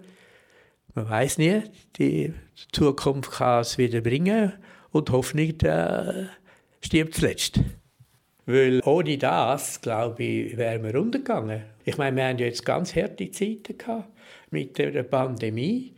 man 0.95 1.09
weiß 1.09 1.39
nie, 1.39 1.63
die 1.99 2.33
Zukunft 2.73 3.33
kann 3.33 3.61
es 3.61 3.79
wieder 3.79 4.01
bringen 4.01 4.53
und 4.91 5.11
Hoffnung 5.11 5.61
äh, 5.61 6.27
stirbt 6.81 7.15
zuletzt. 7.15 7.61
Weil 8.47 8.81
ohne 8.85 9.19
das, 9.19 9.81
glaube 9.81 10.25
ich, 10.25 10.57
wären 10.57 10.83
wir 10.83 10.99
untergegangen. 10.99 11.65
Ich 11.85 11.99
meine, 11.99 12.17
wir 12.17 12.25
haben 12.25 12.39
jetzt 12.39 12.65
ganz 12.65 12.97
harte 12.97 13.31
Zeiten 13.31 13.77
gehabt 13.77 14.09
mit 14.51 14.79
der 14.79 15.03
Pandemie. 15.03 15.95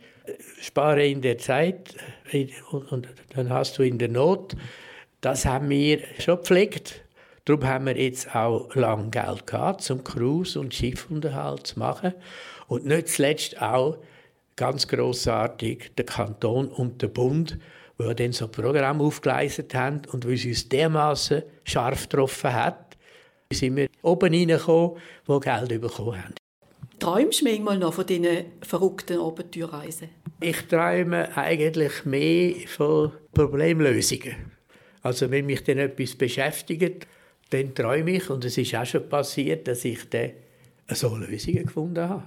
Spare 0.59 1.07
in 1.07 1.21
der 1.21 1.37
Zeit 1.37 1.95
und, 2.71 3.07
dann 3.33 3.49
hast 3.49 3.77
du 3.77 3.83
in 3.83 3.97
der 3.97 4.09
Not. 4.09 4.55
Das 5.21 5.45
haben 5.45 5.69
wir 5.69 5.99
schon 6.19 6.37
gepflegt. 6.37 7.03
Darum 7.45 7.65
haben 7.65 7.85
wir 7.85 7.97
jetzt 7.97 8.35
auch 8.35 8.73
lange 8.75 9.09
Geld 9.09 9.47
gehabt, 9.47 9.89
um 9.89 10.03
Cruise- 10.03 10.59
und 10.59 10.73
Schiffunterhalt 10.73 11.67
zu 11.67 11.79
machen. 11.79 12.13
Und 12.67 12.85
nicht 12.85 13.07
zuletzt 13.09 13.61
auch 13.61 13.97
ganz 14.55 14.87
großartig 14.87 15.91
der 15.97 16.05
Kanton 16.05 16.67
und 16.67 17.01
der 17.01 17.07
Bund, 17.07 17.57
wo 18.03 18.13
dann 18.13 18.31
so 18.31 18.45
ein 18.45 18.51
Programm 18.51 19.01
aufgeleistet 19.01 19.73
haben 19.73 20.01
und 20.11 20.27
wie 20.27 20.33
es 20.33 20.45
uns 20.45 20.69
dermaßen 20.69 21.43
scharf 21.63 22.09
getroffen 22.09 22.53
hat, 22.53 22.97
sind 23.51 23.75
wir 23.75 23.89
oben 24.01 24.33
reingekommen, 24.33 24.97
wo 25.25 25.39
Geld 25.39 25.69
bekommen 25.81 26.23
haben. 26.23 26.35
Träumst 26.99 27.41
du 27.41 27.45
manchmal 27.45 27.79
noch 27.79 27.93
von 27.93 28.05
diesen 28.05 28.45
verrückten 28.61 29.19
Abenteuerreisen? 29.19 30.09
Ich 30.39 30.61
träume 30.67 31.35
eigentlich 31.35 32.05
mehr 32.05 32.53
von 32.67 33.11
Problemlösungen. 33.33 34.35
Also 35.01 35.31
wenn 35.31 35.47
mich 35.47 35.63
dann 35.63 35.79
etwas 35.79 36.15
beschäftigt, 36.15 37.07
dann 37.49 37.73
träume 37.73 38.11
ich, 38.11 38.29
und 38.29 38.45
es 38.45 38.57
ist 38.57 38.75
auch 38.75 38.85
schon 38.85 39.09
passiert, 39.09 39.67
dass 39.67 39.83
ich 39.83 40.09
dann 40.09 40.31
so 40.87 41.15
Lösungen 41.15 41.65
gefunden 41.65 42.07
habe. 42.07 42.23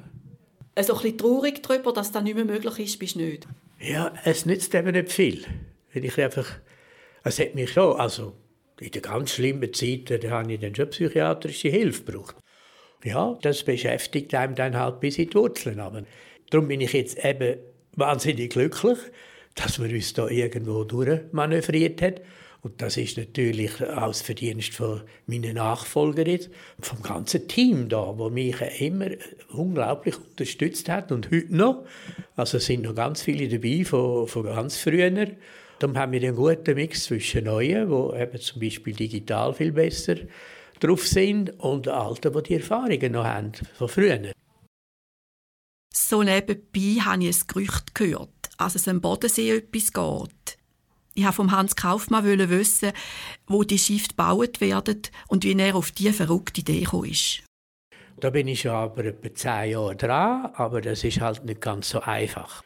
Also 0.75 0.95
ein 0.95 1.03
bisschen 1.03 1.19
traurig 1.19 1.63
darüber, 1.63 1.93
dass 1.93 2.11
das 2.11 2.23
nicht 2.25 2.35
mehr 2.35 2.45
möglich 2.45 2.79
ist, 2.81 2.99
bist 2.99 3.15
du 3.15 3.21
nicht? 3.21 3.47
Ja, 3.87 4.15
es 4.25 4.47
nützt 4.47 4.75
eben 4.75 4.93
nicht 4.93 5.13
viel. 5.13 5.45
Wenn 5.93 6.05
ich 6.05 6.19
einfach, 6.19 6.51
es 7.23 7.39
hat 7.39 7.55
mich 7.55 7.73
schon, 7.73 8.01
also 8.01 8.33
in 8.81 8.91
den 8.91 9.03
ganz 9.03 9.33
schlimmen 9.33 9.75
Zeiten, 9.75 10.21
da 10.21 10.31
habe 10.31 10.53
ich 10.53 10.61
dann 10.61 10.75
schon 10.75 10.89
psychiatrische 10.89 11.69
Hilfe 11.69 12.05
gebraucht. 12.05 12.37
Ja, 13.05 13.39
das 13.43 13.63
beschäftigt 13.63 14.35
einem 14.35 14.55
dann 14.55 14.77
halt 14.79 15.01
bis 15.01 15.19
in 15.19 15.29
die 15.29 15.35
Wurzeln. 15.35 15.81
Aber 15.81 16.03
darum 16.49 16.69
bin 16.69 16.81
ich 16.81 16.95
jetzt 16.95 17.23
eben 17.23 17.59
wahnsinnig 17.95 18.53
glücklich, 18.53 18.99
dass 19.55 19.79
man 19.79 19.93
uns 19.93 20.15
da 20.15 20.29
irgendwo 20.29 20.85
durchmanövriert 20.85 22.01
hat. 22.01 22.23
Und 22.65 22.81
das 22.81 22.97
ist 22.97 23.19
natürlich 23.19 23.87
aus 23.87 24.23
Verdienst 24.23 24.73
von 24.73 25.03
meinen 25.27 25.57
Nachfolgern 25.57 26.41
vom 26.81 27.03
ganzen 27.03 27.47
Team 27.47 27.91
da, 27.91 28.17
wo 28.17 28.31
mich 28.31 28.57
immer 28.81 29.09
unglaublich 29.53 30.17
unterstützt 30.19 30.89
hat 30.89 31.13
und 31.13 31.31
heute 31.31 31.55
noch. 31.55 31.85
Also 32.37 32.59
sind 32.59 32.85
noch 32.85 32.95
ganz 32.95 33.21
viele 33.21 33.49
dabei 33.49 33.85
von, 33.85 34.27
von 34.27 34.45
ganz 34.45 34.79
früher. 34.79 35.11
Darum 35.79 35.99
haben 35.99 36.13
wir 36.13 36.23
einen 36.23 36.37
guten 36.37 36.75
Mix 36.75 37.05
zwischen 37.05 37.45
Neuen, 37.45 37.87
die 37.91 38.19
eben 38.23 38.41
zum 38.41 38.61
Beispiel 38.63 38.95
digital 38.95 39.53
viel 39.53 39.73
besser 39.73 40.17
drauf 40.81 41.07
sind, 41.07 41.51
und 41.61 41.87
Alten, 41.87 42.33
die 42.33 42.43
die 42.45 42.55
Erfahrungen 42.55 43.13
noch 43.13 43.25
haben 43.25 43.53
von 43.77 43.89
früher. 43.89 44.33
So 45.93 46.23
nebenbei 46.23 47.03
habe 47.03 47.25
ich 47.25 47.37
ein 47.37 47.47
Gerücht 47.47 47.95
gehört, 47.95 48.31
dass 48.57 48.75
es 48.75 48.89
am 48.89 49.03
Bodensee 49.03 49.51
etwas 49.51 49.93
geht. 49.93 50.44
Ich 51.17 51.23
wollte 51.23 51.37
vom 51.37 51.53
Hans 51.53 51.77
Kaufmann 51.77 52.25
wissen, 52.25 52.93
wo 53.47 53.63
die 53.63 53.79
Schiffe 53.79 54.09
gebaut 54.09 54.61
werden 54.61 55.03
und 55.29 55.45
wie 55.45 55.57
er 55.57 55.77
auf 55.77 55.93
diese 55.93 56.13
verrückte 56.13 56.61
Idee 56.61 56.81
gekommen 56.81 57.11
ist. 57.11 57.45
Da 58.19 58.31
bin 58.31 58.49
ich 58.49 58.63
schon 58.63 58.73
aber 58.73 59.05
etwa 59.05 59.35
zehn 59.35 59.71
Jahre 59.71 59.97
dran, 59.97 60.51
aber 60.55 60.81
das 60.81 61.05
ist 61.05 61.21
halt 61.21 61.45
nicht 61.45 61.61
ganz 61.61 61.91
so 61.91 62.01
einfach. 62.01 62.63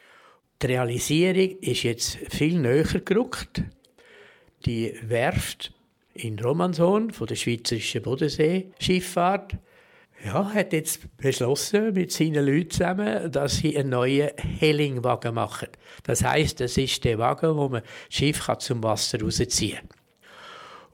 Die 0.61 0.67
Realisierung 0.67 1.59
ist 1.59 1.83
jetzt 1.83 2.17
viel 2.29 2.59
näher 2.59 2.83
gerückt. 2.83 3.63
Die 4.65 4.93
Werft 5.03 5.71
in 6.13 6.39
Romanshorn 6.39 7.11
von 7.11 7.27
der 7.27 7.35
Schweizerischen 7.35 8.01
Bodenseeschifffahrt 8.01 9.57
ja, 10.25 10.53
hat 10.53 10.73
jetzt 10.73 11.15
beschlossen 11.17 11.93
mit 11.93 12.11
seinen 12.11 12.45
Leuten 12.45 12.71
zusammen, 12.71 13.31
dass 13.31 13.57
sie 13.57 13.77
einen 13.77 13.89
neuen 13.89 14.31
Hellingwagen 14.37 15.33
machen. 15.33 15.69
Das 16.03 16.23
heißt, 16.23 16.59
das 16.59 16.77
ist 16.77 17.03
der 17.05 17.17
Wagen, 17.17 17.55
wo 17.55 17.69
man 17.69 17.81
das 17.81 18.15
Schiff 18.15 18.45
kann 18.45 18.59
zum 18.59 18.83
Wasser 18.83 19.21
rausziehen 19.21 19.77
kann. 19.77 19.89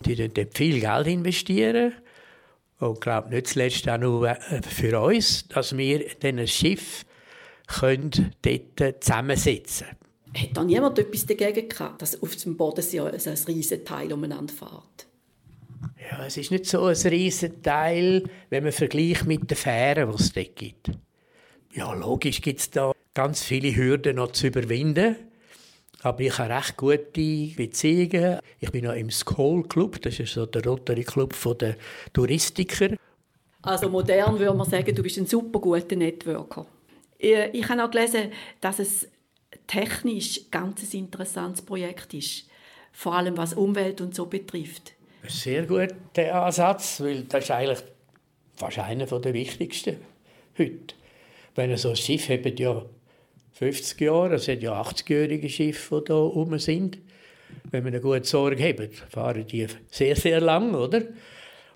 Die 0.06 0.12
investieren 0.12 0.34
dort 0.34 0.58
viel 0.58 0.80
Geld 0.80 1.08
investieren 1.08 1.94
Und 2.80 2.94
ich 2.96 3.00
glaube 3.00 3.30
nicht 3.30 3.48
zuletzt 3.48 3.90
auch 3.90 3.98
nur 3.98 4.30
äh, 4.30 4.62
für 4.62 5.00
uns, 5.02 5.48
dass 5.48 5.76
wir 5.76 6.06
dann 6.20 6.40
ein 6.40 6.48
Schiff 6.48 7.06
können 7.68 8.34
dort 8.44 9.04
zusammensetzen 9.04 9.88
Hat 10.36 10.50
da 10.54 10.64
niemand 10.64 11.00
etwas 11.00 11.26
dagegen 11.26 11.68
gehabt, 11.68 12.02
dass 12.02 12.22
auf 12.22 12.36
dem 12.36 12.58
Bodensee 12.58 13.00
ein, 13.00 13.14
ein 13.14 13.38
riesen 13.48 13.84
Teil 13.84 14.14
umeinander 14.14 14.54
fährt? 14.54 15.05
Ja, 16.12 16.26
es 16.26 16.38
ist 16.38 16.52
nicht 16.52 16.66
so 16.66 16.86
ein 16.86 16.96
riesen 16.96 17.62
Teil, 17.64 18.24
wenn 18.50 18.64
man 18.64 18.72
vergleicht 18.72 19.26
mit 19.26 19.50
den 19.50 19.58
Fähren, 19.58 20.10
die 20.12 20.16
es 20.16 20.34
dort 20.34 20.56
gibt. 20.56 20.92
Ja, 21.74 21.94
logisch 21.94 22.42
gibt 22.42 22.60
es 22.60 22.70
da 22.70 22.92
ganz 23.14 23.44
viele 23.44 23.76
Hürden 23.76 24.18
noch 24.18 24.32
zu 24.32 24.48
überwinden. 24.48 25.16
Aber 26.04 26.22
ich 26.22 26.38
habe 26.38 26.54
recht 26.54 26.78
gute 26.78 27.56
Beziehungen. 27.58 28.40
Ich 28.60 28.72
bin 28.72 28.86
noch 28.86 28.94
im 28.94 29.10
Skoll 29.10 29.64
Club, 29.64 30.02
das 30.02 30.20
ist 30.20 30.34
so 30.34 30.46
der 30.46 30.64
Rotary 30.64 31.04
Club 31.04 31.36
der 31.60 31.76
Touristiker. 32.14 32.96
Also 33.64 33.90
modern 33.90 34.38
würde 34.38 34.56
man 34.56 34.70
sagen, 34.70 34.94
du 34.94 35.02
bist 35.02 35.18
ein 35.18 35.26
super 35.26 35.60
guter 35.60 35.96
Networker. 35.96 36.68
Ich, 37.18 37.34
ich 37.54 37.68
habe 37.68 37.84
auch 37.84 37.90
gelesen, 37.90 38.32
dass 38.62 38.78
es 38.78 39.08
technisch 39.66 40.52
ganz 40.52 40.84
ein 40.94 41.00
interessantes 41.00 41.66
Projekt 41.66 42.14
ist. 42.14 42.46
Vor 42.92 43.16
allem 43.16 43.36
was 43.36 43.54
Umwelt 43.54 44.00
und 44.02 44.14
so 44.14 44.28
betrifft. 44.28 44.95
Sehr 45.28 45.66
guter 45.66 46.44
Ansatz, 46.44 47.02
weil 47.02 47.24
das 47.24 47.46
ist 47.46 47.52
eigentlich 47.52 47.80
fast 48.56 48.80
einer 48.80 49.06
der 49.06 49.34
wichtigsten 49.34 49.98
heute. 50.58 50.96
Wenn 51.56 51.76
so 51.78 51.90
ein 51.90 51.96
Schiff 51.96 52.30
hat 52.30 52.60
ja 52.60 52.86
50 53.54 54.02
Jahre, 54.02 54.36
es 54.36 54.48
hat 54.48 54.62
ja 54.62 54.82
80-jährige 54.82 55.50
Schiffe, 55.50 56.04
die 56.06 56.12
hier 56.12 56.16
rum 56.16 56.58
sind. 56.60 56.98
Wenn 57.72 57.84
wir 57.86 57.92
eine 57.92 58.02
gute 58.02 58.26
Sorge 58.26 58.62
haben, 58.62 58.90
fahren 59.10 59.46
die 59.48 59.68
sehr, 59.90 60.16
sehr 60.16 60.42
lang, 60.42 60.76
oder? 60.76 61.04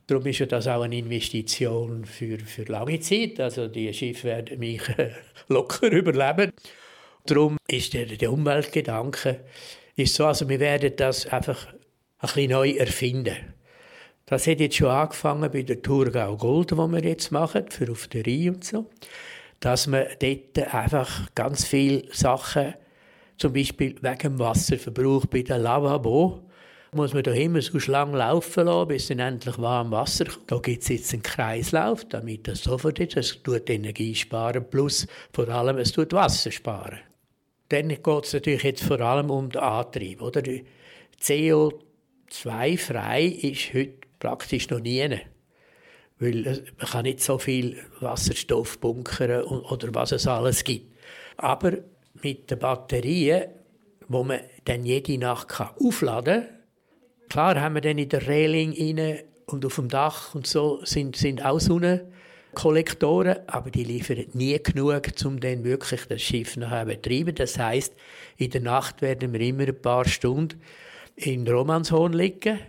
Darum 0.08 0.26
ist 0.26 0.40
ja 0.40 0.46
das 0.46 0.68
auch 0.68 0.82
eine 0.82 0.98
Investition 0.98 2.04
für, 2.04 2.40
für 2.40 2.64
lange 2.64 3.00
Zeit. 3.00 3.40
Also 3.40 3.68
die 3.68 3.94
Schiffe 3.94 4.26
werden 4.26 4.60
mich 4.60 4.82
locker 5.48 5.92
überleben. 5.92 6.52
Darum 7.26 7.58
ist 7.68 7.94
der, 7.94 8.06
der 8.06 8.32
Umweltgedanke 8.32 9.42
ist 9.96 10.16
so, 10.16 10.26
also 10.26 10.48
wir 10.50 10.60
werden 10.60 10.94
das 10.96 11.28
einfach 11.28 11.68
ein 11.68 11.79
bisschen 12.22 12.52
neu 12.52 12.72
erfinden. 12.72 13.36
Das 14.26 14.46
hat 14.46 14.60
jetzt 14.60 14.76
schon 14.76 14.90
angefangen 14.90 15.52
bei 15.52 15.64
der 15.64 15.82
Thurgau 15.82 16.38
Gold, 16.38 16.72
die 16.72 16.76
wir 16.76 17.04
jetzt 17.04 17.32
machen, 17.32 17.66
für 17.70 17.92
auf 17.92 18.08
der 18.08 18.26
Rhein 18.26 18.50
und 18.50 18.64
so. 18.64 18.86
Dass 19.60 19.88
man 19.88 20.06
dort 20.20 20.74
einfach 20.74 21.34
ganz 21.34 21.66
viele 21.66 22.04
Sachen, 22.14 22.76
zum 23.38 23.54
Beispiel 23.54 23.96
wegen 24.02 24.18
dem 24.20 24.40
Wasserverbrauch 24.40 25.26
bei 25.26 25.42
der 25.42 25.58
Lavabo, 25.58 26.44
muss 26.92 27.14
man 27.14 27.24
da 27.24 27.32
immer 27.32 27.62
so 27.62 27.78
lang 27.92 28.14
laufen 28.14 28.66
lassen, 28.66 28.88
bis 28.88 29.08
dann 29.08 29.20
endlich 29.20 29.58
warm 29.60 29.92
Wasser 29.92 30.26
kommt. 30.26 30.52
Da 30.52 30.58
gibt 30.60 30.84
es 30.84 30.90
jetzt 30.90 31.14
einen 31.14 31.24
Kreislauf, 31.24 32.06
damit 32.06 32.48
das 32.48 32.64
sofort 32.64 33.00
ist. 33.00 33.18
Es 33.18 33.44
tut 33.44 33.70
Energie 33.70 34.16
sparen, 34.16 34.68
plus 34.70 35.08
vor 35.34 35.50
allem 35.50 35.78
es 35.78 35.92
tut 35.92 36.14
Wasser 36.14 36.52
sparen. 36.52 37.00
Dann 37.70 37.90
geht 37.90 38.08
es 38.08 38.34
natürlich 38.34 38.64
jetzt 38.64 38.84
vor 38.84 39.00
allem 39.00 39.30
um 39.30 39.50
den 39.50 39.62
Antrieb. 39.62 40.22
Oder? 40.22 40.42
CO2-frei 42.32 43.26
ist 43.26 43.74
heute 43.74 43.94
praktisch 44.20 44.70
noch 44.70 44.80
nie. 44.80 45.20
Weil 46.20 46.64
man 46.78 46.88
kann 46.88 47.04
nicht 47.04 47.22
so 47.22 47.38
viel 47.38 47.78
Wasserstoff 48.02 48.80
bunkern 48.80 49.44
oder 49.44 49.94
was 49.96 50.12
es 50.12 50.28
alles 50.28 50.64
gibt. 50.64 50.94
Aber 51.38 51.78
mit 52.22 52.52
den 52.52 52.60
Batterien, 52.60 53.50
wo 54.08 54.24
man 54.24 54.42
dann 54.66 54.86
jede 54.86 55.18
Nacht 55.18 55.48
aufladen 55.78 56.42
kann, 56.42 56.60
klar 57.30 57.62
haben 57.62 57.76
wir 57.76 57.82
dann 57.82 57.98
in 57.98 58.10
der 58.10 58.28
Reling 58.28 58.74
rein 58.74 59.20
und 59.46 59.66
auf 59.66 59.76
dem 59.76 59.88
Dach 59.88 60.36
und 60.36 60.46
so 60.46 60.84
sind, 60.84 61.16
sind 61.16 61.46
auch 61.46 61.60
Sonnenkollektoren, 61.60 63.38
aber 63.48 63.72
die 63.72 63.84
liefern 63.86 64.26
nie 64.34 64.62
genug, 64.62 65.04
um 65.24 65.40
dann 65.40 65.64
wirklich 65.64 66.06
das 66.08 66.22
Schiff 66.22 66.58
nachher 66.58 66.82
zu 66.82 66.96
betreiben. 66.96 67.36
Das 67.36 67.58
heißt, 67.58 67.94
in 68.38 68.50
der 68.50 68.62
Nacht 68.62 69.02
werden 69.02 69.32
wir 69.32 69.40
immer 69.40 69.68
ein 69.68 69.82
paar 69.82 70.06
Stunden 70.06 70.60
in 71.26 71.48
Romanshorn 71.48 72.14
liegen, 72.14 72.60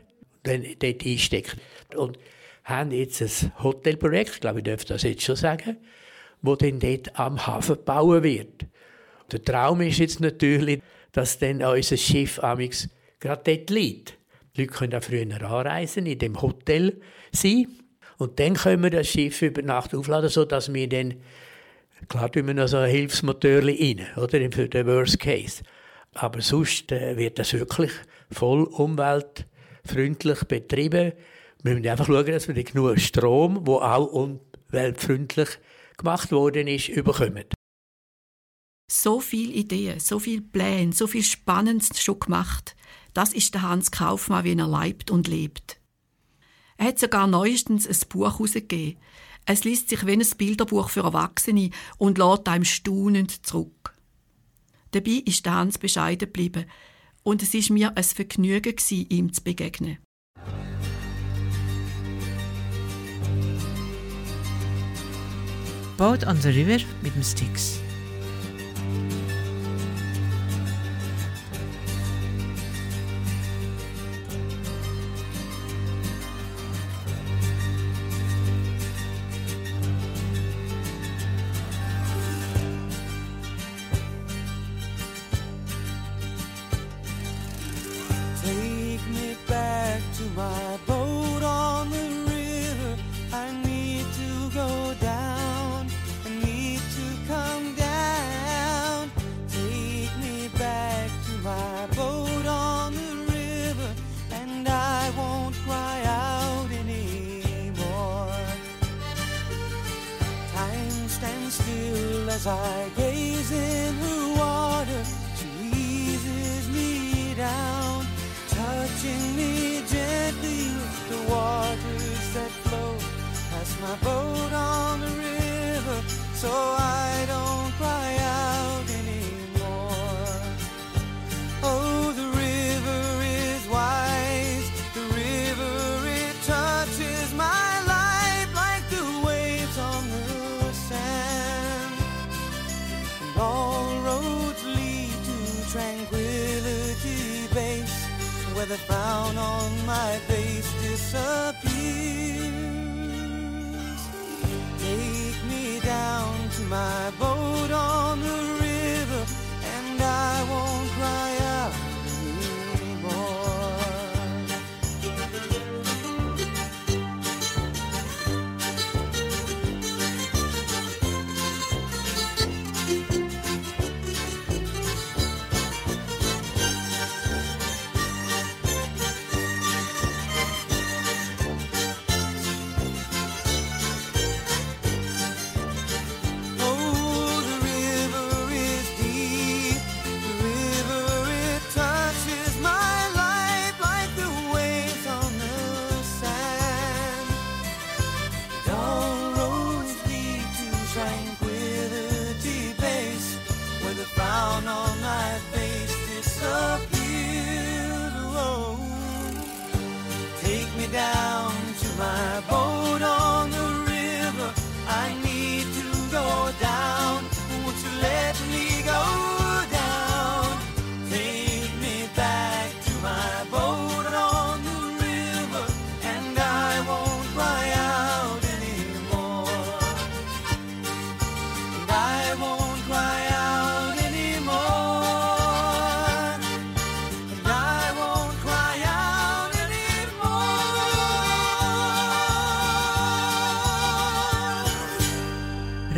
dann 0.43 0.65
dort 0.79 1.07
einstecken. 1.07 1.61
Und 1.97 2.19
haben 2.65 2.93
jetzt 2.93 3.21
ein 3.21 3.53
Hotelprojekt, 3.63 4.41
glaube, 4.41 4.61
ich 4.61 4.65
darf 4.65 4.85
das 4.85 5.03
jetzt 5.03 5.23
schon 5.23 5.37
sagen, 5.37 5.77
wo 6.43 6.57
dann 6.57 6.79
dort 6.79 7.19
am 7.19 7.47
Hafen 7.47 7.77
bauen 7.85 8.23
wird. 8.23 8.67
Der 9.31 9.43
Traum 9.45 9.81
ist 9.81 9.99
jetzt 9.99 10.21
natürlich, 10.21 10.81
dass 11.13 11.39
dann 11.39 11.63
unser 11.63 11.97
Schiff 11.97 12.43
amix 12.43 12.89
gerade 13.19 13.43
dort 13.45 13.71
liegt. 13.71 14.19
Die 14.57 14.63
Leute 14.63 14.73
können 14.73 14.95
auch 14.95 15.03
früher 15.03 15.51
anreisen, 15.51 16.07
in 16.07 16.19
dem 16.19 16.41
Hotel 16.41 17.01
sein. 17.33 17.67
Und 18.19 18.39
dann 18.39 18.55
können 18.55 18.83
wir 18.83 18.91
das 18.91 19.09
Schiff 19.09 19.41
über 19.43 19.63
Nacht 19.63 19.95
aufladen, 19.95 20.29
sodass 20.29 20.73
wir 20.73 20.89
dann, 20.89 21.15
klar 22.09 22.31
tun 22.31 22.47
wir 22.47 22.55
noch 22.55 22.69
so 22.69 22.79
ein 22.79 22.91
Hilfsmotor 22.91 23.63
rein, 23.63 24.07
oder, 24.17 24.51
für 24.51 24.69
den 24.69 24.87
Worst 24.87 25.21
Case. 25.21 25.63
Aber 26.13 26.41
sonst 26.41 26.91
äh, 26.93 27.17
wird 27.17 27.39
das 27.39 27.53
wirklich 27.53 27.93
voll 28.33 28.65
umweltfreundlich 28.65 30.45
betrieben. 30.45 31.13
Wir 31.63 31.75
müssen 31.75 31.89
einfach 31.89 32.07
schauen, 32.07 32.27
dass 32.27 32.49
wir 32.49 32.63
genug 32.63 32.99
Strom, 32.99 33.65
der 33.65 33.75
auch 33.75 34.07
umweltfreundlich 34.07 35.49
gemacht 35.97 36.33
worden 36.33 36.69
ist, 36.69 36.89
überkommen. 36.89 37.45
So 38.91 39.21
viele 39.21 39.53
Ideen, 39.53 40.01
so 40.01 40.19
viele 40.19 40.43
Pläne, 40.43 40.93
so 40.93 41.07
viel 41.07 41.23
Spannendes 41.23 42.03
schon 42.03 42.19
gemacht. 42.19 42.75
Das 43.15 43.33
ist 43.33 43.55
der 43.55 43.63
Hans 43.63 43.91
Kaufmann, 43.91 44.45
wie 44.45 44.57
er 44.57 44.67
leibt 44.67 45.11
und 45.11 45.29
lebt. 45.29 45.81
Er 46.77 46.87
hat 46.87 46.99
sogar 46.99 47.27
neuestens 47.27 47.87
ein 47.87 48.09
Buch 48.09 48.33
herausgegeben. 48.33 48.99
Es 49.47 49.65
liest 49.65 49.91
sich 49.91 50.07
wie 50.07 50.13
ein 50.13 50.27
Bilderbuch 50.39 50.89
für 50.89 51.03
Erwachsene 51.03 51.71
und 51.99 52.19
lädt 52.19 52.49
einem 52.49 52.65
staunend 52.65 53.47
zurück. 53.47 53.95
Dabei 54.93 55.23
ist 55.25 55.47
der 55.47 55.55
Hans 55.55 55.79
bescheiden 55.79 56.27
geblieben 56.27 56.67
und 57.31 57.45
es 57.45 57.55
ist 57.55 57.71
mir 57.71 57.97
ein 57.97 58.03
Vergnügen 58.03 58.77
ihm 59.05 59.33
zu 59.33 59.45
begegnen. 59.45 59.99
Boat 65.97 66.27
on 66.27 66.41
the 66.41 66.49
River 66.49 66.85
mit 67.03 67.15
dem 67.15 67.23
Sticks. 67.23 67.81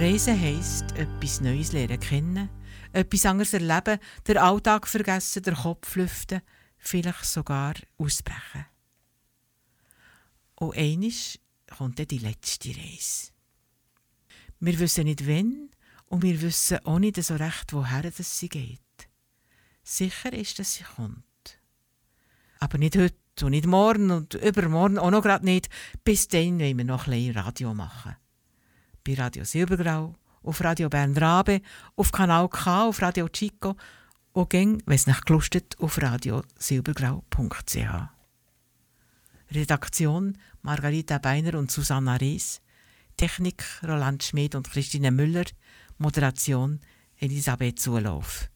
Reisen 0.03 0.41
heisst, 0.41 0.91
etwas 0.97 1.41
Neues 1.41 1.71
lernen 1.71 2.01
kennen, 2.01 2.51
etwas 2.93 3.25
anderes 3.25 3.53
erleben, 3.53 4.01
den 4.27 4.37
Alltag 4.37 4.89
vergessen, 4.89 5.45
den 5.45 5.55
Kopf 5.55 5.95
lüften, 5.95 6.43
vielleicht 6.77 7.25
sogar 7.25 7.75
ausbrechen. 7.99 8.67
Und 10.57 10.77
einisch 10.77 11.39
kommt 11.79 12.01
dann 12.01 12.09
die 12.09 12.19
letzte 12.19 12.71
Reise. 12.71 13.31
Wir 14.59 14.77
wissen 14.81 15.05
nicht 15.05 15.25
wann 15.29 15.71
und 16.07 16.25
wir 16.25 16.43
wissen 16.43 16.85
auch 16.85 16.99
nicht 16.99 17.23
so 17.23 17.37
recht, 17.37 17.73
woher 17.73 18.03
das 18.03 18.41
sie 18.41 18.49
geht. 18.49 18.81
Sicher 19.85 20.33
ist, 20.33 20.59
dass 20.59 20.75
sie 20.75 20.85
kommt. 20.97 21.61
Aber 22.59 22.77
nicht 22.77 22.97
heute 22.97 23.15
und 23.43 23.53
nicht 23.53 23.67
morgen 23.67 24.11
und 24.11 24.35
übermorgen 24.35 24.99
auch 24.99 25.13
noch 25.13 25.23
gerade 25.23 25.45
nicht. 25.45 25.69
Bis 26.03 26.27
dann 26.27 26.59
wollen 26.59 26.79
wir 26.79 26.85
noch 26.85 27.07
ein 27.07 27.13
bisschen 27.13 27.37
Radio 27.37 27.73
machen. 27.73 28.17
Bei 29.05 29.15
Radio 29.15 29.45
Silbergrau, 29.45 30.15
auf 30.43 30.63
Radio 30.63 30.89
Bern 30.89 31.17
Rabe, 31.17 31.61
auf 31.97 32.13
Kanal 32.13 32.49
K, 32.49 32.87
auf 32.87 33.03
Radio 33.03 33.29
Chico 33.29 33.77
und 34.33 34.51
gäng, 34.51 34.83
wenn 34.87 34.95
es 34.95 35.07
nicht 35.07 35.27
gelustet, 35.27 35.77
auf 35.79 36.01
radiosilbergrau.ch. 36.01 37.77
Redaktion 39.51 40.39
Margarita 40.63 41.19
Beiner 41.19 41.59
und 41.59 41.71
Susanna 41.71 42.17
Rees. 42.17 42.61
Technik 43.17 43.65
Roland 43.83 44.23
Schmid 44.23 44.55
und 44.55 44.71
Christine 44.71 45.11
Müller. 45.11 45.45
Moderation 45.99 46.81
Elisabeth 47.19 47.79
Zulauf. 47.79 48.49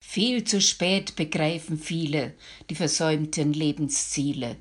Viel 0.00 0.44
zu 0.44 0.60
spät 0.60 1.16
begreifen 1.16 1.78
viele 1.78 2.34
die 2.70 2.76
versäumten 2.76 3.52
Lebensziele. 3.52 4.56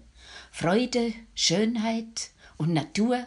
Freude, 0.51 1.13
Schönheit 1.33 2.31
und 2.57 2.73
Natur, 2.73 3.25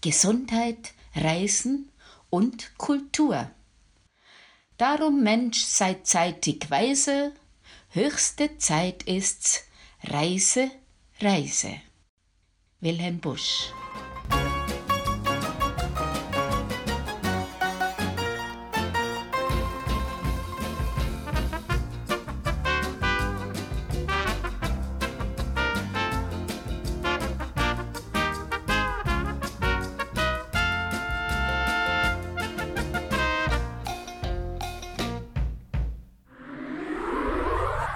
Gesundheit, 0.00 0.92
Reisen 1.14 1.90
und 2.30 2.76
Kultur. 2.78 3.50
Darum 4.78 5.22
Mensch 5.22 5.60
seid 5.64 6.06
zeitig 6.06 6.70
weise, 6.70 7.32
höchste 7.90 8.58
Zeit 8.58 9.04
ist's, 9.04 9.64
Reise, 10.02 10.70
Reise. 11.20 11.80
Wilhelm 12.80 13.20
Busch 13.20 13.72